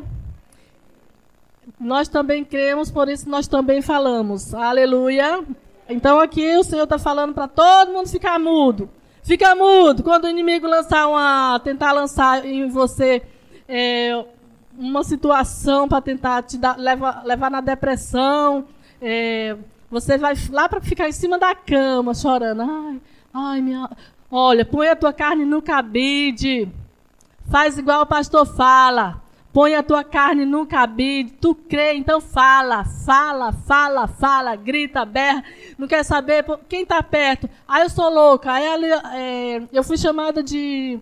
Nós 1.77 2.07
também 2.07 2.45
cremos, 2.45 2.89
por 2.89 3.09
isso 3.09 3.29
nós 3.29 3.45
também 3.45 3.81
falamos. 3.81 4.53
Aleluia. 4.53 5.43
Então 5.89 6.17
aqui 6.17 6.55
o 6.55 6.63
Senhor 6.63 6.85
está 6.85 6.97
falando 6.97 7.33
para 7.33 7.49
todo 7.49 7.91
mundo 7.91 8.07
ficar 8.07 8.39
mudo. 8.39 8.89
Fica 9.21 9.53
mudo. 9.53 10.01
Quando 10.01 10.23
o 10.23 10.29
inimigo 10.29 10.65
lançar 10.65 11.09
uma, 11.09 11.59
tentar 11.59 11.91
lançar 11.91 12.45
em 12.45 12.69
você 12.69 13.21
é, 13.67 14.23
uma 14.77 15.03
situação 15.03 15.89
para 15.89 15.99
tentar 15.99 16.41
te 16.43 16.57
dar, 16.57 16.77
levar, 16.77 17.25
levar 17.25 17.51
na 17.51 17.59
depressão, 17.59 18.65
é, 19.01 19.55
você 19.89 20.17
vai 20.17 20.33
lá 20.51 20.69
para 20.69 20.81
ficar 20.81 21.07
em 21.07 21.11
cima 21.11 21.39
da 21.39 21.55
cama 21.55 22.13
chorando. 22.13 22.61
Ai, 22.61 23.01
ai, 23.33 23.61
minha. 23.61 23.89
Olha, 24.31 24.63
põe 24.63 24.87
a 24.87 24.95
tua 24.95 25.11
carne 25.11 25.45
no 25.45 25.61
cabide. 25.61 26.69
Faz 27.49 27.77
igual 27.77 28.03
o 28.03 28.05
pastor 28.05 28.45
fala. 28.45 29.21
Põe 29.51 29.75
a 29.75 29.81
tua 29.81 30.03
carne 30.03 30.45
no 30.45 30.67
cabide. 30.67 31.31
Tu 31.33 31.55
crê, 31.55 31.95
então 31.95 32.21
fala, 32.21 32.85
fala, 32.85 33.51
fala, 33.51 34.07
fala, 34.07 34.55
grita, 34.55 35.03
berra. 35.05 35.43
Não 35.77 35.87
quer 35.87 36.03
saber 36.03 36.45
quem 36.67 36.83
está 36.83 37.01
perto. 37.01 37.49
Aí 37.67 37.81
eu 37.81 37.89
sou 37.89 38.09
louca. 38.13 38.51
Aí 38.51 38.65
é, 39.15 39.61
eu 39.73 39.83
fui 39.83 39.97
chamada 39.97 40.43
de 40.43 40.99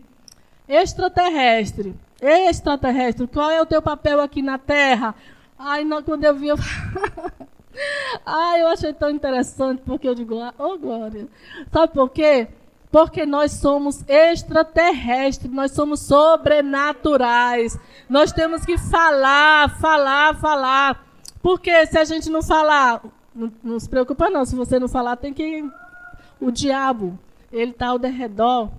extraterrestre. 0.68 1.94
Extraterrestre, 2.22 3.28
qual 3.28 3.50
é 3.52 3.62
o 3.62 3.66
teu 3.66 3.82
papel 3.82 4.22
aqui 4.22 4.42
na 4.42 4.58
Terra? 4.58 5.14
Aí 5.60 5.86
quando 6.04 6.24
eu 6.24 6.36
vi, 6.36 6.48
eu. 6.48 6.58
Ai, 8.26 8.62
eu 8.62 8.68
achei 8.68 8.94
tão 8.94 9.10
interessante, 9.10 9.82
porque 9.86 10.08
eu 10.08 10.16
digo, 10.16 10.36
oh 10.58 10.78
glória. 10.78 11.28
Sabe 11.72 11.94
por 11.94 12.10
quê? 12.10 12.48
Porque 12.92 13.26
nós 13.26 13.52
somos 13.54 14.04
extraterrestres, 14.08 15.52
nós 15.52 15.72
somos 15.72 16.00
sobrenaturais. 16.02 17.78
Nós 18.10 18.32
temos 18.32 18.66
que 18.66 18.78
falar, 18.78 19.78
falar, 19.80 20.36
falar. 20.36 21.06
Porque 21.42 21.86
se 21.86 21.98
a 21.98 22.06
gente 22.06 22.30
não 22.30 22.42
falar, 22.42 23.02
não, 23.36 23.52
não 23.64 23.80
se 23.80 23.88
preocupa 23.88 24.30
não, 24.30 24.46
se 24.46 24.56
você 24.56 24.80
não 24.80 24.88
falar, 24.88 25.16
tem 25.18 25.34
que. 25.34 25.64
O 26.40 26.52
diabo, 26.52 27.18
ele 27.52 27.72
está 27.72 27.88
ao 27.88 28.00
derredor, 28.00 28.70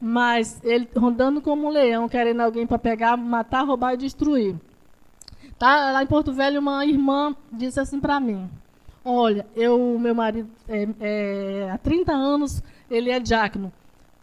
mas 0.00 0.60
ele 0.64 0.88
rondando 0.96 1.40
como 1.40 1.66
um 1.66 1.70
leão, 1.70 2.08
querendo 2.08 2.40
alguém 2.40 2.66
para 2.66 2.78
pegar, 2.78 3.16
matar, 3.16 3.64
roubar 3.64 3.94
e 3.94 3.98
destruir. 3.98 4.56
Tá? 5.58 5.92
Lá 5.92 6.02
em 6.02 6.06
Porto 6.06 6.32
Velho, 6.32 6.60
uma 6.60 6.84
irmã 6.84 7.34
disse 7.52 7.78
assim 7.78 8.00
para 8.00 8.18
mim: 8.18 8.50
Olha, 9.04 9.46
eu, 9.54 9.98
meu 9.98 10.14
marido, 10.14 10.50
é, 10.68 10.88
é, 11.00 11.70
há 11.70 11.78
30 11.78 12.12
anos, 12.12 12.62
ele 12.90 13.10
é 13.10 13.20
diácono. 13.20 13.72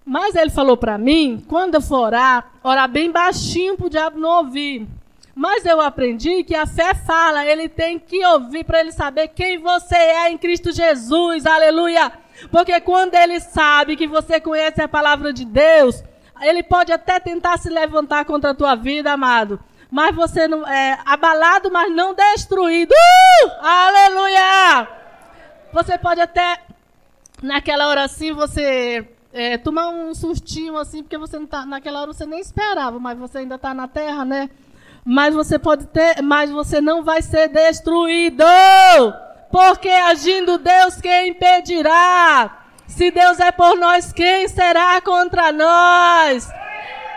Mas 0.03 0.35
ele 0.35 0.49
falou 0.49 0.75
para 0.75 0.97
mim, 0.97 1.43
quando 1.47 1.75
eu 1.75 1.81
for 1.81 1.99
orar, 1.99 2.51
orar 2.63 2.89
bem 2.89 3.11
baixinho 3.11 3.77
para 3.77 3.85
o 3.85 3.89
diabo 3.89 4.19
não 4.19 4.39
ouvir. 4.39 4.87
Mas 5.33 5.65
eu 5.65 5.79
aprendi 5.79 6.43
que 6.43 6.55
a 6.55 6.65
fé 6.65 6.93
fala, 6.93 7.45
ele 7.45 7.69
tem 7.69 7.97
que 7.97 8.25
ouvir 8.25 8.65
para 8.65 8.81
ele 8.81 8.91
saber 8.91 9.29
quem 9.29 9.59
você 9.59 9.95
é 9.95 10.29
em 10.29 10.37
Cristo 10.37 10.71
Jesus, 10.71 11.45
aleluia. 11.45 12.11
Porque 12.49 12.81
quando 12.81 13.13
ele 13.13 13.39
sabe 13.39 13.95
que 13.95 14.07
você 14.07 14.41
conhece 14.41 14.81
a 14.81 14.87
palavra 14.87 15.31
de 15.31 15.45
Deus, 15.45 16.03
ele 16.41 16.63
pode 16.63 16.91
até 16.91 17.19
tentar 17.19 17.57
se 17.59 17.69
levantar 17.69 18.25
contra 18.25 18.49
a 18.49 18.55
tua 18.55 18.75
vida, 18.75 19.13
amado 19.13 19.59
mas 19.91 20.15
você 20.15 20.47
não 20.47 20.65
é 20.65 20.97
abalado, 21.05 21.69
mas 21.69 21.93
não 21.93 22.15
destruído. 22.15 22.93
Uh! 22.93 23.51
Aleluia! 23.61 24.87
Você 25.73 25.97
pode 25.97 26.21
até 26.21 26.59
naquela 27.43 27.89
hora 27.89 28.05
assim 28.05 28.31
você 28.33 29.05
é, 29.33 29.57
tomar 29.57 29.89
um 29.89 30.13
sustinho 30.13 30.77
assim, 30.77 31.03
porque 31.03 31.17
você 31.17 31.37
não 31.37 31.45
tá 31.45 31.65
naquela 31.65 32.01
hora 32.01 32.13
você 32.13 32.25
nem 32.25 32.39
esperava, 32.39 32.99
mas 32.99 33.19
você 33.19 33.39
ainda 33.39 33.55
está 33.55 33.73
na 33.73 33.87
terra, 33.87 34.23
né? 34.23 34.49
Mas 35.03 35.33
você 35.33 35.59
pode 35.59 35.87
ter, 35.87 36.21
mas 36.21 36.49
você 36.49 36.79
não 36.79 37.03
vai 37.03 37.21
ser 37.21 37.49
destruído. 37.49 38.45
Porque 39.51 39.89
agindo 39.89 40.57
Deus 40.57 41.01
quem 41.01 41.29
impedirá? 41.29 42.59
Se 42.87 43.11
Deus 43.11 43.39
é 43.39 43.51
por 43.51 43.75
nós, 43.77 44.13
quem 44.13 44.47
será 44.47 45.01
contra 45.01 45.51
nós? 45.51 46.49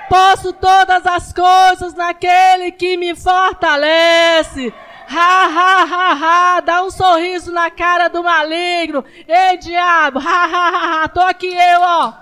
Posso 0.08 0.52
todas 0.52 1.06
as 1.06 1.32
coisas 1.32 1.94
naquele 1.94 2.70
que 2.72 2.96
me 2.96 3.14
fortalece. 3.14 4.72
Ha, 5.08 5.46
ha, 5.46 5.84
ha, 5.84 6.12
ha, 6.12 6.60
dá 6.60 6.82
um 6.82 6.90
sorriso 6.90 7.52
na 7.52 7.70
cara 7.70 8.08
do 8.08 8.22
maligno. 8.22 9.04
Ei, 9.28 9.56
diabo, 9.58 10.18
ha, 10.18 10.44
ha, 10.44 10.68
ha, 10.68 11.02
ha, 11.04 11.08
tô 11.08 11.20
aqui 11.20 11.54
eu, 11.54 11.80
ó. 11.80 12.12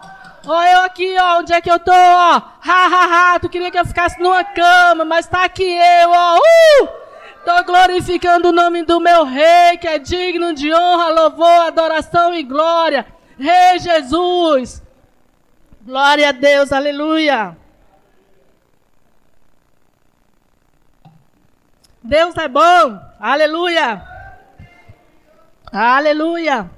Ó, 0.44 0.62
eu 0.64 0.80
aqui, 0.80 1.16
ó, 1.16 1.38
onde 1.38 1.52
é 1.52 1.60
que 1.60 1.70
eu 1.70 1.78
tô, 1.78 1.92
ó. 1.92 2.42
Ha, 2.64 2.86
ha, 2.86 3.34
ha, 3.34 3.38
tu 3.38 3.48
queria 3.48 3.70
que 3.70 3.78
eu 3.78 3.86
ficasse 3.86 4.20
numa 4.20 4.42
cama, 4.42 5.04
mas 5.04 5.28
tá 5.28 5.44
aqui 5.44 5.62
eu, 5.62 6.10
ó. 6.10 6.38
Uh! 6.38 6.88
Tô 7.44 7.64
glorificando 7.64 8.48
o 8.48 8.52
nome 8.52 8.84
do 8.84 9.00
meu 9.00 9.24
rei, 9.24 9.76
que 9.80 9.86
é 9.86 9.98
digno 9.98 10.52
de 10.52 10.72
honra, 10.72 11.08
louvor, 11.08 11.66
adoração 11.66 12.34
e 12.34 12.42
glória. 12.42 13.06
Rei 13.38 13.78
Jesus. 13.78 14.82
Glória 15.84 16.28
a 16.28 16.32
Deus, 16.32 16.72
aleluia. 16.72 17.56
Deus 22.02 22.36
é 22.36 22.48
bom. 22.48 23.00
Aleluia. 23.20 24.02
Aleluia. 25.72 26.70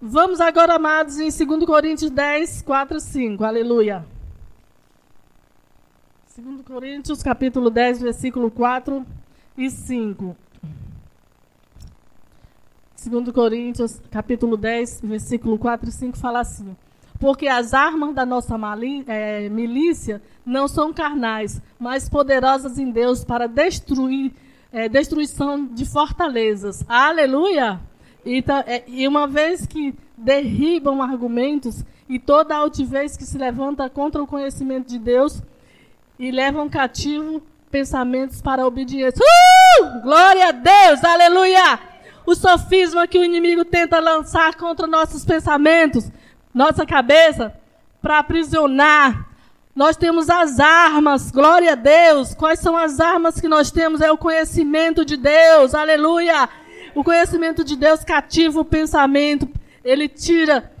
Vamos 0.00 0.40
agora, 0.40 0.74
amados, 0.74 1.18
em 1.18 1.28
2 1.28 1.64
Coríntios 1.66 2.10
10, 2.10 2.62
4 2.62 3.00
5. 3.00 3.44
Aleluia. 3.44 4.04
2 6.36 6.62
Coríntios, 6.62 7.22
capítulo 7.22 7.68
10, 7.68 8.00
versículo 8.00 8.50
4 8.50 9.06
e 9.58 9.70
5. 9.70 10.36
2 13.06 13.30
Coríntios, 13.30 14.00
capítulo 14.10 14.56
10, 14.56 15.02
versículo 15.02 15.58
4 15.58 15.88
e 15.88 15.92
5, 15.92 16.16
fala 16.16 16.40
assim: 16.40 16.76
Porque 17.18 17.48
as 17.48 17.72
armas 17.72 18.14
da 18.14 18.26
nossa 18.26 18.56
é, 19.06 19.48
milícia 19.48 20.22
não 20.44 20.68
são 20.68 20.92
carnais, 20.92 21.60
mas 21.78 22.08
poderosas 22.08 22.78
em 22.78 22.90
Deus 22.90 23.24
para 23.24 23.46
destruir, 23.46 24.32
é, 24.72 24.88
destruição 24.88 25.66
de 25.66 25.84
fortalezas. 25.84 26.84
Aleluia! 26.88 27.80
E, 28.24 28.42
tá, 28.42 28.64
é, 28.66 28.84
e 28.86 29.06
uma 29.06 29.26
vez 29.26 29.66
que 29.66 29.94
derribam 30.16 31.02
argumentos 31.02 31.84
e 32.08 32.18
toda 32.18 32.56
altivez 32.56 33.16
que 33.16 33.24
se 33.24 33.38
levanta 33.38 33.88
contra 33.90 34.22
o 34.22 34.26
conhecimento 34.26 34.88
de 34.88 34.98
Deus 34.98 35.42
e 36.18 36.30
levam 36.30 36.68
cativo 36.68 37.42
pensamentos 37.70 38.40
para 38.40 38.62
a 38.62 38.66
obediência. 38.66 39.20
Uh! 39.22 40.02
Glória 40.02 40.48
a 40.48 40.52
Deus! 40.52 41.04
Aleluia! 41.04 41.78
O 42.24 42.34
sofisma 42.34 43.06
que 43.06 43.18
o 43.18 43.24
inimigo 43.24 43.64
tenta 43.64 44.00
lançar 44.00 44.54
contra 44.56 44.86
nossos 44.86 45.24
pensamentos, 45.24 46.10
nossa 46.56 46.86
cabeça, 46.86 47.52
para 48.00 48.18
aprisionar, 48.18 49.28
nós 49.74 49.94
temos 49.94 50.30
as 50.30 50.58
armas, 50.58 51.30
glória 51.30 51.72
a 51.72 51.74
Deus. 51.74 52.34
Quais 52.34 52.60
são 52.60 52.74
as 52.74 52.98
armas 52.98 53.38
que 53.38 53.46
nós 53.46 53.70
temos? 53.70 54.00
É 54.00 54.10
o 54.10 54.16
conhecimento 54.16 55.04
de 55.04 55.18
Deus, 55.18 55.74
aleluia. 55.74 56.48
O 56.94 57.04
conhecimento 57.04 57.62
de 57.62 57.76
Deus 57.76 58.02
cativa 58.02 58.58
o 58.58 58.64
pensamento, 58.64 59.46
ele 59.84 60.08
tira 60.08 60.72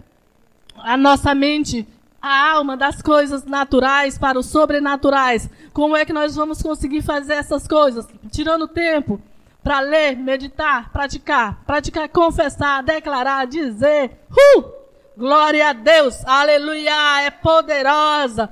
a 0.78 0.96
nossa 0.96 1.34
mente, 1.34 1.86
a 2.22 2.52
alma 2.52 2.74
das 2.74 3.02
coisas 3.02 3.44
naturais 3.44 4.16
para 4.16 4.38
os 4.38 4.46
sobrenaturais. 4.46 5.46
Como 5.74 5.94
é 5.94 6.06
que 6.06 6.12
nós 6.14 6.34
vamos 6.34 6.62
conseguir 6.62 7.02
fazer 7.02 7.34
essas 7.34 7.68
coisas? 7.68 8.08
Tirando 8.30 8.66
tempo 8.66 9.20
para 9.62 9.80
ler, 9.80 10.16
meditar, 10.16 10.90
praticar, 10.90 11.62
praticar, 11.66 12.08
confessar, 12.08 12.82
declarar, 12.82 13.46
dizer. 13.46 14.12
Uh! 14.30 14.75
Glória 15.16 15.70
a 15.70 15.72
Deus, 15.72 16.22
aleluia, 16.26 17.22
é 17.22 17.30
poderosa. 17.30 18.50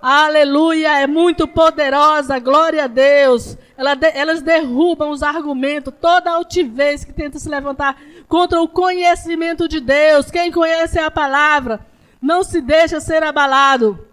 Aleluia, 0.00 1.00
é 1.00 1.06
muito 1.06 1.48
poderosa, 1.48 2.38
glória 2.38 2.84
a 2.84 2.86
Deus. 2.86 3.58
Ela 3.76 3.94
de, 3.94 4.08
elas 4.14 4.40
derrubam 4.40 5.10
os 5.10 5.22
argumentos, 5.22 5.92
toda 6.00 6.30
altivez 6.30 7.04
que 7.04 7.12
tenta 7.12 7.38
se 7.38 7.48
levantar 7.48 8.00
contra 8.28 8.62
o 8.62 8.68
conhecimento 8.68 9.68
de 9.68 9.80
Deus. 9.80 10.30
Quem 10.30 10.52
conhece 10.52 10.98
a 10.98 11.10
palavra 11.10 11.80
não 12.22 12.44
se 12.44 12.60
deixa 12.60 13.00
ser 13.00 13.22
abalado. 13.24 14.06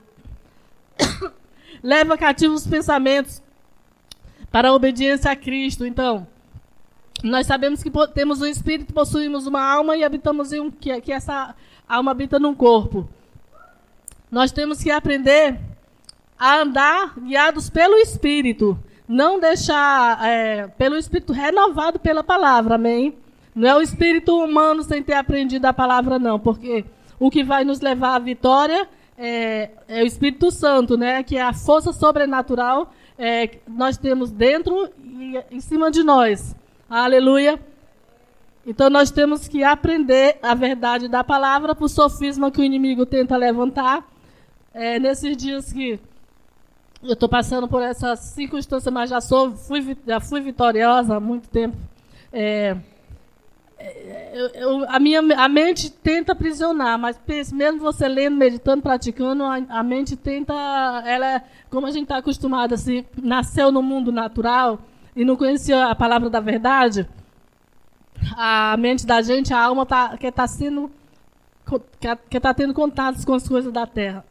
Leva 1.83 2.17
cativos 2.17 2.63
os 2.63 2.67
pensamentos 2.67 3.41
para 4.51 4.69
a 4.69 4.73
obediência 4.73 5.31
a 5.31 5.35
Cristo. 5.35 5.85
Então, 5.85 6.27
nós 7.23 7.47
sabemos 7.47 7.81
que 7.81 7.91
temos 8.13 8.41
um 8.41 8.45
espírito, 8.45 8.93
possuímos 8.93 9.47
uma 9.47 9.61
alma 9.61 9.95
e 9.95 10.03
habitamos 10.03 10.53
em 10.53 10.59
um 10.59 10.69
que, 10.69 11.01
que 11.01 11.11
essa 11.11 11.55
alma 11.87 12.11
habita 12.11 12.39
num 12.39 12.53
corpo. 12.53 13.07
Nós 14.29 14.51
temos 14.51 14.83
que 14.83 14.91
aprender 14.91 15.59
a 16.37 16.59
andar 16.61 17.19
guiados 17.19 17.69
pelo 17.69 17.95
Espírito, 17.95 18.77
não 19.07 19.39
deixar 19.39 20.23
é, 20.23 20.67
pelo 20.67 20.97
Espírito 20.97 21.33
renovado 21.33 21.97
pela 21.97 22.23
palavra, 22.23 22.75
amém? 22.75 23.15
Não 23.55 23.67
é 23.67 23.75
o 23.75 23.81
espírito 23.81 24.37
humano 24.37 24.83
sem 24.83 25.01
ter 25.01 25.15
aprendido 25.15 25.65
a 25.65 25.73
palavra, 25.73 26.19
não, 26.19 26.39
porque 26.39 26.85
o 27.19 27.31
que 27.31 27.43
vai 27.43 27.63
nos 27.63 27.81
levar 27.81 28.13
à 28.13 28.19
vitória 28.19 28.87
é, 29.17 29.71
é 29.87 30.03
o 30.03 30.05
Espírito 30.05 30.51
Santo, 30.51 30.95
né? 30.95 31.23
Que 31.23 31.37
é 31.37 31.41
a 31.41 31.53
força 31.53 31.91
sobrenatural 31.91 32.93
é, 33.17 33.47
que 33.47 33.59
nós 33.67 33.97
temos 33.97 34.29
dentro 34.29 34.87
e 35.03 35.43
em 35.49 35.59
cima 35.59 35.89
de 35.89 36.03
nós. 36.03 36.55
Aleluia. 36.89 37.59
Então 38.65 38.89
nós 38.89 39.11
temos 39.11 39.45
que 39.45 39.61
aprender 39.61 40.39
a 40.41 40.53
verdade 40.53 41.09
da 41.09 41.21
palavra 41.21 41.75
para 41.75 41.83
o 41.83 41.89
sofisma 41.89 42.49
que 42.49 42.61
o 42.61 42.63
inimigo 42.63 43.05
tenta 43.05 43.35
levantar. 43.35 44.07
É, 44.73 44.97
nesses 44.97 45.35
dias 45.35 45.73
que 45.73 45.99
eu 47.03 47.13
estou 47.13 47.27
passando 47.27 47.67
por 47.67 47.81
essa 47.81 48.15
circunstância, 48.15 48.89
mas 48.89 49.09
já 49.09 49.19
sou, 49.19 49.51
fui, 49.51 49.97
já 50.05 50.21
fui 50.21 50.39
vitoriosa 50.39 51.17
há 51.17 51.19
muito 51.19 51.49
tempo. 51.49 51.75
É, 52.31 52.77
eu, 54.33 54.47
eu, 54.53 54.85
a 54.89 54.97
minha 54.97 55.19
a 55.19 55.49
mente 55.49 55.89
tenta 55.91 56.31
aprisionar, 56.31 56.97
mas 56.97 57.19
mesmo 57.51 57.81
você 57.81 58.07
lendo, 58.07 58.37
meditando, 58.37 58.81
praticando, 58.81 59.43
a, 59.43 59.55
a 59.55 59.83
mente 59.83 60.15
tenta, 60.15 60.53
ela, 61.05 61.35
é, 61.35 61.43
como 61.69 61.85
a 61.85 61.91
gente 61.91 62.03
está 62.03 62.17
acostumado, 62.17 62.73
assim, 62.73 63.03
nasceu 63.21 63.73
no 63.73 63.81
mundo 63.81 64.09
natural 64.09 64.79
e 65.17 65.25
não 65.25 65.35
conhecia 65.35 65.87
a 65.87 65.95
palavra 65.95 66.29
da 66.29 66.39
verdade, 66.39 67.09
a 68.37 68.77
mente 68.77 69.03
da 69.03 69.19
gente, 69.19 69.51
a 69.51 69.59
alma 69.59 69.83
tá, 69.83 70.15
quer 70.15 70.27
estar 70.27 70.43
tá 70.43 70.47
sendo, 70.47 70.91
quer 71.99 72.19
estar 72.27 72.39
tá 72.39 72.53
tendo 72.53 72.71
contatos 72.71 73.25
com 73.25 73.33
as 73.33 73.47
coisas 73.47 73.73
da 73.73 73.87
terra. 73.87 74.23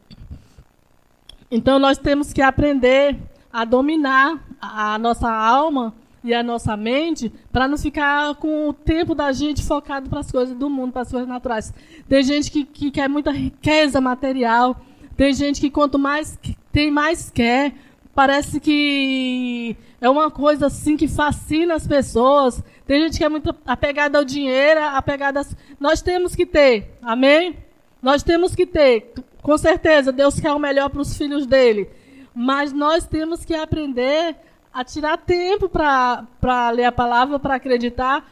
Então 1.51 1.77
nós 1.77 1.97
temos 1.97 2.31
que 2.31 2.41
aprender 2.41 3.17
a 3.51 3.65
dominar 3.65 4.39
a 4.61 4.97
nossa 4.97 5.29
alma 5.29 5.93
e 6.23 6.33
a 6.33 6.41
nossa 6.41 6.77
mente 6.77 7.33
para 7.51 7.67
não 7.67 7.77
ficar 7.77 8.35
com 8.35 8.69
o 8.69 8.73
tempo 8.73 9.13
da 9.13 9.33
gente 9.33 9.65
focado 9.65 10.09
para 10.09 10.21
as 10.21 10.31
coisas 10.31 10.55
do 10.55 10.69
mundo, 10.69 10.93
para 10.93 11.01
as 11.01 11.11
coisas 11.11 11.27
naturais. 11.27 11.73
Tem 12.07 12.23
gente 12.23 12.49
que, 12.49 12.63
que 12.63 12.91
quer 12.91 13.09
muita 13.09 13.31
riqueza 13.31 13.99
material, 13.99 14.79
tem 15.17 15.33
gente 15.33 15.59
que 15.59 15.69
quanto 15.69 15.99
mais 15.99 16.39
tem, 16.71 16.89
mais 16.89 17.29
quer. 17.29 17.73
Parece 18.17 18.59
que 18.59 19.77
é 20.01 20.09
uma 20.09 20.31
coisa 20.31 20.65
assim 20.65 20.97
que 20.97 21.07
fascina 21.07 21.75
as 21.75 21.85
pessoas. 21.85 22.63
Tem 22.87 22.99
gente 23.03 23.19
que 23.19 23.23
é 23.23 23.29
muito 23.29 23.55
apegada 23.63 24.17
ao 24.17 24.25
dinheiro, 24.25 24.81
apegada. 24.85 25.41
Às... 25.41 25.55
Nós 25.79 26.01
temos 26.01 26.33
que 26.33 26.43
ter, 26.43 26.97
amém? 26.99 27.55
Nós 28.01 28.23
temos 28.23 28.55
que 28.55 28.65
ter, 28.65 29.13
com 29.43 29.55
certeza, 29.55 30.11
Deus 30.11 30.39
quer 30.39 30.51
o 30.51 30.57
melhor 30.57 30.89
para 30.89 31.01
os 31.01 31.15
filhos 31.15 31.45
dele. 31.45 31.91
Mas 32.33 32.73
nós 32.73 33.05
temos 33.05 33.45
que 33.45 33.53
aprender 33.53 34.35
a 34.73 34.83
tirar 34.83 35.19
tempo 35.19 35.69
para 35.69 36.71
ler 36.71 36.85
a 36.85 36.91
palavra, 36.91 37.37
para 37.37 37.53
acreditar, 37.53 38.27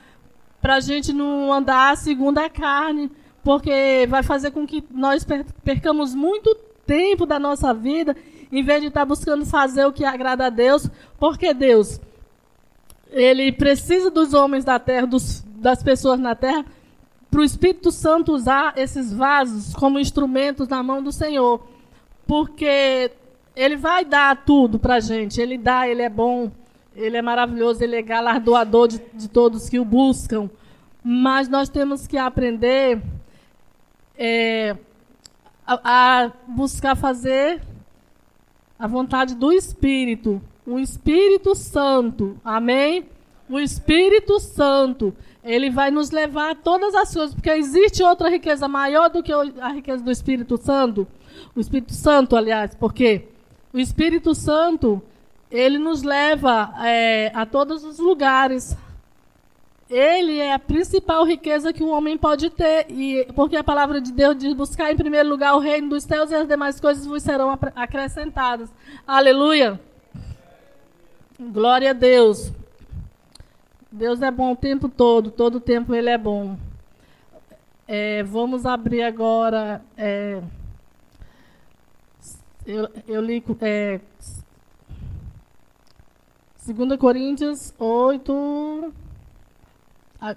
para 0.60 0.78
a 0.78 0.80
gente 0.80 1.14
não 1.14 1.54
andar 1.54 1.96
segundo 1.96 2.40
a 2.40 2.50
carne, 2.50 3.12
porque 3.44 4.08
vai 4.10 4.24
fazer 4.24 4.50
com 4.50 4.66
que 4.66 4.84
nós 4.90 5.24
percamos 5.64 6.16
muito 6.16 6.56
tempo 6.88 7.28
da 7.28 7.38
nossa 7.38 7.72
vida, 7.72 8.18
em 8.52 8.64
vez 8.64 8.82
de 8.82 8.88
estar 8.88 9.02
tá 9.02 9.06
buscando 9.06 9.46
fazer 9.46 9.86
o 9.86 9.94
que 9.94 10.06
agrada 10.06 10.48
a 10.48 10.50
Deus, 10.50 10.90
porque 11.20 11.54
Deus, 11.54 12.00
Ele 13.10 13.52
precisa 13.52 14.10
dos 14.10 14.34
homens 14.34 14.64
da 14.64 14.80
terra, 14.80 15.08
dos, 15.08 15.42
das 15.58 15.82
pessoas 15.84 16.20
na 16.20 16.36
terra, 16.36 16.66
para 17.30 17.42
o 17.42 17.44
Espírito 17.44 17.92
Santo 17.92 18.34
usar 18.34 18.74
esses 18.78 19.12
vasos 19.12 19.74
como 19.76 20.00
instrumentos 20.00 20.70
na 20.70 20.82
mão 20.82 21.04
do 21.04 21.12
Senhor. 21.12 21.68
Porque 22.26 23.12
ele 23.56 23.76
vai 23.76 24.06
dar 24.06 24.46
tudo 24.46 24.80
para 24.80 24.96
a 24.96 25.00
gente. 25.02 25.42
Ele 25.42 25.58
dá, 25.58 25.86
ele 25.86 26.02
é 26.02 26.10
bom, 26.10 26.50
ele 26.96 27.18
é 27.18 27.22
maravilhoso, 27.22 27.84
ele 27.84 27.98
é 27.98 28.02
galardoador 28.02 28.88
de, 28.88 29.02
de 29.14 29.28
todos 29.28 29.68
que 29.68 29.78
o 29.78 29.84
buscam. 29.84 30.50
Mas 31.04 31.50
nós 31.50 31.68
temos 31.68 32.08
que 32.08 32.18
aprender 32.18 33.02
é, 34.18 34.78
a, 35.68 36.26
a 36.26 36.32
buscar 36.48 36.96
fazer 36.96 37.62
a 38.78 38.88
vontade 38.88 39.36
do 39.36 39.52
Espírito, 39.52 40.42
o 40.66 40.80
Espírito 40.80 41.56
Santo. 41.56 42.38
Amém? 42.44 43.06
O 43.50 43.60
Espírito 43.60 44.40
Santo, 44.40 45.16
ele 45.44 45.70
vai 45.70 45.92
nos 45.92 46.10
levar 46.10 46.52
a 46.52 46.56
todas 46.56 46.96
as 46.96 47.14
coisas, 47.14 47.36
porque 47.36 47.52
existe 47.52 48.04
outra 48.04 48.30
riqueza 48.30 48.68
maior 48.68 49.10
do 49.10 49.22
que 49.22 49.32
a 49.32 49.70
riqueza 49.70 50.04
do 50.04 50.12
Espírito 50.12 50.58
Santo. 50.58 51.08
O 51.56 51.60
Espírito 51.60 51.94
Santo, 51.94 52.36
aliás, 52.36 52.76
porque 52.76 53.28
o 53.72 53.80
Espírito 53.80 54.34
Santo, 54.34 55.02
ele 55.52 55.78
nos 55.78 56.02
leva 56.02 56.74
é, 56.84 57.32
a 57.36 57.46
todos 57.46 57.84
os 57.84 58.00
lugares. 58.00 58.76
Ele 59.90 60.40
é 60.40 60.54
a 60.54 60.60
principal 60.60 61.24
riqueza 61.26 61.72
que 61.72 61.84
o 61.84 61.90
homem 61.90 62.18
pode 62.18 62.50
ter. 62.50 62.88
E, 62.90 63.28
porque 63.36 63.56
a 63.56 63.64
palavra 63.64 64.02
de 64.02 64.12
Deus 64.12 64.36
diz: 64.36 64.54
buscar 64.54 64.92
em 64.92 64.98
primeiro 64.98 65.30
lugar 65.30 65.56
o 65.56 65.60
reino 65.60 65.90
dos 65.90 66.04
céus 66.04 66.32
e 66.32 66.36
as 66.36 66.48
demais 66.48 66.80
coisas 66.80 67.06
vos 67.06 67.22
serão 67.22 67.58
acrescentadas. 67.76 68.70
Aleluia. 69.06 69.80
Glória 71.40 71.92
a 71.92 71.94
Deus. 71.94 72.52
Deus 73.92 74.22
é 74.22 74.32
bom 74.32 74.54
o 74.54 74.56
tempo 74.56 74.90
todo, 74.90 75.32
todo 75.32 75.56
o 75.56 75.62
tempo 75.62 75.94
Ele 75.94 76.10
é 76.10 76.18
bom. 76.18 76.58
É, 77.88 78.24
vamos 78.24 78.66
abrir 78.66 79.04
agora. 79.04 79.82
É, 79.96 80.42
eu, 82.66 82.90
eu 83.08 83.22
li 83.22 83.44
é, 83.62 84.00
2 86.66 87.00
Coríntios 87.00 87.72
8. 87.78 89.05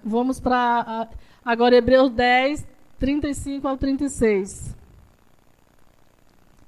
Vamos 0.04 0.40
para 0.40 1.08
agora 1.44 1.76
Hebreus 1.76 2.10
10, 2.10 2.66
35 2.98 3.68
ao 3.68 3.76
36. 3.76 4.76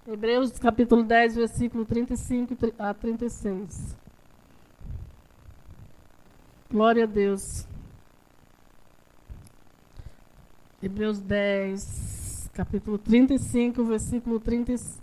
Hebreus 0.07 0.59
capítulo 0.59 1.03
10, 1.03 1.37
versículo 1.37 1.85
35 1.85 2.57
a 2.79 2.95
36. 2.95 3.97
Glória 6.71 7.05
a 7.05 7.07
Deus. 7.07 7.67
Hebreus 10.83 11.21
10, 11.21 12.51
capítulo 12.55 12.97
35, 12.97 13.85
versículo 13.85 14.41
35. 14.41 15.01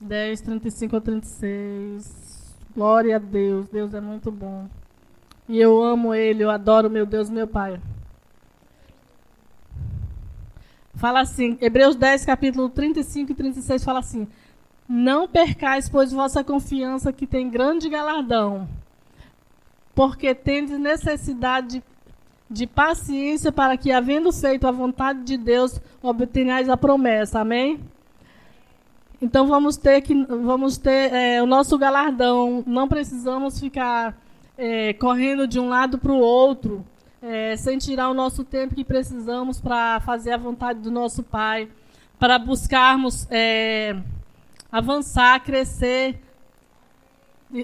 10, 0.00 0.40
35 0.40 0.96
a 0.96 1.00
36. 1.00 2.56
Glória 2.74 3.16
a 3.16 3.18
Deus. 3.18 3.68
Deus 3.68 3.94
é 3.94 4.00
muito 4.00 4.30
bom. 4.30 4.68
E 5.48 5.60
eu 5.60 5.82
amo 5.82 6.14
Ele, 6.14 6.42
eu 6.42 6.50
adoro 6.50 6.90
meu 6.90 7.06
Deus, 7.06 7.30
meu 7.30 7.46
Pai. 7.46 7.80
Fala 10.96 11.20
assim, 11.20 11.58
Hebreus 11.60 11.94
10, 11.94 12.24
capítulo 12.24 12.70
35 12.70 13.30
e 13.30 13.34
36, 13.34 13.84
fala 13.84 13.98
assim: 13.98 14.26
Não 14.88 15.28
percais, 15.28 15.88
pois, 15.88 16.10
vossa 16.10 16.42
confiança, 16.42 17.12
que 17.12 17.26
tem 17.26 17.50
grande 17.50 17.88
galardão, 17.88 18.66
porque 19.94 20.34
tendes 20.34 20.78
necessidade 20.78 21.82
de, 22.50 22.66
paciência 22.66 23.52
para 23.52 23.76
que, 23.76 23.92
havendo 23.92 24.32
feito 24.32 24.66
a 24.66 24.70
vontade 24.70 25.22
de 25.22 25.36
Deus, 25.36 25.78
obtenhais 26.02 26.68
a 26.70 26.78
promessa. 26.78 27.40
Amém? 27.40 27.78
Então 29.20 29.46
vamos 29.46 29.76
ter 29.76 30.00
que 30.00 30.14
vamos 30.24 30.78
ter 30.78 31.12
é, 31.12 31.42
o 31.42 31.46
nosso 31.46 31.76
galardão. 31.76 32.64
Não 32.66 32.88
precisamos 32.88 33.60
ficar 33.60 34.16
é, 34.56 34.92
correndo 34.94 35.46
de 35.46 35.60
um 35.60 35.68
lado 35.68 35.98
para 35.98 36.12
o 36.12 36.18
outro, 36.18 36.84
é, 37.22 37.56
sem 37.56 37.78
tirar 37.78 38.08
o 38.08 38.14
nosso 38.14 38.44
tempo 38.44 38.74
que 38.74 38.84
precisamos 38.84 39.60
para 39.60 40.00
fazer 40.00 40.32
a 40.32 40.36
vontade 40.36 40.80
do 40.80 40.90
nosso 40.90 41.22
Pai, 41.22 41.68
para 42.18 42.38
buscarmos 42.38 43.26
é, 43.30 43.96
avançar, 44.70 45.40
crescer 45.40 46.20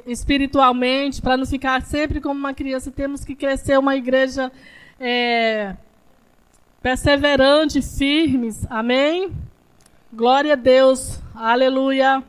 espiritualmente, 0.07 1.21
para 1.21 1.37
não 1.37 1.47
ficar 1.47 1.83
sempre 1.83 2.21
como 2.21 2.39
uma 2.39 2.55
criança. 2.55 2.91
Temos 2.91 3.25
que 3.25 3.35
crescer 3.35 3.79
uma 3.79 3.97
igreja 3.97 4.53
é, 4.99 5.77
perseverante, 6.81 7.81
firmes. 7.83 8.67
Amém? 8.71 9.33
Glória 10.13 10.53
a 10.53 10.57
Deus. 10.57 11.21
Aleluia. 11.35 12.23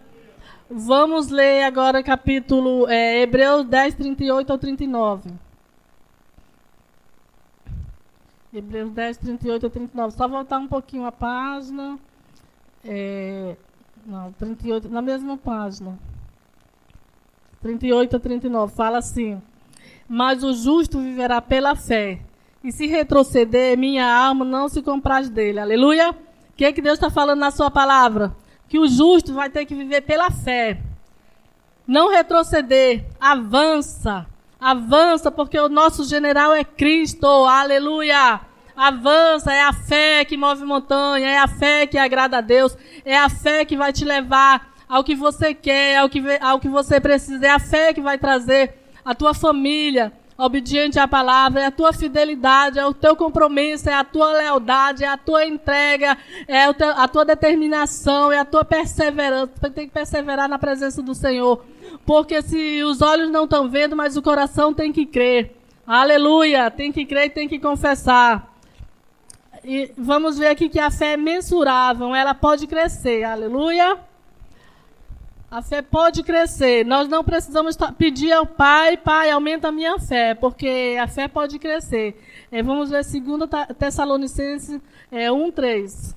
Vamos 0.76 1.30
ler 1.30 1.66
agora 1.66 2.02
capítulo 2.02 2.90
é, 2.90 3.22
Hebreus 3.22 3.64
10, 3.64 3.94
38 3.94 4.52
ao 4.52 4.58
39. 4.58 5.30
Hebreus 8.52 8.90
10, 8.90 9.18
38 9.18 9.66
ao 9.68 9.70
39. 9.70 10.18
Só 10.18 10.28
voltar 10.28 10.58
um 10.58 10.68
pouquinho 10.68 11.06
a 11.06 11.12
página. 11.12 12.00
É, 12.84 13.56
não, 14.04 14.32
38, 14.32 14.90
na 14.90 15.04
mesma 15.04 15.38
página. 15.38 15.96
38 17.62 18.16
a 18.16 18.20
39, 18.20 18.74
fala 18.74 18.98
assim: 18.98 19.40
Mas 20.10 20.44
o 20.44 20.56
justo 20.56 21.00
viverá 21.00 21.40
pela 21.40 21.76
fé, 21.76 22.20
e 22.64 22.72
se 22.72 22.88
retroceder, 22.88 23.78
minha 23.78 24.12
alma 24.12 24.44
não 24.44 24.68
se 24.68 24.82
compraz 24.82 25.30
dele. 25.30 25.60
Aleluia! 25.60 26.10
O 26.14 26.56
que, 26.56 26.66
é 26.66 26.74
que 26.74 26.82
Deus 26.82 26.96
está 26.96 27.12
falando 27.12 27.40
na 27.40 27.52
sua 27.52 27.70
palavra? 27.70 28.36
Que 28.74 28.80
o 28.80 28.88
justo 28.88 29.36
vai 29.36 29.52
ter 29.52 29.68
que 29.68 29.76
viver 29.76 30.02
pela 30.02 30.32
fé. 30.32 30.80
Não 31.86 32.10
retroceder, 32.10 33.06
avança, 33.22 34.26
avança, 34.60 35.30
porque 35.30 35.60
o 35.60 35.70
nosso 35.70 36.04
general 36.06 36.56
é 36.56 36.64
Cristo, 36.64 37.28
aleluia! 37.28 38.42
Avança, 38.76 39.54
é 39.54 39.62
a 39.62 39.74
fé 39.74 40.26
que 40.26 40.36
move 40.36 40.66
montanha, 40.66 41.30
é 41.30 41.38
a 41.38 41.48
fé 41.48 41.86
que 41.86 42.00
agrada 42.00 42.40
a 42.40 42.42
Deus, 42.42 42.76
é 43.06 43.16
a 43.16 43.30
fé 43.30 43.64
que 43.64 43.78
vai 43.78 43.94
te 43.94 44.04
levar 44.04 44.74
ao 44.90 45.04
que 45.04 45.14
você 45.14 45.54
quer, 45.54 45.98
ao 45.98 46.10
que, 46.10 46.24
ao 46.42 46.60
que 46.60 46.68
você 46.68 47.00
precisa. 47.00 47.46
É 47.46 47.52
a 47.52 47.60
fé 47.60 47.94
que 47.94 48.02
vai 48.02 48.18
trazer 48.18 48.74
a 49.06 49.14
tua 49.14 49.36
família 49.36 50.12
obediente 50.38 51.00
à 51.00 51.08
palavra, 51.08 51.62
é 51.62 51.66
a 51.66 51.72
tua 51.72 51.94
fidelidade, 51.94 52.80
é 52.80 52.86
o 52.86 52.94
teu 52.94 53.16
compromisso, 53.16 53.90
é 53.90 53.94
a 53.94 54.04
tua 54.04 54.32
lealdade, 54.34 55.04
é 55.04 55.08
a 55.08 55.18
tua 55.18 55.46
entrega, 55.46 56.18
é 56.48 56.66
a 56.66 57.08
tua 57.08 57.26
determinação, 57.26 58.32
é 58.32 58.40
a 58.40 58.46
tua 58.46 58.66
perseverança. 58.66 59.52
Tem 59.74 59.88
que 59.88 59.94
perseverar 59.94 60.50
na 60.50 60.58
presença 60.58 61.02
do 61.02 61.14
Senhor. 61.14 61.64
Porque 62.06 62.42
se 62.42 62.84
os 62.84 63.02
olhos 63.02 63.30
não 63.30 63.46
estão 63.46 63.70
vendo, 63.70 63.96
mas 63.96 64.18
o 64.18 64.22
coração 64.22 64.74
tem 64.74 64.92
que 64.92 65.06
crer. 65.06 65.56
Aleluia! 65.86 66.72
Tem 66.72 66.92
que 66.92 67.06
crer 67.06 67.26
e 67.26 67.30
tem 67.30 67.48
que 67.48 67.60
confessar. 67.60 68.52
E 69.64 69.92
vamos 69.98 70.38
ver 70.38 70.48
aqui 70.48 70.68
que 70.68 70.80
a 70.80 70.92
fé 70.92 71.14
é 71.14 71.18
mensurável, 71.18 72.14
ela 72.14 72.34
pode 72.34 72.68
crescer. 72.68 73.24
Aleluia! 73.24 73.98
A 75.54 75.62
fé 75.62 75.84
pode 75.84 76.24
crescer. 76.24 76.84
Nós 76.84 77.08
não 77.08 77.24
precisamos 77.24 77.78
pedir 77.96 78.32
ao 78.32 78.44
Pai, 78.44 78.98
Pai, 78.98 79.30
aumenta 79.30 79.68
a 79.68 79.72
minha 79.72 80.00
fé, 80.00 80.34
porque 80.34 80.98
a 81.00 81.08
fé 81.08 81.28
pode 81.28 81.60
crescer. 81.60 82.20
É, 82.52 82.64
vamos 82.64 82.90
ver 82.90 83.04
2 83.06 83.48
Tessalonicenses 83.78 84.82
é, 85.12 85.32
1, 85.32 85.52
3. 85.52 86.16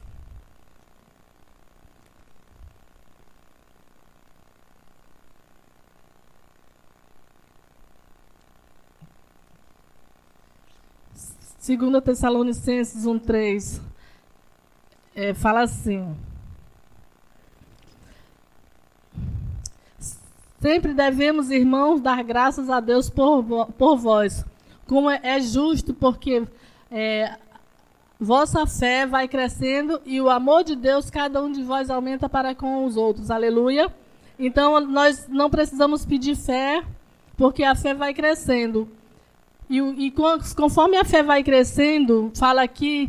Segunda 11.59 12.01
Tessalonicenses 12.01 13.05
1:3 13.05 13.82
é, 15.14 15.34
fala 15.34 15.61
assim: 15.61 16.16
Sempre 20.66 20.92
devemos, 20.92 21.48
irmãos, 21.48 22.00
dar 22.00 22.24
graças 22.24 22.68
a 22.68 22.80
Deus 22.80 23.08
por, 23.08 23.66
por 23.78 23.96
vós, 23.96 24.44
como 24.84 25.08
é, 25.08 25.20
é 25.22 25.40
justo, 25.40 25.94
porque 25.94 26.42
é, 26.90 27.36
vossa 28.18 28.66
fé 28.66 29.06
vai 29.06 29.28
crescendo 29.28 30.00
e 30.04 30.20
o 30.20 30.28
amor 30.28 30.64
de 30.64 30.74
Deus, 30.74 31.08
cada 31.08 31.40
um 31.40 31.52
de 31.52 31.62
vós 31.62 31.88
aumenta 31.88 32.28
para 32.28 32.52
com 32.52 32.84
os 32.84 32.96
outros. 32.96 33.30
Aleluia. 33.30 33.94
Então, 34.36 34.80
nós 34.80 35.28
não 35.28 35.48
precisamos 35.48 36.04
pedir 36.04 36.34
fé, 36.34 36.82
porque 37.36 37.62
a 37.62 37.76
fé 37.76 37.94
vai 37.94 38.12
crescendo. 38.12 38.88
E, 39.70 39.78
e 39.78 40.10
conforme 40.56 40.96
a 40.96 41.04
fé 41.04 41.22
vai 41.22 41.44
crescendo, 41.44 42.32
fala 42.34 42.64
aqui 42.64 43.08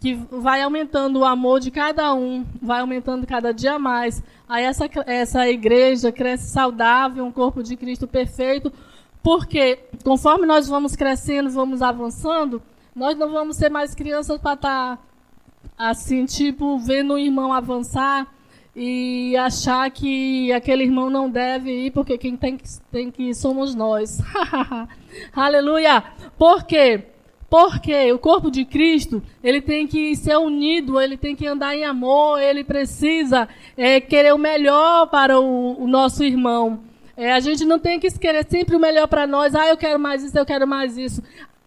que 0.00 0.14
vai 0.14 0.62
aumentando 0.62 1.20
o 1.20 1.24
amor 1.24 1.60
de 1.60 1.70
cada 1.70 2.14
um, 2.14 2.44
vai 2.60 2.80
aumentando 2.80 3.26
cada 3.26 3.52
dia 3.52 3.78
mais. 3.78 4.22
Aí 4.48 4.64
essa, 4.64 4.88
essa 5.06 5.48
igreja 5.48 6.12
cresce 6.12 6.50
saudável, 6.50 7.24
um 7.24 7.32
corpo 7.32 7.62
de 7.62 7.76
Cristo 7.76 8.06
perfeito, 8.06 8.72
porque 9.22 9.78
conforme 10.04 10.46
nós 10.46 10.68
vamos 10.68 10.94
crescendo, 10.94 11.50
vamos 11.50 11.82
avançando, 11.82 12.62
nós 12.94 13.16
não 13.16 13.30
vamos 13.30 13.56
ser 13.56 13.70
mais 13.70 13.94
crianças 13.94 14.38
para 14.40 14.54
estar 14.54 14.96
tá, 14.96 15.02
assim, 15.76 16.24
tipo, 16.26 16.78
vendo 16.78 17.14
o 17.14 17.18
irmão 17.18 17.52
avançar 17.52 18.26
e 18.76 19.36
achar 19.36 19.90
que 19.90 20.52
aquele 20.52 20.84
irmão 20.84 21.10
não 21.10 21.28
deve 21.28 21.86
ir, 21.86 21.90
porque 21.90 22.16
quem 22.16 22.36
tem 22.36 22.56
que, 22.56 22.64
tem 22.92 23.10
que 23.10 23.30
ir 23.30 23.34
somos 23.34 23.74
nós. 23.74 24.20
Aleluia! 25.34 26.04
Por 26.38 26.64
quê? 26.64 26.98
Porque 26.98 27.17
o 28.12 28.18
corpo 28.18 28.50
de 28.50 28.64
Cristo, 28.64 29.22
ele 29.42 29.60
tem 29.60 29.86
que 29.86 30.14
ser 30.16 30.36
unido, 30.36 31.00
ele 31.00 31.16
tem 31.16 31.34
que 31.34 31.46
andar 31.46 31.74
em 31.74 31.84
amor, 31.84 32.40
ele 32.40 32.62
precisa 32.62 33.48
é, 33.76 34.00
querer 34.00 34.34
o 34.34 34.38
melhor 34.38 35.06
para 35.06 35.40
o, 35.40 35.82
o 35.82 35.86
nosso 35.86 36.22
irmão. 36.22 36.80
É, 37.16 37.32
a 37.32 37.40
gente 37.40 37.64
não 37.64 37.78
tem 37.78 37.98
que 37.98 38.10
querer 38.18 38.46
sempre 38.48 38.76
o 38.76 38.78
melhor 38.78 39.08
para 39.08 39.26
nós. 39.26 39.54
Ah, 39.54 39.66
eu 39.66 39.76
quero 39.76 39.98
mais 39.98 40.22
isso, 40.22 40.38
eu 40.38 40.46
quero 40.46 40.68
mais 40.68 40.96
isso. 40.98 41.22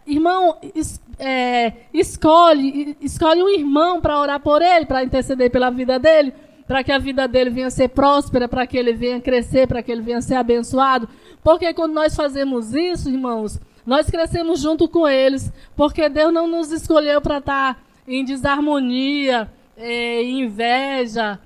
Irmão, 0.06 0.58
es, 0.76 1.02
é, 1.20 1.74
escolhe, 1.94 2.96
escolhe 3.02 3.42
um 3.42 3.50
irmão 3.50 4.00
para 4.00 4.20
orar 4.20 4.40
por 4.40 4.62
ele, 4.62 4.86
para 4.86 5.04
interceder 5.04 5.50
pela 5.50 5.70
vida 5.70 5.98
dele 5.98 6.34
para 6.72 6.86
que 6.86 6.92
a 6.94 6.98
vida 6.98 7.28
dele 7.28 7.50
venha 7.50 7.70
ser 7.70 7.90
próspera, 7.90 8.48
para 8.48 8.66
que 8.66 8.78
ele 8.78 8.94
venha 8.94 9.20
crescer, 9.20 9.68
para 9.68 9.84
que 9.84 9.92
ele 9.92 10.02
venha 10.02 10.22
ser 10.22 10.36
abençoado. 10.36 11.10
Porque 11.44 11.74
quando 11.74 11.92
nós 11.92 12.16
fazemos 12.16 12.74
isso, 12.74 13.10
irmãos, 13.10 13.60
nós 13.86 14.10
crescemos 14.10 14.60
junto 14.60 14.88
com 14.88 15.08
eles, 15.08 15.52
porque 15.76 16.08
Deus 16.10 16.34
não 16.34 16.48
nos 16.48 16.72
escolheu 16.72 17.22
para 17.22 17.38
estar 17.38 17.76
tá 17.76 17.82
em 18.08 18.24
desarmonia, 18.24 19.52
é, 19.78 20.22
em 20.22 20.42
inveja, 20.42 21.40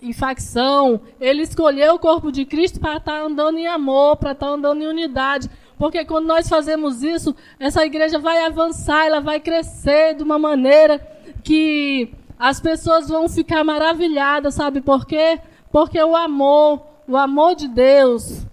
em 0.00 0.12
facção. 0.12 1.00
Ele 1.20 1.42
escolheu 1.42 1.94
o 1.94 1.98
corpo 1.98 2.30
de 2.30 2.44
Cristo 2.44 2.80
para 2.80 2.96
estar 2.96 3.20
tá 3.20 3.20
andando 3.20 3.58
em 3.58 3.66
amor, 3.66 4.16
para 4.16 4.32
estar 4.32 4.46
tá 4.46 4.52
andando 4.52 4.82
em 4.82 4.86
unidade. 4.86 5.48
Porque 5.78 6.04
quando 6.04 6.26
nós 6.26 6.48
fazemos 6.48 7.02
isso, 7.02 7.34
essa 7.58 7.84
igreja 7.84 8.18
vai 8.18 8.44
avançar, 8.44 9.06
ela 9.06 9.20
vai 9.20 9.40
crescer 9.40 10.14
de 10.14 10.22
uma 10.22 10.38
maneira 10.38 11.00
que 11.42 12.12
as 12.38 12.60
pessoas 12.60 13.08
vão 13.08 13.28
ficar 13.28 13.64
maravilhadas, 13.64 14.54
sabe 14.54 14.80
por 14.80 15.06
quê? 15.06 15.40
Porque 15.70 16.00
o 16.02 16.14
amor, 16.14 16.82
o 17.08 17.16
amor 17.16 17.54
de 17.54 17.66
Deus, 17.68 18.46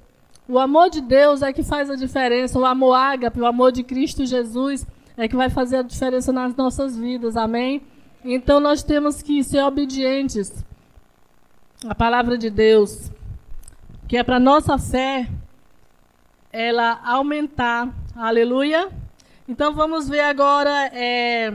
o 0.49 0.57
amor 0.57 0.89
de 0.89 0.99
Deus 0.99 1.43
é 1.43 1.53
que 1.53 1.61
faz 1.61 1.91
a 1.91 1.95
diferença. 1.95 2.57
O 2.57 2.65
amor 2.65 2.95
ágape, 2.95 3.39
o 3.39 3.45
amor 3.45 3.71
de 3.71 3.83
Cristo 3.83 4.25
Jesus 4.25 4.83
é 5.15 5.27
que 5.27 5.35
vai 5.35 5.47
fazer 5.47 5.77
a 5.77 5.81
diferença 5.83 6.33
nas 6.33 6.55
nossas 6.55 6.97
vidas. 6.97 7.37
Amém? 7.37 7.83
Então 8.25 8.59
nós 8.59 8.81
temos 8.81 9.21
que 9.21 9.43
ser 9.43 9.61
obedientes 9.61 10.65
à 11.87 11.93
palavra 11.93 12.35
de 12.35 12.49
Deus, 12.49 13.11
que 14.07 14.17
é 14.17 14.23
para 14.23 14.39
nossa 14.39 14.75
fé 14.79 15.29
ela 16.51 16.99
aumentar. 17.05 17.93
Aleluia. 18.15 18.89
Então 19.47 19.71
vamos 19.75 20.09
ver 20.09 20.21
agora 20.21 20.87
é, 20.91 21.53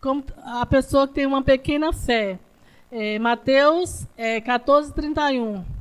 como 0.00 0.24
a 0.42 0.64
pessoa 0.64 1.06
que 1.06 1.12
tem 1.12 1.26
uma 1.26 1.42
pequena 1.42 1.92
fé. 1.92 2.38
É, 2.90 3.18
Mateus 3.18 4.06
é, 4.16 4.40
14, 4.40 4.94
31. 4.94 5.77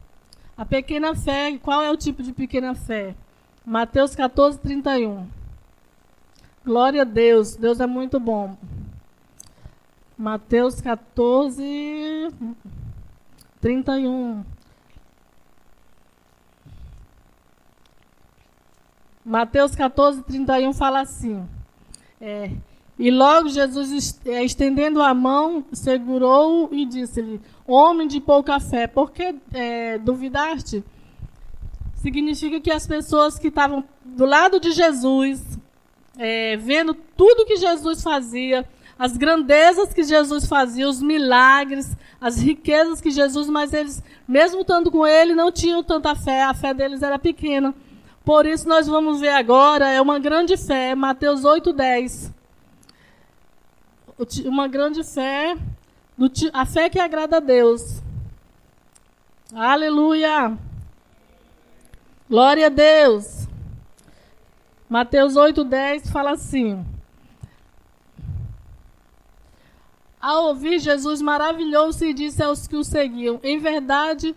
A 0.58 0.66
pequena 0.66 1.16
fé, 1.16 1.56
qual 1.60 1.84
é 1.84 1.92
o 1.92 1.96
tipo 1.96 2.24
de 2.24 2.34
pequena 2.34 2.74
fé? 2.74 3.16
Mateus 3.64 4.16
14, 4.16 4.58
31. 4.60 5.28
Glória 6.66 7.04
a 7.04 7.06
Deus, 7.06 7.56
Deus 7.56 7.80
é 7.80 7.86
muito 7.86 8.20
bom. 8.20 8.58
Mateus 10.18 10.82
14, 10.82 12.34
31. 13.62 14.44
Mateus 19.24 19.76
14, 19.76 20.24
31 20.24 20.74
fala 20.74 21.02
assim: 21.02 21.48
é, 22.20 22.50
e 23.00 23.12
logo 23.12 23.48
Jesus, 23.48 24.20
eh, 24.26 24.44
estendendo 24.44 25.04
a 25.04 25.14
mão, 25.14 25.64
segurou 25.72 26.70
e 26.72 26.84
disse-lhe: 26.84 27.40
Homem 27.68 28.08
de 28.08 28.20
pouca 28.20 28.60
fé, 28.60 28.88
por 28.88 29.12
que 29.12 29.36
é, 29.54 30.00
duvidaste? 30.00 30.84
Significa 31.96 32.60
que 32.60 32.72
as 32.72 32.88
pessoas 32.88 33.38
que 33.38 33.50
estavam 33.50 33.84
do 34.04 34.26
lado 34.26 34.60
de 34.60 34.72
Jesus, 34.72 35.60
é, 36.18 36.58
vendo 36.58 36.96
tudo 37.16 37.46
que 37.46 37.58
Jesus 37.58 38.02
fazia, 38.02 38.68
as 38.98 39.16
grandezas 39.16 39.94
que 39.94 40.04
Jesus 40.04 40.48
fazia, 40.48 40.90
os 40.90 41.00
milagres, 41.00 41.96
as 42.20 42.40
riquezas 42.42 43.00
que 43.00 43.12
Jesus, 43.12 43.48
mas 43.48 43.74
eles, 43.74 44.02
mesmo 44.28 44.62
estando 44.62 44.90
com 44.90 45.06
ele, 45.06 45.36
não 45.36 45.52
tinham 45.52 45.84
tanta 45.84 46.16
fé, 46.16 46.42
a 46.42 46.54
fé 46.56 46.74
deles 46.74 47.04
era 47.04 47.20
pequena. 47.20 47.76
Por 48.26 48.48
isso, 48.48 48.68
nós 48.68 48.88
vamos 48.88 49.20
ver 49.20 49.30
agora, 49.30 49.88
é 49.88 50.02
uma 50.02 50.18
grande 50.18 50.58
fé, 50.58 50.96
Mateus 50.96 51.46
8, 51.46 51.72
10 51.72 52.37
uma 54.46 54.68
grande 54.68 55.04
fé, 55.04 55.56
a 56.54 56.66
fé 56.66 56.90
que 56.90 57.00
agrada 57.00 57.38
a 57.38 57.40
Deus. 57.40 58.02
Aleluia! 59.54 60.58
Glória 62.28 62.66
a 62.66 62.70
Deus! 62.70 63.48
Mateus 64.90 65.36
8,10 65.36 66.10
fala 66.12 66.32
assim. 66.32 66.86
Ao 70.20 70.46
ouvir 70.46 70.80
Jesus, 70.80 71.22
maravilhou-se 71.22 72.04
e 72.06 72.14
disse 72.14 72.42
aos 72.42 72.68
que 72.68 72.76
o 72.76 72.84
seguiam: 72.84 73.40
Em 73.44 73.60
verdade, 73.60 74.36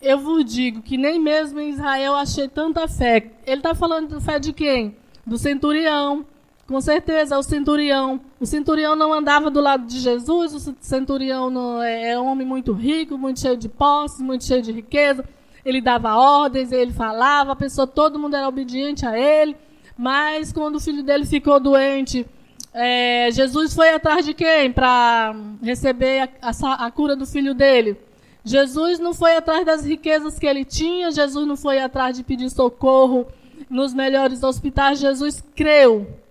eu 0.00 0.18
vos 0.18 0.44
digo 0.44 0.82
que 0.82 0.98
nem 0.98 1.18
mesmo 1.18 1.60
em 1.60 1.70
Israel 1.70 2.14
achei 2.14 2.48
tanta 2.48 2.86
fé. 2.86 3.32
Ele 3.46 3.56
está 3.56 3.74
falando 3.74 4.14
de 4.14 4.24
fé 4.24 4.38
de 4.38 4.52
quem? 4.52 4.96
Do 5.26 5.38
centurião. 5.38 6.26
Com 6.66 6.80
certeza, 6.80 7.38
o 7.38 7.42
centurião. 7.42 8.20
O 8.40 8.46
centurião 8.46 8.94
não 8.94 9.12
andava 9.12 9.50
do 9.50 9.60
lado 9.60 9.86
de 9.86 9.98
Jesus, 9.98 10.54
o 10.54 10.74
centurião 10.80 11.50
não, 11.50 11.82
é, 11.82 12.10
é 12.10 12.20
um 12.20 12.26
homem 12.26 12.46
muito 12.46 12.72
rico, 12.72 13.18
muito 13.18 13.40
cheio 13.40 13.56
de 13.56 13.68
posses, 13.68 14.20
muito 14.20 14.44
cheio 14.44 14.62
de 14.62 14.72
riqueza. 14.72 15.24
Ele 15.64 15.80
dava 15.80 16.14
ordens, 16.16 16.72
ele 16.72 16.92
falava, 16.92 17.52
a 17.52 17.56
pessoa, 17.56 17.86
todo 17.86 18.18
mundo 18.18 18.36
era 18.36 18.48
obediente 18.48 19.06
a 19.06 19.18
ele. 19.18 19.56
Mas 19.96 20.52
quando 20.52 20.76
o 20.76 20.80
filho 20.80 21.02
dele 21.02 21.26
ficou 21.26 21.60
doente, 21.60 22.26
é, 22.72 23.28
Jesus 23.32 23.74
foi 23.74 23.90
atrás 23.90 24.24
de 24.24 24.32
quem 24.32 24.72
para 24.72 25.34
receber 25.62 26.28
a, 26.40 26.50
a, 26.50 26.86
a 26.86 26.90
cura 26.90 27.14
do 27.14 27.26
filho 27.26 27.54
dele? 27.54 27.98
Jesus 28.44 28.98
não 28.98 29.14
foi 29.14 29.36
atrás 29.36 29.64
das 29.64 29.84
riquezas 29.84 30.38
que 30.38 30.46
ele 30.46 30.64
tinha, 30.64 31.12
Jesus 31.12 31.46
não 31.46 31.56
foi 31.56 31.80
atrás 31.80 32.16
de 32.16 32.24
pedir 32.24 32.50
socorro 32.50 33.26
nos 33.70 33.94
melhores 33.94 34.42
hospitais, 34.42 34.98
Jesus 34.98 35.44
creu. 35.54 36.21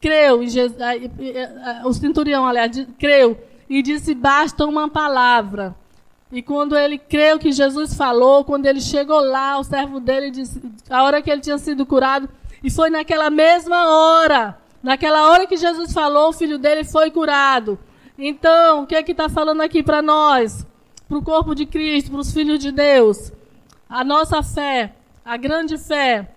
Creu, 0.00 0.46
Jesus, 0.46 0.78
o 1.84 1.92
centurião, 1.92 2.46
aliás, 2.46 2.86
creu 2.98 3.38
e 3.68 3.82
disse: 3.82 4.14
basta 4.14 4.64
uma 4.64 4.88
palavra. 4.88 5.74
E 6.32 6.40
quando 6.42 6.76
ele 6.76 6.96
creu 6.96 7.38
que 7.38 7.52
Jesus 7.52 7.94
falou, 7.94 8.44
quando 8.44 8.66
ele 8.66 8.80
chegou 8.80 9.20
lá, 9.20 9.58
o 9.58 9.64
servo 9.64 9.98
dele 9.98 10.30
disse, 10.30 10.62
a 10.88 11.02
hora 11.02 11.20
que 11.20 11.30
ele 11.30 11.40
tinha 11.40 11.58
sido 11.58 11.84
curado, 11.84 12.28
e 12.62 12.70
foi 12.70 12.88
naquela 12.88 13.30
mesma 13.30 13.88
hora, 13.88 14.56
naquela 14.82 15.28
hora 15.30 15.46
que 15.46 15.56
Jesus 15.56 15.92
falou, 15.92 16.28
o 16.28 16.32
filho 16.32 16.56
dele 16.56 16.84
foi 16.84 17.10
curado. 17.10 17.78
Então, 18.16 18.82
o 18.82 18.86
que 18.86 18.94
é 18.94 19.02
que 19.02 19.10
está 19.12 19.28
falando 19.28 19.60
aqui 19.60 19.82
para 19.82 20.00
nós? 20.00 20.64
para 21.10 21.18
o 21.18 21.22
corpo 21.22 21.56
de 21.56 21.66
Cristo, 21.66 22.12
para 22.12 22.20
os 22.20 22.32
filhos 22.32 22.60
de 22.60 22.70
Deus. 22.70 23.32
A 23.88 24.04
nossa 24.04 24.44
fé, 24.44 24.94
a 25.24 25.36
grande 25.36 25.76
fé, 25.76 26.30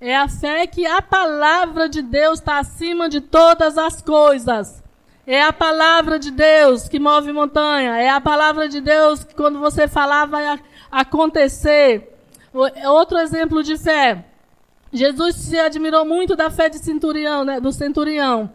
é 0.00 0.16
a 0.16 0.28
fé 0.28 0.66
que 0.66 0.86
a 0.86 1.02
palavra 1.02 1.88
de 1.88 2.02
Deus 2.02 2.38
está 2.38 2.58
acima 2.58 3.08
de 3.08 3.20
todas 3.20 3.76
as 3.76 4.00
coisas. 4.00 4.82
É 5.26 5.42
a 5.42 5.52
palavra 5.52 6.18
de 6.18 6.30
Deus 6.30 6.88
que 6.88 6.98
move 7.00 7.32
montanha. 7.32 7.96
É 7.96 8.08
a 8.08 8.20
palavra 8.20 8.68
de 8.68 8.80
Deus 8.80 9.24
que 9.24 9.34
quando 9.34 9.58
você 9.58 9.88
falar 9.88 10.26
vai 10.26 10.58
acontecer. 10.90 12.16
Outro 12.86 13.18
exemplo 13.18 13.62
de 13.62 13.76
fé. 13.76 14.24
Jesus 14.92 15.34
se 15.34 15.58
admirou 15.58 16.04
muito 16.04 16.34
da 16.34 16.48
fé 16.48 16.68
de 16.68 16.78
centurião, 16.78 17.44
né, 17.44 17.60
do 17.60 17.72
centurião. 17.72 18.50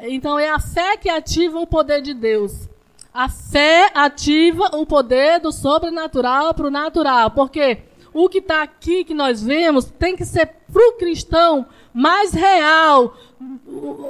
Então 0.00 0.38
é 0.38 0.50
a 0.50 0.58
fé 0.58 0.96
que 0.96 1.08
ativa 1.08 1.60
o 1.60 1.66
poder 1.66 2.00
de 2.00 2.12
Deus. 2.14 2.68
A 3.14 3.28
fé 3.28 3.90
ativa 3.94 4.70
o 4.72 4.84
poder 4.84 5.40
do 5.40 5.52
sobrenatural 5.52 6.54
para 6.54 6.66
o 6.66 6.70
natural. 6.70 7.30
Porque 7.30 7.82
o 8.16 8.30
que 8.30 8.38
está 8.38 8.62
aqui 8.62 9.04
que 9.04 9.12
nós 9.12 9.42
vemos 9.42 9.84
tem 9.84 10.16
que 10.16 10.24
ser 10.24 10.46
para 10.72 10.88
o 10.88 10.92
cristão 10.94 11.66
mais 11.92 12.32
real, 12.32 13.14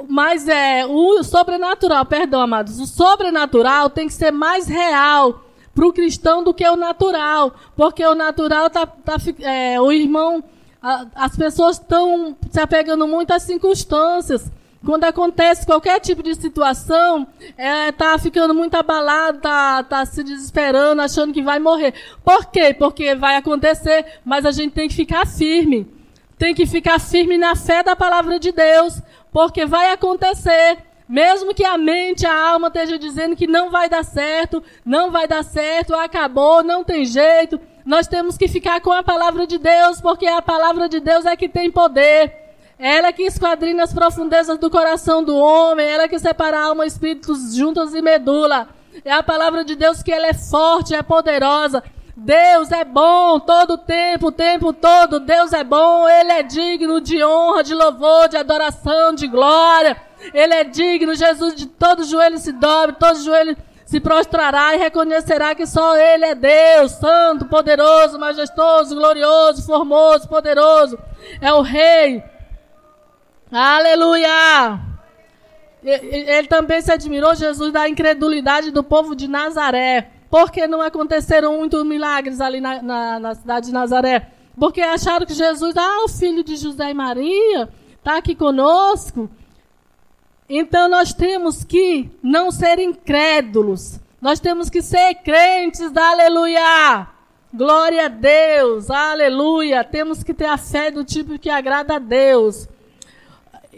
mais 0.07 0.47
é 0.47 0.85
o 0.85 1.21
sobrenatural, 1.23 2.05
perdão, 2.05 2.41
amados. 2.41 2.79
O 2.79 2.85
sobrenatural 2.85 3.89
tem 3.89 4.07
que 4.07 4.13
ser 4.13 4.31
mais 4.31 4.65
real 4.67 5.43
para 5.75 5.85
o 5.85 5.91
cristão 5.91 6.41
do 6.41 6.53
que 6.53 6.67
o 6.67 6.77
natural, 6.77 7.53
porque 7.75 8.05
o 8.05 8.15
natural 8.15 8.69
tá, 8.69 8.85
tá 8.85 9.17
é, 9.41 9.79
o 9.79 9.91
irmão, 9.91 10.41
a, 10.81 11.05
as 11.13 11.35
pessoas 11.35 11.77
estão 11.77 12.35
se 12.49 12.61
apegando 12.61 13.05
muito 13.07 13.31
às 13.31 13.43
circunstâncias. 13.43 14.49
Quando 14.85 15.03
acontece 15.05 15.65
qualquer 15.65 15.99
tipo 15.99 16.21
de 16.21 16.35
situação, 16.35 17.27
é, 17.57 17.91
tá 17.91 18.17
ficando 18.17 18.53
muito 18.53 18.75
abalado, 18.75 19.39
tá, 19.39 19.83
tá 19.83 20.05
se 20.05 20.23
desesperando, 20.23 21.01
achando 21.01 21.33
que 21.33 21.41
vai 21.41 21.59
morrer. 21.59 21.93
Por 22.23 22.45
quê? 22.45 22.73
Porque 22.73 23.15
vai 23.15 23.35
acontecer, 23.35 24.05
mas 24.23 24.45
a 24.45 24.51
gente 24.51 24.73
tem 24.73 24.87
que 24.87 24.95
ficar 24.95 25.25
firme. 25.25 25.87
Tem 26.37 26.53
que 26.53 26.65
ficar 26.65 26.99
firme 26.99 27.37
na 27.37 27.55
fé 27.55 27.81
da 27.81 27.95
palavra 27.95 28.39
de 28.39 28.51
Deus, 28.51 29.01
porque 29.31 29.65
vai 29.65 29.91
acontecer. 29.91 30.77
Mesmo 31.09 31.53
que 31.53 31.63
a 31.63 31.77
mente, 31.77 32.25
a 32.25 32.49
alma 32.51 32.67
esteja 32.67 32.99
dizendo 32.99 33.35
que 33.35 33.47
não 33.47 33.71
vai 33.71 33.89
dar 33.89 34.03
certo, 34.03 34.61
não 34.85 35.09
vai 35.09 35.27
dar 35.27 35.43
certo, 35.43 35.95
acabou, 35.95 36.61
não 36.63 36.83
tem 36.83 37.05
jeito, 37.05 37.59
nós 37.85 38.07
temos 38.07 38.37
que 38.37 38.49
ficar 38.49 38.81
com 38.81 38.91
a 38.91 39.01
palavra 39.01 39.47
de 39.47 39.57
Deus, 39.57 40.01
porque 40.01 40.27
a 40.27 40.41
palavra 40.41 40.89
de 40.89 40.99
Deus 40.99 41.25
é 41.25 41.37
que 41.37 41.47
tem 41.47 41.71
poder. 41.71 42.46
Ela 42.79 43.11
que 43.11 43.23
esquadrinha 43.23 43.83
as 43.83 43.93
profundezas 43.93 44.57
do 44.59 44.69
coração 44.69 45.23
do 45.23 45.35
homem, 45.35 45.87
ela 45.87 46.07
que 46.07 46.19
separa 46.19 46.59
alma 46.59 46.85
espíritos 46.85 47.55
juntos 47.55 47.95
e 47.95 48.01
medula. 48.01 48.67
É 49.03 49.11
a 49.11 49.23
palavra 49.23 49.63
de 49.65 49.75
Deus 49.75 50.03
que 50.03 50.11
ela 50.11 50.27
é 50.27 50.33
forte, 50.33 50.93
é 50.93 51.01
poderosa. 51.01 51.83
Deus 52.15 52.71
é 52.71 52.83
bom 52.83 53.39
todo 53.39 53.73
o 53.73 53.77
tempo, 53.77 54.27
o 54.27 54.31
tempo 54.31 54.73
todo. 54.73 55.19
Deus 55.19 55.53
é 55.53 55.63
bom, 55.63 56.07
Ele 56.07 56.31
é 56.31 56.43
digno 56.43 57.01
de 57.01 57.23
honra, 57.23 57.63
de 57.63 57.73
louvor, 57.73 58.27
de 58.27 58.37
adoração, 58.37 59.13
de 59.13 59.27
glória. 59.27 59.97
Ele 60.33 60.53
é 60.53 60.63
digno, 60.63 61.15
Jesus, 61.15 61.55
de 61.55 61.65
todo 61.65 62.03
joelho 62.03 62.37
se 62.37 62.51
dobre, 62.51 62.95
todo 62.99 63.23
joelho 63.23 63.57
se 63.85 63.99
prostrará 63.99 64.75
e 64.75 64.79
reconhecerá 64.79 65.55
que 65.55 65.65
só 65.65 65.95
Ele 65.95 66.25
é 66.25 66.35
Deus, 66.35 66.91
santo, 66.93 67.45
poderoso, 67.45 68.19
majestoso, 68.19 68.95
glorioso, 68.95 69.65
formoso, 69.65 70.27
poderoso. 70.27 70.97
É 71.41 71.51
o 71.53 71.61
Rei. 71.61 72.23
Aleluia! 73.51 74.79
Ele 75.83 76.47
também 76.47 76.81
se 76.81 76.91
admirou, 76.91 77.33
Jesus, 77.35 77.71
da 77.71 77.87
incredulidade 77.87 78.71
do 78.71 78.83
povo 78.83 79.15
de 79.15 79.27
Nazaré. 79.27 80.09
Porque 80.29 80.67
não 80.67 80.81
aconteceram 80.81 81.57
muitos 81.57 81.85
milagres 81.85 82.41
ali 82.41 82.59
na, 82.59 82.81
na, 82.81 83.19
na 83.19 83.35
cidade 83.35 83.67
de 83.67 83.73
Nazaré? 83.73 84.27
Porque 84.59 84.81
acharam 84.81 85.25
que 85.25 85.33
Jesus, 85.33 85.77
ah, 85.77 86.03
o 86.03 86.09
filho 86.09 86.43
de 86.43 86.57
José 86.57 86.89
e 86.89 86.93
Maria, 86.93 87.69
está 87.97 88.17
aqui 88.17 88.35
conosco. 88.35 89.29
Então 90.49 90.89
nós 90.89 91.13
temos 91.13 91.63
que 91.63 92.09
não 92.21 92.51
ser 92.51 92.79
incrédulos. 92.79 93.99
Nós 94.21 94.39
temos 94.39 94.69
que 94.69 94.81
ser 94.81 95.15
crentes, 95.15 95.95
aleluia! 95.95 97.07
Glória 97.53 98.05
a 98.05 98.09
Deus, 98.09 98.89
aleluia! 98.89 99.83
Temos 99.83 100.23
que 100.23 100.33
ter 100.33 100.47
a 100.47 100.57
fé 100.57 100.91
do 100.91 101.05
tipo 101.05 101.39
que 101.39 101.49
agrada 101.49 101.95
a 101.95 101.99
Deus. 101.99 102.67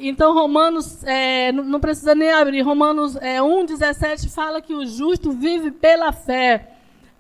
Então, 0.02 0.34
Romanos, 0.34 1.04
é, 1.04 1.52
não 1.52 1.78
precisa 1.78 2.16
nem 2.16 2.32
abrir, 2.32 2.62
Romanos 2.62 3.18
é, 3.18 3.40
1,17 3.40 4.30
fala 4.30 4.62
que 4.62 4.74
o 4.74 4.86
justo 4.86 5.34
vive 5.34 5.72
pela 5.72 6.14
fé. 6.14 6.72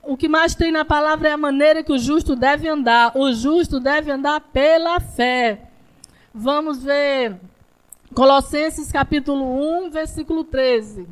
O 0.01 0.15
que 0.15 0.29
mais 0.29 0.55
tem 0.55 0.71
na 0.71 0.85
palavra 0.85 1.27
é 1.27 1.31
a 1.33 1.37
maneira 1.37 1.83
que 1.83 1.91
o 1.91 1.99
justo 1.99 2.37
deve 2.37 2.69
andar. 2.69 3.11
O 3.15 3.33
justo 3.33 3.81
deve 3.81 4.09
andar 4.09 4.39
pela 4.39 4.97
fé. 5.01 5.69
Vamos 6.33 6.81
ver 6.81 7.37
Colossenses 8.15 8.93
capítulo 8.93 9.43
1, 9.83 9.89
versículo 9.89 10.45
13. 10.45 11.05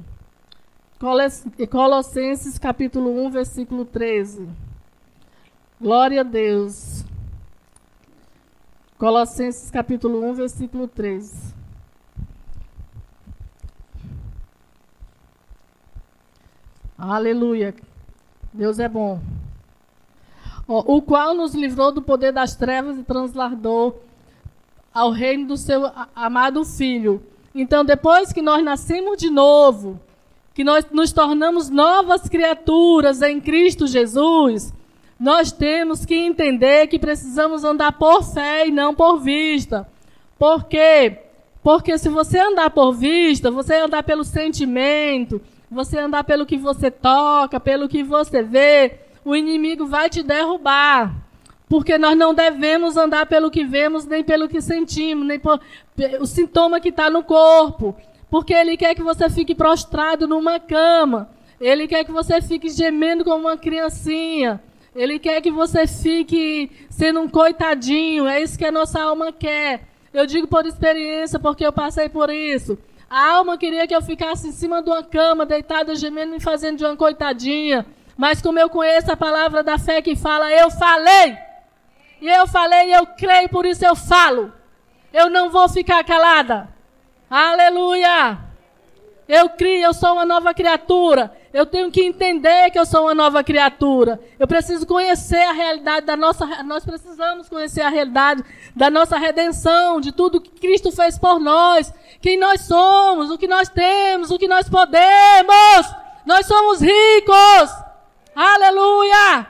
Colossenses 1.69 2.57
capítulo 2.57 3.25
1, 3.25 3.29
versículo 3.29 3.83
13. 3.83 4.47
Glória 5.81 6.21
a 6.21 6.23
Deus. 6.23 7.03
Colossenses 8.97 9.69
capítulo 9.69 10.23
1, 10.31 10.33
versículo 10.33 10.87
13. 10.87 11.56
Aleluia. 16.97 17.75
Deus 18.51 18.79
é 18.79 18.89
bom. 18.89 19.19
o 20.67 21.01
qual 21.01 21.35
nos 21.35 21.53
livrou 21.53 21.91
do 21.91 22.01
poder 22.01 22.31
das 22.33 22.55
trevas 22.55 22.97
e 22.97 23.03
transladou 23.03 24.01
ao 24.91 25.11
reino 25.11 25.47
do 25.47 25.57
seu 25.57 25.89
amado 26.15 26.65
Filho. 26.65 27.21
Então, 27.53 27.85
depois 27.85 28.33
que 28.33 28.41
nós 28.41 28.63
nascemos 28.63 29.17
de 29.17 29.29
novo, 29.29 29.99
que 30.55 30.63
nós 30.63 30.85
nos 30.91 31.11
tornamos 31.11 31.69
novas 31.69 32.27
criaturas 32.27 33.21
em 33.21 33.39
Cristo 33.39 33.85
Jesus, 33.85 34.73
nós 35.19 35.51
temos 35.51 36.03
que 36.03 36.15
entender 36.15 36.87
que 36.87 36.97
precisamos 36.97 37.63
andar 37.63 37.91
por 37.91 38.23
fé 38.23 38.67
e 38.67 38.71
não 38.71 38.95
por 38.95 39.19
vista. 39.19 39.87
Por 40.37 40.63
quê? 40.65 41.19
Porque 41.61 41.97
se 41.97 42.09
você 42.09 42.39
andar 42.39 42.71
por 42.71 42.91
vista, 42.91 43.51
você 43.51 43.75
andar 43.75 44.01
pelo 44.01 44.23
sentimento, 44.23 45.39
você 45.69 45.99
andar 45.99 46.23
pelo 46.23 46.45
que 46.45 46.57
você 46.57 46.89
toca, 46.89 47.59
pelo 47.59 47.87
que 47.87 48.03
você 48.03 48.41
vê, 48.41 48.99
o 49.23 49.35
inimigo 49.35 49.85
vai 49.85 50.09
te 50.09 50.23
derrubar. 50.23 51.13
Porque 51.69 51.97
nós 51.97 52.17
não 52.17 52.33
devemos 52.33 52.95
andar 52.95 53.25
pelo 53.25 53.51
que 53.51 53.65
vemos, 53.65 54.05
nem 54.05 54.23
pelo 54.23 54.47
que 54.47 54.61
sentimos, 54.61 55.27
nem 55.27 55.37
por 55.37 55.59
o 56.19 56.25
sintoma 56.25 56.79
que 56.79 56.89
está 56.89 57.09
no 57.09 57.23
corpo. 57.23 57.95
Porque 58.29 58.53
ele 58.53 58.77
quer 58.77 58.95
que 58.95 59.03
você 59.03 59.29
fique 59.29 59.53
prostrado 59.53 60.27
numa 60.27 60.59
cama. 60.59 61.29
Ele 61.59 61.87
quer 61.87 62.05
que 62.05 62.11
você 62.11 62.41
fique 62.41 62.69
gemendo 62.69 63.23
como 63.25 63.47
uma 63.47 63.57
criancinha. 63.57 64.61
Ele 64.95 65.19
quer 65.19 65.41
que 65.41 65.51
você 65.51 65.85
fique 65.85 66.71
sendo 66.89 67.19
um 67.19 67.27
coitadinho. 67.27 68.27
É 68.27 68.41
isso 68.41 68.57
que 68.57 68.65
a 68.65 68.71
nossa 68.71 69.01
alma 69.01 69.31
quer. 69.31 69.87
Eu 70.13 70.25
digo 70.25 70.47
por 70.47 70.65
experiência, 70.65 71.37
porque 71.37 71.65
eu 71.65 71.73
passei 71.73 72.07
por 72.07 72.29
isso. 72.29 72.77
A 73.09 73.35
alma 73.35 73.57
queria 73.57 73.87
que 73.87 73.95
eu 73.95 74.01
ficasse 74.01 74.47
em 74.47 74.51
cima 74.51 74.81
de 74.81 74.89
uma 74.89 75.01
cama, 75.01 75.45
deitada, 75.45 75.95
gemendo 75.95 76.35
e 76.35 76.39
fazendo 76.41 76.77
de 76.77 76.85
uma 76.85 76.97
coitadinha. 76.97 77.85
Mas 78.17 78.41
como 78.41 78.59
eu 78.59 78.69
conheço 78.69 79.11
a 79.11 79.15
palavra 79.15 79.63
da 79.63 79.77
fé 79.77 80.01
que 80.01 80.15
fala, 80.15 80.51
eu 80.51 80.69
falei. 80.69 81.37
E 82.19 82.27
eu 82.27 82.47
falei, 82.47 82.93
eu 82.93 83.05
creio, 83.05 83.47
por 83.47 83.65
isso 83.65 83.85
eu 83.85 83.95
falo. 83.95 84.51
Eu 85.13 85.29
não 85.29 85.49
vou 85.49 85.69
ficar 85.69 86.03
calada. 86.03 86.67
Aleluia! 87.29 88.39
Eu 89.27 89.49
crio, 89.49 89.83
eu 89.83 89.93
sou 89.93 90.13
uma 90.13 90.25
nova 90.25 90.53
criatura. 90.53 91.31
Eu 91.53 91.65
tenho 91.65 91.89
que 91.91 92.03
entender 92.03 92.69
que 92.71 92.77
eu 92.77 92.85
sou 92.85 93.03
uma 93.03 93.15
nova 93.15 93.43
criatura. 93.43 94.19
Eu 94.37 94.47
preciso 94.47 94.85
conhecer 94.85 95.41
a 95.41 95.53
realidade 95.53 96.05
da 96.05 96.15
nossa. 96.15 96.45
Nós 96.63 96.83
precisamos 96.83 97.47
conhecer 97.47 97.81
a 97.81 97.89
realidade 97.89 98.43
da 98.75 98.89
nossa 98.89 99.17
redenção, 99.17 99.99
de 100.01 100.11
tudo 100.11 100.41
que 100.41 100.51
Cristo 100.51 100.91
fez 100.91 101.17
por 101.17 101.39
nós, 101.39 101.93
quem 102.21 102.37
nós 102.37 102.61
somos, 102.61 103.31
o 103.31 103.37
que 103.37 103.47
nós 103.47 103.69
temos, 103.69 104.29
o 104.29 104.37
que 104.37 104.47
nós 104.47 104.69
podemos. 104.69 105.85
Nós 106.25 106.45
somos 106.45 106.81
ricos. 106.81 107.87
Aleluia! 108.35 109.47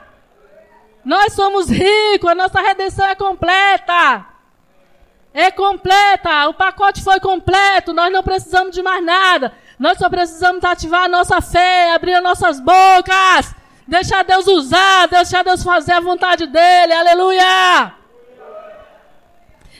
Nós 1.04 1.32
somos 1.32 1.68
ricos, 1.68 2.30
a 2.30 2.34
nossa 2.34 2.60
redenção 2.60 3.06
é 3.06 3.14
completa. 3.14 4.26
É 5.32 5.50
completa, 5.50 6.48
o 6.48 6.54
pacote 6.54 7.02
foi 7.02 7.20
completo, 7.20 7.92
nós 7.92 8.10
não 8.12 8.22
precisamos 8.22 8.74
de 8.74 8.82
mais 8.82 9.04
nada. 9.04 9.54
Nós 9.78 9.96
só 9.98 10.10
precisamos 10.10 10.64
ativar 10.64 11.04
a 11.04 11.08
nossa 11.08 11.40
fé, 11.40 11.92
abrir 11.94 12.14
as 12.14 12.22
nossas 12.22 12.60
bocas, 12.60 13.54
deixar 13.86 14.24
Deus 14.24 14.46
usar, 14.46 15.06
deixar 15.06 15.44
Deus 15.44 15.62
fazer 15.62 15.92
a 15.92 16.00
vontade 16.00 16.46
dEle. 16.46 16.92
Aleluia! 16.92 17.94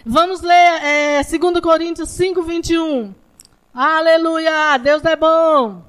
Vamos 0.07 0.41
ler 0.41 0.85
é, 0.85 1.23
2 1.23 1.61
Coríntios 1.61 2.11
5, 2.11 2.43
21. 2.43 3.13
Aleluia! 3.75 4.79
Deus 4.79 5.05
é 5.05 5.17
bom. 5.17 5.83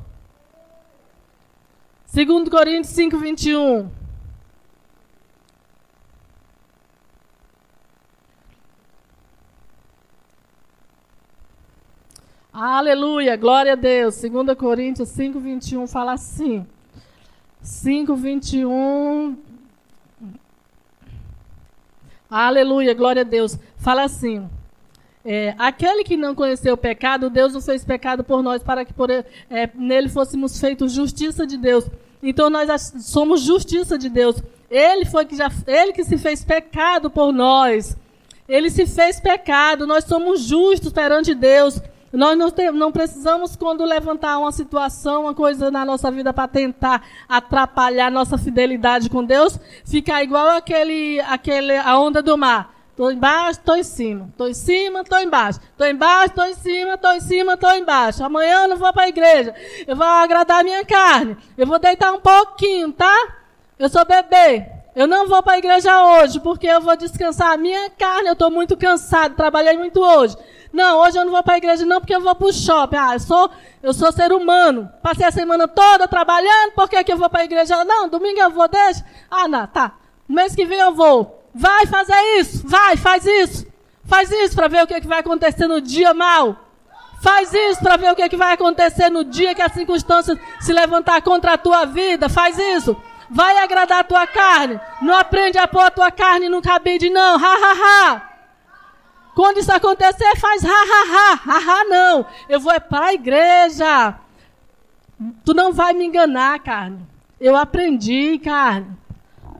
2 2.11 2.49
Coríntios 2.49 2.93
5, 2.95 3.17
21. 3.17 3.98
Aleluia, 12.51 13.35
glória 13.35 13.73
a 13.73 13.75
Deus. 13.75 14.19
2 14.21 14.57
Coríntios 14.57 15.09
5, 15.09 15.39
21 15.39 15.85
fala 15.85 16.13
assim. 16.13 16.65
5, 17.61 18.15
21. 18.15 19.37
Aleluia, 22.29 22.93
glória 22.95 23.21
a 23.21 23.25
Deus. 23.25 23.57
Fala 23.77 24.03
assim. 24.03 24.49
É, 25.23 25.53
aquele 25.59 26.03
que 26.03 26.17
não 26.17 26.33
conheceu 26.33 26.73
o 26.73 26.77
pecado, 26.77 27.29
Deus 27.29 27.53
o 27.53 27.61
fez 27.61 27.85
pecado 27.85 28.23
por 28.23 28.41
nós, 28.41 28.63
para 28.63 28.83
que 28.83 28.93
por, 28.93 29.11
é, 29.11 29.25
nele 29.75 30.09
fôssemos 30.09 30.59
feitos 30.59 30.91
justiça 30.91 31.45
de 31.45 31.55
Deus. 31.55 31.85
Então 32.21 32.49
nós 32.49 32.93
somos 33.01 33.41
justiça 33.41 33.95
de 33.95 34.09
Deus. 34.09 34.37
Ele 34.71 35.05
foi 35.05 35.25
que 35.25 35.35
já, 35.35 35.51
ele 35.67 35.93
que 35.93 36.03
se 36.03 36.17
fez 36.17 36.43
pecado 36.43 37.11
por 37.11 37.31
nós. 37.31 37.95
Ele 38.47 38.71
se 38.71 38.87
fez 38.87 39.19
pecado. 39.19 39.85
Nós 39.85 40.05
somos 40.05 40.41
justos 40.41 40.91
perante 40.91 41.35
Deus. 41.35 41.79
Nós 42.11 42.37
não, 42.37 42.49
tem, 42.49 42.71
não, 42.71 42.91
precisamos, 42.91 43.55
quando 43.55 43.85
levantar 43.85 44.39
uma 44.39 44.51
situação, 44.51 45.23
uma 45.23 45.33
coisa 45.33 45.69
na 45.69 45.85
nossa 45.85 46.09
vida 46.09 46.33
para 46.33 46.47
tentar 46.47 47.03
atrapalhar 47.27 48.09
nossa 48.09 48.37
fidelidade 48.37 49.09
com 49.09 49.23
Deus, 49.23 49.59
ficar 49.85 50.23
igual 50.23 50.49
aquele, 50.49 51.19
aquele, 51.21 51.75
a 51.77 51.99
onda 51.99 52.21
do 52.21 52.37
mar. 52.37 52.73
Estou 52.99 53.13
embaixo, 53.13 53.59
estou 53.59 53.77
em 53.77 53.83
cima. 53.83 54.27
Estou 54.29 54.49
em 54.49 54.53
cima, 54.53 55.01
estou 55.01 55.19
embaixo. 55.19 55.59
Estou 55.71 55.87
embaixo, 55.87 56.25
estou 56.25 56.45
em 56.45 56.53
cima, 56.53 56.93
estou 56.95 57.13
em 57.13 57.21
cima, 57.21 57.53
estou 57.53 57.71
embaixo. 57.71 58.23
Amanhã 58.23 58.63
eu 58.63 58.67
não 58.67 58.77
vou 58.77 58.91
para 58.91 59.03
a 59.03 59.07
igreja. 59.07 59.55
Eu 59.87 59.95
vou 59.95 60.05
agradar 60.05 60.59
a 60.59 60.63
minha 60.63 60.83
carne. 60.83 61.37
Eu 61.57 61.65
vou 61.65 61.79
deitar 61.79 62.11
um 62.11 62.19
pouquinho, 62.19 62.91
tá? 62.91 63.15
Eu 63.77 63.87
sou 63.87 64.03
bebê. 64.03 64.65
Eu 64.93 65.07
não 65.07 65.29
vou 65.29 65.41
para 65.41 65.53
a 65.53 65.57
igreja 65.59 66.03
hoje, 66.03 66.41
porque 66.41 66.67
eu 66.67 66.81
vou 66.81 66.97
descansar 66.97 67.53
a 67.53 67.57
minha 67.57 67.89
carne. 67.91 68.27
Eu 68.27 68.33
estou 68.33 68.51
muito 68.51 68.75
cansado, 68.75 69.33
trabalhei 69.33 69.77
muito 69.77 70.01
hoje. 70.01 70.35
Não, 70.71 70.99
hoje 70.99 71.17
eu 71.17 71.25
não 71.25 71.31
vou 71.31 71.43
para 71.43 71.55
a 71.55 71.57
igreja 71.57 71.85
não, 71.85 71.99
porque 71.99 72.15
eu 72.15 72.21
vou 72.21 72.35
para 72.35 72.47
o 72.47 72.53
shopping. 72.53 72.97
Ah, 72.97 73.13
eu 73.13 73.19
sou, 73.19 73.49
eu 73.81 73.93
sou 73.93 74.11
ser 74.11 74.31
humano. 74.31 74.89
Passei 75.01 75.25
a 75.25 75.31
semana 75.31 75.67
toda 75.67 76.07
trabalhando, 76.07 76.73
por 76.75 76.87
que, 76.87 77.03
que 77.03 77.11
eu 77.11 77.17
vou 77.17 77.29
para 77.29 77.41
a 77.41 77.45
igreja? 77.45 77.83
Não, 77.83 78.07
domingo 78.07 78.39
eu 78.39 78.51
vou, 78.51 78.67
deixa. 78.67 79.03
Ah, 79.29 79.47
não, 79.47 79.65
tá. 79.67 79.93
Mês 80.27 80.55
que 80.55 80.65
vem 80.65 80.79
eu 80.79 80.93
vou. 80.93 81.43
Vai 81.53 81.87
fazer 81.87 82.19
isso, 82.39 82.67
vai, 82.67 82.95
faz 82.95 83.25
isso. 83.25 83.67
Faz 84.05 84.31
isso 84.31 84.55
para 84.55 84.67
ver 84.67 84.83
o 84.83 84.87
que, 84.87 85.01
que 85.01 85.07
vai 85.07 85.19
acontecer 85.19 85.67
no 85.67 85.81
dia 85.81 86.13
mal. 86.13 86.55
Faz 87.21 87.53
isso 87.53 87.81
para 87.81 87.97
ver 87.97 88.11
o 88.11 88.15
que, 88.15 88.29
que 88.29 88.37
vai 88.37 88.53
acontecer 88.53 89.09
no 89.09 89.23
dia 89.23 89.53
que 89.53 89.61
as 89.61 89.73
circunstâncias 89.73 90.37
se 90.59 90.71
levantar 90.71 91.21
contra 91.21 91.53
a 91.53 91.57
tua 91.57 91.85
vida. 91.85 92.29
Faz 92.29 92.57
isso. 92.57 92.95
Vai 93.29 93.57
agradar 93.57 93.99
a 93.99 94.03
tua 94.03 94.25
carne. 94.25 94.79
Não 95.01 95.15
aprende 95.15 95.57
a 95.57 95.67
pôr 95.67 95.81
a 95.81 95.91
tua 95.91 96.11
carne 96.11 96.49
no 96.49 96.61
cabide, 96.61 97.09
não. 97.09 97.35
Ha, 97.35 97.53
ha, 97.53 97.73
ha. 97.73 98.28
Quando 99.39 99.59
isso 99.59 99.71
acontecer, 99.71 100.35
faz 100.35 100.65
ha, 100.65 100.67
ha, 100.67 101.03
ha, 101.13 101.41
ha, 101.45 101.57
ha, 101.59 101.83
não. 101.85 102.25
Eu 102.49 102.59
vou 102.59 102.73
é 102.73 102.79
para 102.81 103.05
a 103.05 103.13
igreja. 103.13 104.19
Tu 105.45 105.53
não 105.53 105.71
vai 105.71 105.93
me 105.93 106.03
enganar, 106.03 106.59
carne. 106.59 106.99
Eu 107.39 107.55
aprendi, 107.55 108.37
carne. 108.39 108.97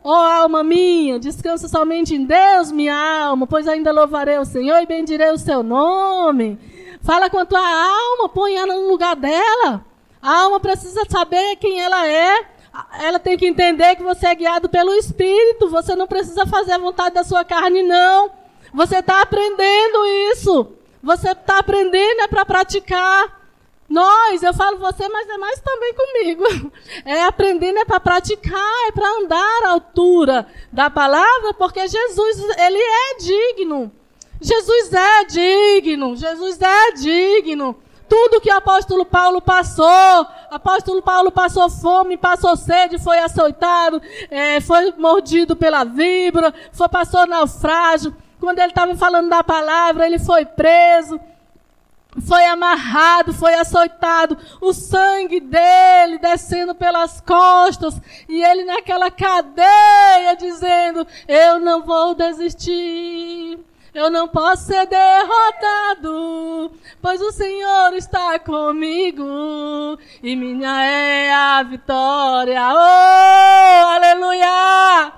Ó 0.03 0.11
oh, 0.11 0.41
alma 0.41 0.65
minha, 0.65 1.17
descansa 1.17 1.69
somente 1.69 2.13
em 2.13 2.25
Deus, 2.25 2.73
minha 2.73 2.93
alma, 2.93 3.47
pois 3.47 3.69
ainda 3.69 3.93
louvarei 3.93 4.37
o 4.37 4.43
Senhor 4.43 4.81
e 4.81 4.85
bendirei 4.85 5.31
o 5.31 5.37
seu 5.37 5.63
nome. 5.63 6.59
Fala 7.01 7.29
com 7.29 7.39
a 7.39 7.45
tua 7.45 7.61
alma, 7.61 8.27
põe 8.27 8.57
ela 8.57 8.75
no 8.75 8.89
lugar 8.89 9.15
dela. 9.15 9.85
A 10.21 10.41
alma 10.41 10.59
precisa 10.59 11.05
saber 11.07 11.55
quem 11.55 11.79
ela 11.79 12.05
é. 12.05 12.45
Ela 12.99 13.17
tem 13.17 13.37
que 13.37 13.47
entender 13.47 13.95
que 13.95 14.03
você 14.03 14.27
é 14.27 14.35
guiado 14.35 14.67
pelo 14.67 14.91
Espírito. 14.95 15.69
Você 15.69 15.95
não 15.95 16.05
precisa 16.05 16.45
fazer 16.45 16.73
a 16.73 16.77
vontade 16.77 17.15
da 17.15 17.23
sua 17.23 17.45
carne, 17.45 17.81
não. 17.81 18.38
Você 18.73 18.97
está 18.97 19.21
aprendendo 19.21 20.05
isso. 20.31 20.73
Você 21.01 21.31
está 21.31 21.59
aprendendo 21.59 22.21
é 22.21 22.27
para 22.27 22.45
praticar. 22.45 23.39
Nós, 23.89 24.43
eu 24.43 24.53
falo 24.53 24.77
você, 24.77 25.09
mas 25.09 25.27
é 25.27 25.37
mais 25.37 25.59
também 25.59 25.93
comigo. 25.93 26.71
É 27.05 27.23
aprendendo 27.23 27.79
é 27.79 27.85
para 27.85 27.99
praticar, 27.99 28.87
é 28.87 28.91
para 28.91 29.07
andar 29.19 29.63
à 29.65 29.69
altura 29.71 30.45
da 30.71 30.89
palavra, 30.89 31.53
porque 31.53 31.87
Jesus, 31.87 32.37
ele 32.57 32.77
é 32.77 33.15
digno. 33.17 33.91
Jesus 34.41 34.93
é 34.93 35.23
digno. 35.25 36.15
Jesus 36.15 36.61
é 36.61 36.91
digno. 36.91 37.75
Tudo 38.07 38.41
que 38.41 38.51
o 38.51 38.57
apóstolo 38.57 39.05
Paulo 39.05 39.41
passou, 39.41 40.27
apóstolo 40.49 41.01
Paulo 41.01 41.31
passou 41.31 41.69
fome, 41.69 42.17
passou 42.17 42.57
sede, 42.57 42.97
foi 42.97 43.19
açoitado, 43.19 44.01
é, 44.31 44.59
foi 44.59 44.91
mordido 44.97 45.55
pela 45.55 45.83
víbora, 45.83 46.53
foi, 46.71 46.89
passou 46.89 47.27
naufrágio. 47.27 48.15
Quando 48.39 48.59
ele 48.59 48.69
estava 48.69 48.95
falando 48.95 49.29
da 49.29 49.43
palavra, 49.43 50.05
ele 50.05 50.17
foi 50.17 50.45
preso, 50.45 51.19
foi 52.25 52.45
amarrado, 52.45 53.33
foi 53.33 53.53
açoitado, 53.53 54.37
o 54.61 54.73
sangue 54.73 55.39
dele 55.39 56.17
descendo 56.19 56.73
pelas 56.73 57.21
costas, 57.21 57.99
e 58.27 58.41
ele 58.41 58.63
naquela 58.63 59.11
cadeia 59.11 60.35
dizendo: 60.37 61.05
Eu 61.27 61.59
não 61.59 61.83
vou 61.83 62.15
desistir. 62.15 63.59
Eu 63.91 64.11
não 64.11 64.27
posso 64.27 64.67
ser 64.67 64.85
derrotado, 64.85 66.71
pois 67.01 67.19
o 67.19 67.31
Senhor 67.31 67.91
está 67.95 68.37
comigo 68.37 69.97
e 70.21 70.35
minha 70.35 70.85
é 70.85 71.33
a 71.33 71.63
vitória. 71.63 72.61
Oh, 72.71 73.87
aleluia! 73.95 75.11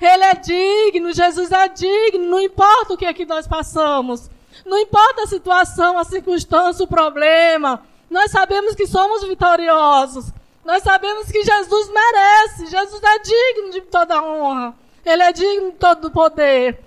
Ele 0.00 0.24
é 0.24 0.34
digno, 0.34 1.12
Jesus 1.12 1.50
é 1.50 1.68
digno, 1.68 2.24
não 2.26 2.40
importa 2.40 2.94
o 2.94 2.96
que 2.96 3.04
é 3.04 3.12
que 3.12 3.24
nós 3.24 3.46
passamos. 3.46 4.30
Não 4.64 4.78
importa 4.78 5.22
a 5.22 5.26
situação, 5.26 5.98
a 5.98 6.04
circunstância, 6.04 6.84
o 6.84 6.88
problema. 6.88 7.82
Nós 8.08 8.30
sabemos 8.30 8.74
que 8.74 8.86
somos 8.86 9.26
vitoriosos. 9.26 10.32
Nós 10.64 10.82
sabemos 10.82 11.30
que 11.30 11.42
Jesus 11.42 11.90
merece. 11.90 12.66
Jesus 12.66 13.02
é 13.02 13.18
digno 13.18 13.70
de 13.70 13.80
toda 13.82 14.22
honra. 14.22 14.74
Ele 15.04 15.22
é 15.22 15.32
digno 15.32 15.70
de 15.70 15.76
todo 15.78 16.10
poder. 16.10 16.78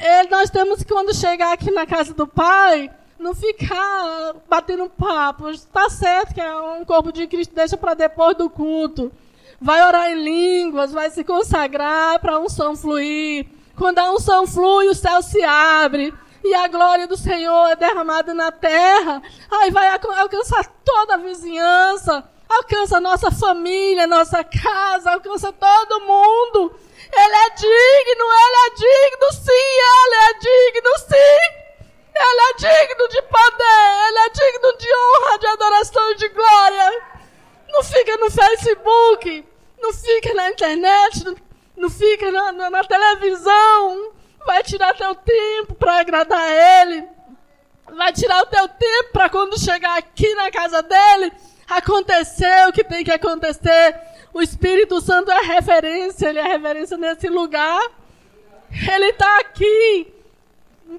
Ele, 0.00 0.30
nós 0.30 0.48
temos 0.50 0.82
que, 0.82 0.92
quando 0.92 1.14
chegar 1.14 1.52
aqui 1.52 1.70
na 1.70 1.86
casa 1.86 2.14
do 2.14 2.26
Pai, 2.26 2.90
não 3.18 3.34
ficar 3.34 4.34
batendo 4.48 4.88
papo. 4.88 5.50
Está 5.50 5.90
certo 5.90 6.34
que 6.34 6.40
é 6.40 6.54
um 6.54 6.84
corpo 6.84 7.12
de 7.12 7.26
Cristo, 7.26 7.54
deixa 7.54 7.76
para 7.76 7.94
depois 7.94 8.36
do 8.36 8.48
culto 8.48 9.12
vai 9.60 9.82
orar 9.82 10.10
em 10.10 10.22
línguas, 10.22 10.92
vai 10.92 11.10
se 11.10 11.24
consagrar 11.24 12.18
para 12.18 12.34
a 12.34 12.38
unção 12.38 12.76
fluir. 12.76 13.46
Quando 13.76 13.98
a 13.98 14.12
unção 14.12 14.46
flui, 14.46 14.88
o 14.88 14.94
céu 14.94 15.22
se 15.22 15.42
abre 15.42 16.12
e 16.44 16.54
a 16.54 16.68
glória 16.68 17.06
do 17.06 17.16
Senhor 17.16 17.68
é 17.68 17.76
derramada 17.76 18.34
na 18.34 18.50
terra. 18.50 19.22
Aí 19.50 19.70
vai 19.70 19.88
alcançar 19.88 20.66
toda 20.84 21.14
a 21.14 21.18
vizinhança, 21.18 22.28
alcança 22.48 23.00
nossa 23.00 23.30
família, 23.30 24.06
nossa 24.06 24.42
casa, 24.44 25.12
alcança 25.12 25.52
todo 25.52 26.00
mundo. 26.00 26.74
Ele 27.12 27.34
é 27.34 27.50
digno, 27.50 28.24
ele 28.24 28.56
é 28.66 28.70
digno 28.74 29.32
sim, 29.32 29.50
ele 29.50 30.14
é 30.14 30.32
digno 30.34 30.98
sim. 30.98 31.60
Ele 32.22 32.40
é 32.40 32.54
digno 32.54 33.08
de 33.08 33.22
poder, 33.22 34.08
ele 34.08 34.18
é 34.18 34.28
digno 34.28 34.76
de 34.76 34.88
honra, 34.94 35.38
de 35.38 35.46
adoração 35.46 36.10
e 36.10 36.16
de 36.16 36.28
glória. 36.28 37.02
Não 37.72 37.82
fica 37.82 38.16
no 38.16 38.30
Facebook, 38.30 39.44
não 39.80 39.92
fica 39.92 40.34
na 40.34 40.50
internet, 40.50 41.24
não, 41.76 41.90
fica 41.90 42.30
na, 42.30 42.52
na, 42.52 42.70
na 42.70 42.84
televisão, 42.84 44.12
vai 44.44 44.62
tirar 44.62 44.94
teu 44.96 45.14
tempo 45.14 45.74
para 45.74 46.00
agradar 46.00 46.48
Ele, 46.50 47.04
vai 47.96 48.12
tirar 48.12 48.42
o 48.42 48.46
teu 48.46 48.68
tempo 48.68 49.12
para 49.12 49.28
quando 49.28 49.58
chegar 49.58 49.96
aqui 49.96 50.34
na 50.34 50.50
casa 50.50 50.82
dele, 50.82 51.32
acontecer 51.68 52.68
o 52.68 52.72
que 52.72 52.84
tem 52.84 53.04
que 53.04 53.12
acontecer. 53.12 53.98
O 54.32 54.42
Espírito 54.42 55.00
Santo 55.00 55.30
é 55.30 55.40
referência, 55.40 56.28
ele 56.28 56.38
é 56.38 56.42
referência 56.44 56.96
nesse 56.96 57.28
lugar. 57.28 57.80
Ele 58.70 59.06
está 59.06 59.40
aqui 59.40 60.14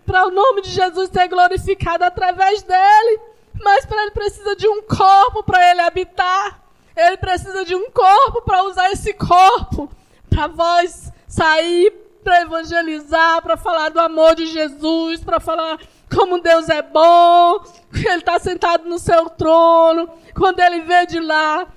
para 0.06 0.28
o 0.28 0.32
nome 0.32 0.62
de 0.62 0.70
Jesus 0.70 1.10
ser 1.10 1.28
glorificado 1.28 2.04
através 2.04 2.62
dele. 2.64 3.20
Mas 3.60 3.86
para 3.86 4.02
ele 4.02 4.12
precisa 4.12 4.56
de 4.56 4.68
um 4.68 4.82
corpo 4.82 5.44
para 5.44 5.72
ele 5.72 5.82
habitar. 5.82 6.61
Ele 6.96 7.18
precisa 7.18 7.66
de 7.66 7.76
um 7.76 7.90
corpo 7.92 8.42
para 8.42 8.64
usar 8.64 8.92
esse 8.92 9.14
corpo 9.14 9.90
para 10.30 10.48
vós 10.48 11.12
sair 11.28 11.92
para 12.24 12.42
evangelizar, 12.42 13.42
para 13.42 13.58
falar 13.58 13.90
do 13.90 14.00
amor 14.00 14.36
de 14.36 14.46
Jesus, 14.46 15.22
para 15.22 15.40
falar 15.40 15.80
como 16.14 16.42
Deus 16.42 16.70
é 16.70 16.82
bom, 16.82 17.64
Ele 17.94 18.18
está 18.18 18.38
sentado 18.40 18.88
no 18.88 19.00
seu 19.00 19.30
trono. 19.30 20.10
Quando 20.36 20.60
Ele 20.60 20.82
vê 20.82 21.06
de 21.06 21.20
lá, 21.20 21.68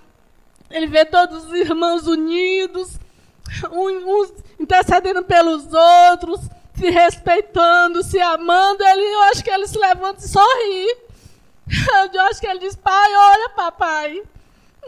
Ele 0.71 0.87
vê 0.87 1.05
todos 1.05 1.47
os 1.47 1.53
irmãos 1.55 2.07
unidos, 2.07 2.99
uns 3.73 4.33
intercedendo 4.59 5.23
pelos 5.23 5.73
outros, 5.73 6.41
se 6.75 6.91
respeitando, 6.91 8.03
se 8.03 8.21
amando. 8.21 8.85
Ele, 8.85 9.03
eu 9.03 9.23
acho 9.25 9.45
que 9.45 9.51
Ele 9.51 9.67
se 9.67 9.79
levanta 9.79 10.25
e 10.25 10.29
sorri. 10.29 10.97
Eu 12.13 12.21
acho 12.23 12.41
que 12.41 12.47
Ele 12.47 12.59
diz: 12.59 12.77
Pai, 12.77 13.15
olha, 13.15 13.49
papai. 13.51 14.23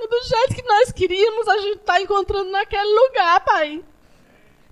Do 0.09 0.23
jeito 0.23 0.55
que 0.55 0.69
nós 0.69 0.93
queríamos, 0.93 1.49
a 1.49 1.59
gente 1.59 1.79
está 1.79 2.01
encontrando 2.01 2.51
naquele 2.51 2.89
lugar, 2.89 3.45
pai. 3.45 3.83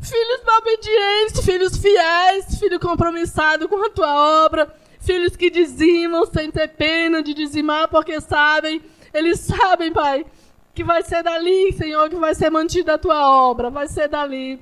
Filhos 0.01 0.41
obedientes, 0.59 1.45
filhos 1.45 1.77
fiéis, 1.79 2.59
filho 2.59 2.79
compromissado 2.79 3.69
com 3.69 3.83
a 3.85 3.89
tua 3.89 4.45
obra, 4.45 4.75
filhos 5.01 5.35
que 5.35 5.51
dizimam 5.51 6.27
sem 6.27 6.51
ter 6.51 6.69
pena 6.69 7.23
de 7.23 7.33
dizimar, 7.33 7.89
porque 7.89 8.21
sabem, 8.21 8.83
eles 9.15 9.41
sabem, 9.41 9.93
Pai, 9.93 10.27
que 10.75 10.85
vai 10.85 11.03
ser 11.03 11.23
dali, 11.23 11.73
Senhor, 11.73 12.09
que 12.11 12.17
vai 12.17 12.35
ser 12.35 12.51
mantida 12.51 12.95
a 12.95 12.99
tua 12.99 13.41
obra, 13.41 13.71
vai 13.71 13.87
ser 13.89 14.09
dali. 14.09 14.61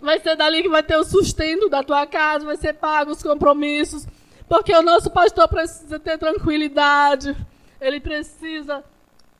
Vai 0.00 0.18
ser 0.20 0.36
dali 0.36 0.62
que 0.62 0.68
vai 0.68 0.82
ter 0.82 0.96
o 0.96 1.04
sustento 1.04 1.68
da 1.68 1.82
tua 1.82 2.06
casa, 2.06 2.46
vai 2.46 2.56
ser 2.56 2.74
pago 2.74 3.10
os 3.10 3.22
compromissos, 3.22 4.06
porque 4.48 4.74
o 4.74 4.82
nosso 4.82 5.10
pastor 5.10 5.46
precisa 5.48 5.98
ter 5.98 6.18
tranquilidade, 6.18 7.36
ele 7.80 8.00
precisa 8.00 8.82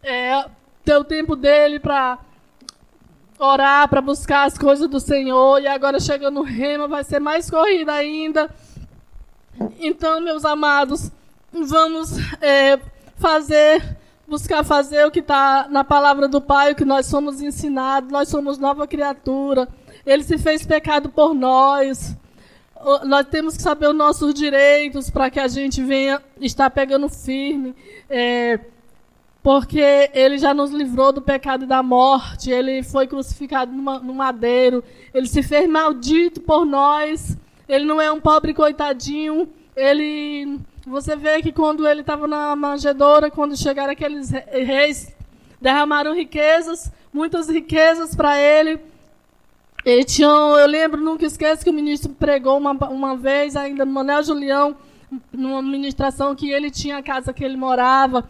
é, 0.03 0.45
ter 0.85 0.97
o 0.97 1.05
tempo 1.05 1.37
dele 1.37 1.79
para 1.79 2.19
orar, 3.39 3.89
para 3.89 4.01
buscar 4.01 4.45
as 4.45 4.59
coisas 4.59 4.89
do 4.89 4.99
Senhor. 4.99 5.61
E 5.61 5.67
agora 5.67 6.01
chegando 6.01 6.37
no 6.37 6.43
rema, 6.43 6.89
vai 6.89 7.05
ser 7.05 7.21
mais 7.21 7.49
corrida 7.49 7.93
ainda. 7.93 8.51
Então, 9.79 10.21
meus 10.21 10.45
amados, 10.45 11.11
vamos 11.53 12.17
é, 12.41 12.79
fazer, 13.17 13.97
buscar 14.27 14.65
fazer 14.65 15.07
o 15.07 15.11
que 15.11 15.21
está 15.21 15.67
na 15.69 15.85
palavra 15.85 16.29
do 16.29 16.41
Pai, 16.41 16.73
o 16.73 16.77
que 16.77 16.85
nós 16.85 17.07
somos 17.07 17.41
ensinados. 17.41 18.11
Nós 18.11 18.29
somos 18.29 18.59
nova 18.59 18.87
criatura. 18.87 19.69
Ele 20.07 20.23
se 20.23 20.39
fez 20.39 20.65
pecado 20.65 21.09
por 21.09 21.35
nós. 21.35 22.17
Nós 23.05 23.27
temos 23.27 23.57
que 23.57 23.63
saber 23.63 23.89
os 23.89 23.97
nossos 23.97 24.33
direitos 24.33 25.11
para 25.11 25.29
que 25.31 25.41
a 25.41 25.49
gente 25.49 25.83
venha 25.83 26.23
estar 26.41 26.71
pegando 26.71 27.09
firme. 27.09 27.75
É, 28.09 28.61
porque 29.49 30.11
ele 30.13 30.37
já 30.37 30.53
nos 30.53 30.71
livrou 30.71 31.11
do 31.11 31.23
pecado 31.23 31.65
e 31.65 31.67
da 31.67 31.83
morte, 31.83 32.51
ele 32.51 32.83
foi 32.83 33.07
crucificado 33.07 33.73
no 33.73 34.13
madeiro, 34.13 34.85
ele 35.15 35.27
se 35.27 35.43
fez 35.43 35.67
maldito 35.67 36.43
por 36.43 36.67
nós, 36.67 37.35
ele 37.67 37.87
não 37.87 37.99
é 37.99 38.13
um 38.13 38.21
pobre 38.21 38.53
coitadinho, 38.53 39.49
ele. 39.75 40.59
Você 40.87 41.17
vê 41.17 41.41
que 41.41 41.51
quando 41.51 41.89
ele 41.89 42.03
estava 42.03 42.29
na 42.29 42.55
manjedoura, 42.55 43.31
quando 43.31 43.57
chegaram 43.57 43.91
aqueles 43.91 44.29
reis, 44.53 45.17
derramaram 45.59 46.15
riquezas, 46.15 46.93
muitas 47.11 47.49
riquezas 47.49 48.15
para 48.15 48.39
ele. 48.39 48.79
Ele 49.83 50.05
tinha, 50.05 50.29
eu 50.29 50.67
lembro, 50.67 51.01
nunca 51.01 51.25
esqueço 51.25 51.65
que 51.65 51.71
o 51.71 51.73
ministro 51.73 52.13
pregou 52.13 52.59
uma, 52.59 52.73
uma 52.91 53.17
vez, 53.17 53.57
ainda 53.57 53.87
no 53.87 53.93
Manel 53.93 54.23
Julião, 54.23 54.77
numa 55.33 55.63
ministração, 55.63 56.35
que 56.35 56.51
ele 56.51 56.71
tinha 56.71 56.99
a 56.99 57.03
casa 57.03 57.33
que 57.33 57.43
ele 57.43 57.57
morava 57.57 58.29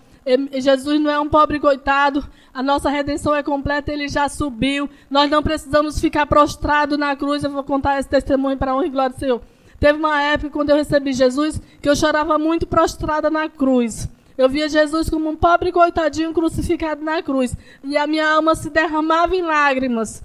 Jesus 0.60 1.00
não 1.00 1.10
é 1.10 1.18
um 1.18 1.28
pobre 1.28 1.58
coitado. 1.60 2.24
A 2.52 2.62
nossa 2.62 2.90
redenção 2.90 3.34
é 3.34 3.42
completa, 3.42 3.92
ele 3.92 4.08
já 4.08 4.28
subiu. 4.28 4.90
Nós 5.10 5.30
não 5.30 5.42
precisamos 5.42 6.00
ficar 6.00 6.26
prostrados 6.26 6.98
na 6.98 7.14
cruz. 7.14 7.44
Eu 7.44 7.50
vou 7.50 7.62
contar 7.62 7.98
esse 7.98 8.08
testemunho 8.08 8.56
para 8.56 8.74
honra 8.74 8.86
e 8.86 8.90
glória 8.90 9.14
do 9.14 9.18
Senhor. 9.18 9.40
Teve 9.78 9.98
uma 9.98 10.20
época 10.20 10.50
quando 10.50 10.70
eu 10.70 10.76
recebi 10.76 11.12
Jesus 11.12 11.60
que 11.80 11.88
eu 11.88 11.94
chorava 11.94 12.36
muito 12.36 12.66
prostrada 12.66 13.30
na 13.30 13.48
cruz. 13.48 14.08
Eu 14.36 14.48
via 14.48 14.68
Jesus 14.68 15.08
como 15.08 15.28
um 15.28 15.36
pobre 15.36 15.72
coitadinho 15.72 16.32
crucificado 16.32 17.02
na 17.04 17.22
cruz. 17.22 17.56
E 17.84 17.96
a 17.96 18.06
minha 18.06 18.28
alma 18.28 18.54
se 18.54 18.70
derramava 18.70 19.34
em 19.34 19.42
lágrimas. 19.42 20.22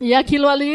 E 0.00 0.12
aquilo 0.14 0.48
ali, 0.48 0.70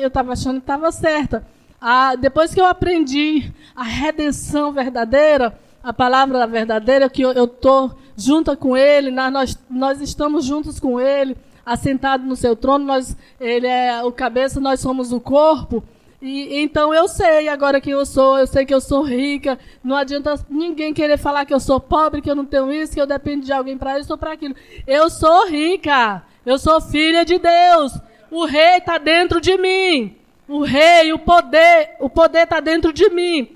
eu 0.00 0.08
estava 0.08 0.32
achando 0.32 0.56
que 0.56 0.62
estava 0.62 0.92
certa. 0.92 1.46
Ah, 1.80 2.14
depois 2.14 2.54
que 2.54 2.60
eu 2.60 2.66
aprendi 2.66 3.52
a 3.74 3.82
redenção 3.82 4.72
verdadeira, 4.72 5.58
a 5.84 5.92
palavra 5.92 6.46
verdadeira, 6.46 7.10
que 7.10 7.20
eu 7.20 7.44
estou 7.44 7.94
junto 8.16 8.56
com 8.56 8.74
Ele, 8.74 9.10
nós, 9.10 9.58
nós 9.68 10.00
estamos 10.00 10.46
juntos 10.46 10.80
com 10.80 10.98
Ele, 10.98 11.36
assentado 11.64 12.24
no 12.24 12.34
seu 12.34 12.56
trono, 12.56 12.86
nós, 12.86 13.14
Ele 13.38 13.66
é 13.66 14.02
o 14.02 14.10
cabeça, 14.10 14.58
nós 14.58 14.80
somos 14.80 15.12
o 15.12 15.20
corpo. 15.20 15.84
E, 16.22 16.62
então 16.62 16.94
eu 16.94 17.06
sei 17.06 17.48
agora 17.48 17.82
quem 17.82 17.92
eu 17.92 18.06
sou, 18.06 18.38
eu 18.38 18.46
sei 18.46 18.64
que 18.64 18.72
eu 18.72 18.80
sou 18.80 19.02
rica. 19.02 19.58
Não 19.82 19.94
adianta 19.94 20.34
ninguém 20.48 20.94
querer 20.94 21.18
falar 21.18 21.44
que 21.44 21.52
eu 21.52 21.60
sou 21.60 21.78
pobre, 21.78 22.22
que 22.22 22.30
eu 22.30 22.34
não 22.34 22.46
tenho 22.46 22.72
isso, 22.72 22.94
que 22.94 23.00
eu 23.00 23.06
dependo 23.06 23.44
de 23.44 23.52
alguém 23.52 23.76
para 23.76 23.98
isso 23.98 24.10
ou 24.10 24.16
para 24.16 24.32
aquilo. 24.32 24.54
Eu 24.86 25.10
sou 25.10 25.46
rica, 25.48 26.22
eu 26.46 26.58
sou 26.58 26.80
filha 26.80 27.26
de 27.26 27.38
Deus. 27.38 27.92
O 28.30 28.46
rei 28.46 28.78
está 28.78 28.96
dentro 28.96 29.38
de 29.38 29.58
mim. 29.58 30.16
O 30.48 30.62
rei, 30.62 31.12
o 31.12 31.18
poder, 31.18 31.96
o 32.00 32.08
poder 32.08 32.44
está 32.44 32.58
dentro 32.58 32.90
de 32.90 33.10
mim. 33.10 33.54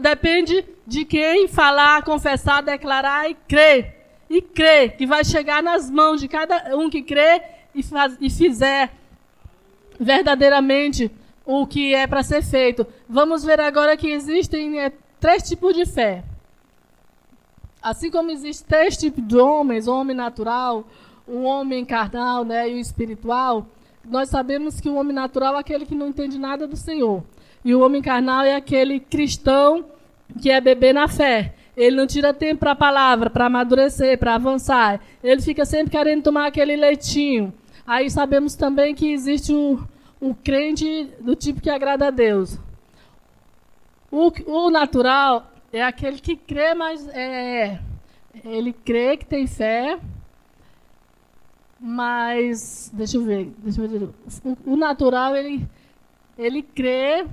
Depende 0.00 0.64
de 0.86 1.04
quem 1.04 1.46
falar, 1.46 2.02
confessar, 2.02 2.62
declarar 2.62 3.30
e 3.30 3.34
crer. 3.34 3.94
E 4.28 4.42
crer 4.42 4.96
que 4.96 5.06
vai 5.06 5.24
chegar 5.24 5.62
nas 5.62 5.88
mãos 5.88 6.20
de 6.20 6.28
cada 6.28 6.76
um 6.76 6.90
que 6.90 7.02
crê 7.02 7.40
e, 7.74 7.82
faz, 7.82 8.16
e 8.20 8.28
fizer 8.28 8.92
verdadeiramente 9.98 11.10
o 11.46 11.66
que 11.66 11.94
é 11.94 12.06
para 12.06 12.22
ser 12.22 12.42
feito. 12.42 12.86
Vamos 13.08 13.44
ver 13.44 13.60
agora 13.60 13.96
que 13.96 14.08
existem 14.08 14.80
é, 14.80 14.92
três 15.18 15.42
tipos 15.48 15.74
de 15.74 15.86
fé. 15.86 16.24
Assim 17.80 18.10
como 18.10 18.30
existem 18.30 18.66
três 18.68 18.96
tipos 18.96 19.26
de 19.26 19.38
homens, 19.38 19.86
o 19.86 19.94
homem 19.94 20.14
natural, 20.14 20.86
o 21.26 21.42
homem 21.42 21.84
carnal 21.84 22.44
né, 22.44 22.68
e 22.68 22.74
o 22.74 22.78
espiritual, 22.78 23.66
nós 24.04 24.28
sabemos 24.28 24.80
que 24.80 24.88
o 24.88 24.94
homem 24.96 25.14
natural 25.14 25.56
é 25.56 25.60
aquele 25.60 25.86
que 25.86 25.94
não 25.94 26.08
entende 26.08 26.38
nada 26.38 26.66
do 26.66 26.76
Senhor. 26.76 27.22
E 27.64 27.74
o 27.74 27.80
homem 27.80 28.00
carnal 28.00 28.42
é 28.42 28.54
aquele 28.54 29.00
cristão 29.00 29.84
que 30.40 30.50
é 30.50 30.60
beber 30.60 30.94
na 30.94 31.08
fé. 31.08 31.54
Ele 31.76 31.96
não 31.96 32.06
tira 32.06 32.34
tempo 32.34 32.60
para 32.60 32.72
a 32.72 32.76
palavra, 32.76 33.30
para 33.30 33.46
amadurecer, 33.46 34.18
para 34.18 34.34
avançar. 34.34 35.00
Ele 35.22 35.40
fica 35.40 35.64
sempre 35.64 35.90
querendo 35.90 36.24
tomar 36.24 36.46
aquele 36.46 36.76
leitinho. 36.76 37.52
Aí 37.86 38.10
sabemos 38.10 38.54
também 38.54 38.94
que 38.94 39.12
existe 39.12 39.52
o, 39.52 39.80
o 40.20 40.34
crente 40.34 41.08
do 41.20 41.34
tipo 41.34 41.60
que 41.60 41.70
agrada 41.70 42.08
a 42.08 42.10
Deus. 42.10 42.58
O, 44.10 44.32
o 44.46 44.70
natural 44.70 45.52
é 45.72 45.82
aquele 45.82 46.18
que 46.18 46.36
crê, 46.36 46.74
mas 46.74 47.06
é, 47.08 47.78
ele 48.44 48.72
crê 48.72 49.16
que 49.16 49.24
tem 49.24 49.46
fé, 49.46 49.98
mas 51.78 52.90
deixa 52.92 53.16
eu 53.16 53.22
ver, 53.22 53.52
deixa 53.58 53.80
eu 53.82 53.88
ver. 53.88 54.08
O, 54.44 54.72
o 54.72 54.76
natural 54.76 55.36
ele 55.36 55.66
ele 56.38 56.62
crê, 56.62 57.26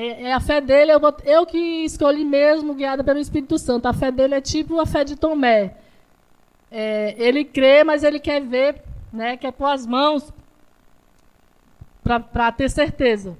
é, 0.00 0.22
é, 0.22 0.32
a 0.32 0.38
fé 0.38 0.60
dele, 0.60 0.92
eu, 0.92 1.00
eu 1.24 1.44
que 1.44 1.58
escolhi 1.58 2.24
mesmo, 2.24 2.72
guiada 2.72 3.02
pelo 3.02 3.18
Espírito 3.18 3.58
Santo. 3.58 3.86
A 3.86 3.92
fé 3.92 4.12
dele 4.12 4.36
é 4.36 4.40
tipo 4.40 4.78
a 4.78 4.86
fé 4.86 5.02
de 5.02 5.16
Tomé. 5.16 5.74
É, 6.70 7.16
ele 7.18 7.44
crê, 7.44 7.82
mas 7.82 8.04
ele 8.04 8.20
quer 8.20 8.40
ver, 8.40 8.80
né, 9.12 9.36
quer 9.36 9.50
pôr 9.50 9.66
as 9.66 9.84
mãos 9.84 10.32
para 12.04 12.52
ter 12.52 12.70
certeza. 12.70 13.36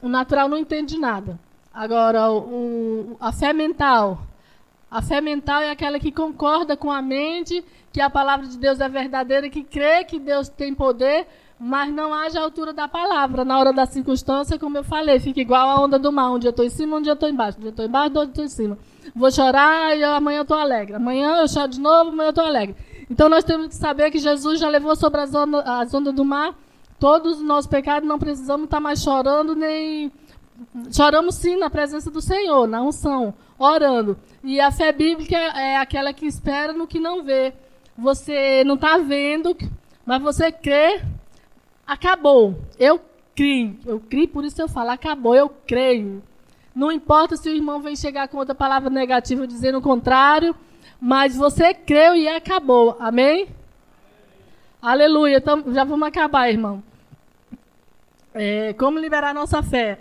O 0.00 0.08
natural 0.08 0.48
não 0.48 0.56
entende 0.56 0.96
nada. 0.96 1.36
Agora, 1.74 2.30
o, 2.30 3.16
a 3.18 3.32
fé 3.32 3.52
mental. 3.52 4.22
A 4.88 5.02
fé 5.02 5.20
mental 5.20 5.62
é 5.62 5.70
aquela 5.72 5.98
que 5.98 6.12
concorda 6.12 6.76
com 6.76 6.92
a 6.92 7.02
mente 7.02 7.64
que 7.92 8.00
a 8.00 8.08
palavra 8.08 8.46
de 8.46 8.56
Deus 8.56 8.80
é 8.80 8.88
verdadeira, 8.88 9.50
que 9.50 9.64
crê 9.64 10.04
que 10.04 10.20
Deus 10.20 10.48
tem 10.48 10.72
poder 10.72 11.26
mas 11.62 11.94
não 11.94 12.12
haja 12.12 12.40
altura 12.40 12.72
da 12.72 12.88
palavra. 12.88 13.44
Na 13.44 13.58
hora 13.58 13.72
da 13.72 13.86
circunstância, 13.86 14.58
como 14.58 14.76
eu 14.76 14.84
falei, 14.84 15.20
fica 15.20 15.40
igual 15.40 15.70
a 15.70 15.80
onda 15.80 15.98
do 15.98 16.10
mar. 16.10 16.32
Um 16.32 16.38
dia 16.38 16.48
eu 16.48 16.50
estou 16.50 16.64
em 16.64 16.70
cima, 16.70 16.96
um 16.96 17.02
dia 17.02 17.12
eu 17.12 17.14
estou 17.14 17.28
embaixo. 17.28 17.58
Um 17.58 17.60
dia 17.60 17.68
eu 17.68 17.70
estou 17.70 17.86
embaixo, 17.86 18.06
outro 18.08 18.20
eu 18.20 18.28
estou 18.30 18.44
em 18.44 18.48
cima. 18.48 18.78
Vou 19.14 19.30
chorar 19.30 19.96
e 19.96 20.02
amanhã 20.02 20.38
eu 20.38 20.42
estou 20.42 20.56
alegre. 20.56 20.96
Amanhã 20.96 21.38
eu 21.38 21.48
choro 21.48 21.68
de 21.68 21.80
novo, 21.80 22.10
amanhã 22.10 22.26
eu 22.26 22.30
estou 22.30 22.44
alegre. 22.44 22.74
Então 23.08 23.28
nós 23.28 23.44
temos 23.44 23.68
que 23.68 23.74
saber 23.76 24.10
que 24.10 24.18
Jesus 24.18 24.58
já 24.58 24.68
levou 24.68 24.96
sobre 24.96 25.20
as 25.20 25.34
ondas, 25.34 25.62
as 25.66 25.94
ondas 25.94 26.12
do 26.14 26.24
mar 26.24 26.54
todos 27.02 27.38
os 27.38 27.42
nossos 27.42 27.68
pecados, 27.68 28.08
não 28.08 28.16
precisamos 28.16 28.66
estar 28.66 28.78
mais 28.78 29.02
chorando 29.02 29.56
nem. 29.56 30.12
Choramos 30.92 31.34
sim 31.34 31.56
na 31.56 31.68
presença 31.68 32.12
do 32.12 32.20
Senhor, 32.20 32.68
na 32.68 32.80
unção, 32.80 33.34
orando. 33.58 34.16
E 34.44 34.60
a 34.60 34.70
fé 34.70 34.92
bíblica 34.92 35.36
é 35.36 35.78
aquela 35.78 36.12
que 36.12 36.26
espera 36.26 36.72
no 36.72 36.86
que 36.86 37.00
não 37.00 37.24
vê. 37.24 37.54
Você 37.98 38.62
não 38.62 38.76
está 38.76 38.98
vendo, 38.98 39.56
mas 40.06 40.22
você 40.22 40.52
crê, 40.52 41.02
acabou. 41.92 42.56
Eu 42.78 43.00
creio, 43.34 43.78
eu 43.86 44.00
creio, 44.00 44.28
por 44.28 44.44
isso 44.44 44.60
eu 44.60 44.68
falo, 44.68 44.90
acabou, 44.90 45.34
eu 45.34 45.48
creio. 45.66 46.22
Não 46.74 46.90
importa 46.90 47.36
se 47.36 47.48
o 47.48 47.54
irmão 47.54 47.80
vem 47.80 47.94
chegar 47.94 48.28
com 48.28 48.38
outra 48.38 48.54
palavra 48.54 48.88
negativa 48.88 49.46
dizendo 49.46 49.78
o 49.78 49.82
contrário, 49.82 50.54
mas 51.00 51.36
você 51.36 51.74
creu 51.74 52.16
e 52.16 52.28
acabou. 52.28 52.96
Amém? 52.98 53.48
Aleluia. 54.80 55.36
Então, 55.36 55.62
já 55.68 55.84
vamos 55.84 56.08
acabar, 56.08 56.48
irmão. 56.48 56.82
É, 58.34 58.72
como 58.72 58.98
liberar 58.98 59.34
nossa 59.34 59.62
fé? 59.62 59.98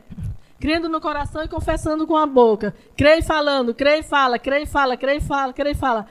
Crendo 0.59 0.87
no 0.87 1.01
coração 1.01 1.43
e 1.43 1.49
confessando 1.49 2.07
com 2.07 2.15
a 2.15 2.25
boca. 2.25 2.73
Creio 2.95 3.23
falando, 3.23 3.73
creio 3.73 4.03
fala, 4.03 4.39
creio 4.39 4.65
fala, 4.65 4.95
creio 4.95 5.21
fala, 5.21 5.51
creio 5.51 5.75
fala. 5.75 6.07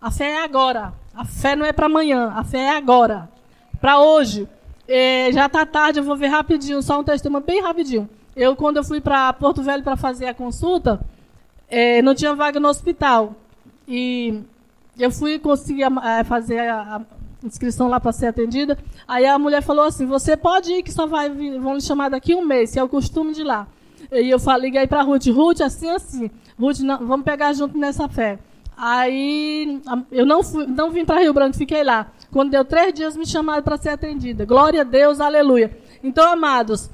A 0.00 0.10
fé 0.10 0.34
é 0.34 0.44
agora. 0.44 0.92
A 1.12 1.24
fé 1.24 1.56
não 1.56 1.66
é 1.66 1.72
para 1.72 1.86
amanhã, 1.86 2.32
a 2.36 2.44
fé 2.44 2.58
é 2.58 2.76
agora. 2.76 3.28
Para 3.80 3.98
hoje. 3.98 4.48
É, 4.88 5.30
já 5.32 5.44
está 5.46 5.66
tarde, 5.66 6.00
eu 6.00 6.04
vou 6.04 6.16
ver 6.16 6.28
rapidinho, 6.28 6.82
só 6.82 6.98
um 6.98 7.04
testemunho 7.04 7.44
bem 7.44 7.60
rapidinho. 7.60 8.08
Eu, 8.34 8.56
quando 8.56 8.78
eu 8.78 8.84
fui 8.84 9.00
para 9.00 9.32
Porto 9.34 9.62
Velho 9.62 9.82
para 9.82 9.96
fazer 9.96 10.26
a 10.26 10.34
consulta, 10.34 10.98
é, 11.68 12.00
não 12.00 12.14
tinha 12.14 12.34
vaga 12.34 12.58
no 12.58 12.68
hospital. 12.68 13.34
E 13.86 14.40
eu 14.98 15.10
fui 15.10 15.38
conseguir 15.38 15.82
é, 15.82 16.24
fazer 16.24 16.60
a, 16.60 16.96
a 16.96 17.00
inscrição 17.46 17.88
lá 17.88 18.00
para 18.00 18.12
ser 18.12 18.28
atendida. 18.28 18.78
Aí 19.06 19.26
a 19.26 19.38
mulher 19.38 19.62
falou 19.62 19.84
assim: 19.84 20.06
Você 20.06 20.36
pode 20.36 20.72
ir, 20.72 20.82
que 20.82 20.92
só 20.92 21.06
vai 21.06 21.28
vão 21.28 21.74
lhe 21.74 21.82
chamar 21.82 22.08
daqui 22.08 22.34
um 22.34 22.44
mês, 22.44 22.72
que 22.72 22.78
é 22.78 22.82
o 22.82 22.88
costume 22.88 23.34
de 23.34 23.42
lá. 23.42 23.66
E 24.10 24.30
eu 24.30 24.38
falei, 24.38 24.70
liguei 24.70 24.86
para 24.86 25.02
Ruth: 25.02 25.26
Ruth, 25.26 25.60
assim, 25.60 25.90
assim. 25.90 26.30
Ruth, 26.58 26.80
não, 26.80 26.98
vamos 27.06 27.24
pegar 27.24 27.52
junto 27.52 27.76
nessa 27.76 28.08
fé. 28.08 28.38
Aí 28.80 29.82
eu 30.12 30.24
não, 30.24 30.44
fui, 30.44 30.64
não 30.64 30.92
vim 30.92 31.04
para 31.04 31.18
Rio 31.18 31.34
Branco, 31.34 31.56
fiquei 31.56 31.82
lá. 31.82 32.06
Quando 32.30 32.50
deu 32.50 32.64
três 32.64 32.94
dias, 32.94 33.16
me 33.16 33.26
chamaram 33.26 33.60
para 33.60 33.76
ser 33.76 33.88
atendida. 33.88 34.44
Glória 34.44 34.82
a 34.82 34.84
Deus, 34.84 35.20
aleluia. 35.20 35.76
Então, 36.00 36.32
amados, 36.32 36.88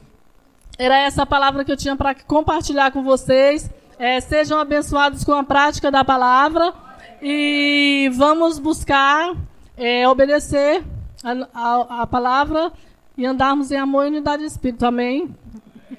era 0.78 0.99
essa 0.99 1.26
palavra 1.26 1.62
que 1.62 1.70
eu 1.70 1.76
tinha 1.76 1.95
para 1.95 2.14
compartilhar 2.14 2.91
com 2.91 3.03
vocês. 3.03 3.70
É, 3.99 4.18
sejam 4.18 4.59
abençoados 4.59 5.24
com 5.24 5.32
a 5.32 5.45
prática 5.45 5.91
da 5.91 6.03
palavra 6.03 6.72
e 7.20 8.11
vamos 8.14 8.59
buscar 8.59 9.35
é, 9.76 10.09
obedecer 10.09 10.82
a, 11.22 11.32
a, 11.55 12.03
a, 12.03 12.07
palavra 12.07 12.72
e 13.16 13.26
andarmos 13.26 13.70
em 13.70 13.76
amor 13.76 14.07
e 14.07 14.09
unidade 14.09 14.43
de 14.43 14.49
espírito. 14.49 14.87
Amém? 14.87 15.35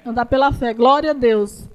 Andar 0.04 0.26
pela 0.26 0.52
fé. 0.52 0.74
Glória 0.74 1.12
a 1.12 1.14
Deus. 1.14 1.68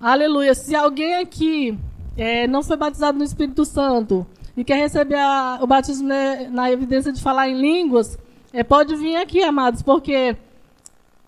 Aleluia. 0.00 0.54
Se 0.54 0.74
alguém 0.74 1.16
aqui 1.16 1.78
é, 2.16 2.46
não 2.46 2.62
foi 2.62 2.74
batizado 2.74 3.18
no 3.18 3.24
Espírito 3.24 3.66
Santo 3.66 4.26
e 4.56 4.64
quer 4.64 4.76
receber 4.76 5.18
a, 5.18 5.58
o 5.60 5.66
batismo 5.66 6.08
na, 6.08 6.48
na, 6.48 6.72
evidência 6.72 7.12
de 7.12 7.20
falar 7.20 7.50
em 7.50 7.60
línguas, 7.60 8.18
é, 8.50 8.64
pode 8.64 8.96
vir 8.96 9.16
aqui, 9.16 9.42
amados, 9.42 9.82
porque 9.82 10.34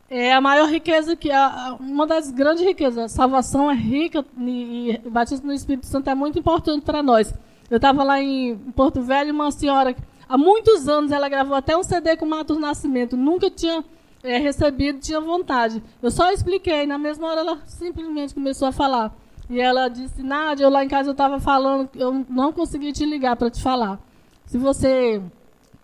é 0.09 0.33
a 0.33 0.41
maior 0.41 0.71
riqueza 0.71 1.15
que 1.15 1.31
a, 1.31 1.77
uma 1.79 2.07
das 2.07 2.31
grandes 2.31 2.65
riquezas. 2.65 3.05
A 3.05 3.09
salvação 3.11 3.71
é 3.71 3.75
rica 3.75 4.25
e, 4.39 4.91
e 4.91 5.01
o 5.07 5.11
batismo 5.11 5.49
no 5.49 5.53
Espírito 5.53 5.85
Santo 5.85 6.09
é 6.09 6.15
muito 6.15 6.39
importante 6.39 6.83
para 6.83 7.03
nós. 7.03 7.35
Eu 7.71 7.77
estava 7.77 8.03
lá 8.03 8.23
em 8.23 8.57
Porto 8.75 9.03
Velho, 9.03 9.35
uma 9.35 9.51
senhora, 9.51 9.95
há 10.27 10.39
muitos 10.39 10.89
anos, 10.89 11.13
ela 11.13 11.29
gravou 11.29 11.55
até 11.55 11.77
um 11.77 11.83
CD 11.83 12.17
com 12.17 12.25
Matos 12.25 12.57
Nascimento. 12.59 13.19
Nunca 13.19 13.51
tinha 13.51 13.85
é, 14.23 14.39
recebido, 14.39 15.01
tinha 15.01 15.21
vontade. 15.21 15.83
Eu 16.03 16.11
só 16.11 16.31
expliquei, 16.31 16.87
na 16.87 16.99
mesma 16.99 17.29
hora 17.29 17.41
ela 17.41 17.59
simplesmente 17.67 18.35
começou 18.35 18.69
a 18.69 18.73
falar. 18.73 19.15
E 19.51 19.61
ela 19.61 19.89
disse, 19.89 20.23
Nádia, 20.23 20.65
eu 20.65 20.71
lá 20.71 20.85
em 20.85 20.89
casa 20.89 21.11
eu 21.11 21.13
estava 21.13 21.41
falando, 21.41 21.91
eu 21.95 22.25
não 22.29 22.53
consegui 22.53 22.93
te 22.93 23.05
ligar 23.05 23.37
para 23.37 23.51
te 23.51 23.63
falar. 23.63 23.99
Se 24.47 24.57
você 24.57 25.21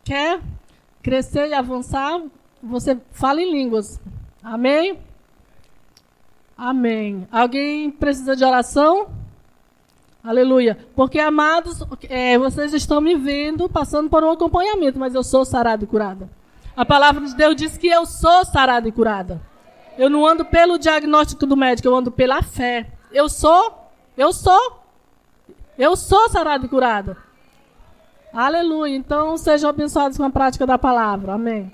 quer 0.05 0.41
crescer 1.03 1.49
e 1.49 1.55
avançar, 1.55 2.23
você 2.63 2.99
fala 3.11 3.43
em 3.43 3.51
línguas. 3.51 4.01
Amém? 4.43 4.99
Amém. 6.57 7.29
Alguém 7.31 7.91
precisa 7.91 8.35
de 8.35 8.45
oração? 8.45 9.09
Aleluia. 10.23 10.79
Porque, 10.95 11.19
amados, 11.19 11.83
é, 12.09 12.39
vocês 12.39 12.73
estão 12.75 13.01
me 13.01 13.15
vendo 13.15 13.69
passando 13.69 14.11
por 14.11 14.25
um 14.25 14.31
acompanhamento, 14.31 14.99
mas 14.99 15.15
eu 15.15 15.23
sou 15.23 15.45
sarada 15.45 15.85
e 15.85 15.87
curada. 15.87 16.29
A 16.79 16.85
palavra 16.85 17.27
de 17.27 17.35
Deus 17.35 17.57
diz 17.57 17.77
que 17.77 17.89
eu 17.89 18.07
sou 18.07 18.45
sarada 18.45 18.87
e 18.87 18.93
curada. 18.93 19.43
Eu 19.99 20.09
não 20.09 20.25
ando 20.25 20.45
pelo 20.45 20.79
diagnóstico 20.79 21.45
do 21.45 21.57
médico, 21.57 21.89
eu 21.89 21.97
ando 21.97 22.09
pela 22.09 22.41
fé. 22.41 22.87
Eu 23.11 23.29
sou, 23.29 23.91
eu 24.17 24.33
sou, 24.33 24.81
eu 25.77 25.97
sou 25.97 26.29
sarada 26.29 26.65
e 26.65 26.69
curada. 26.69 27.17
Aleluia. 28.33 28.95
Então, 28.95 29.37
sejam 29.37 29.69
abençoados 29.69 30.17
com 30.17 30.23
a 30.23 30.31
prática 30.31 30.65
da 30.65 30.79
palavra. 30.79 31.33
Amém. 31.33 31.73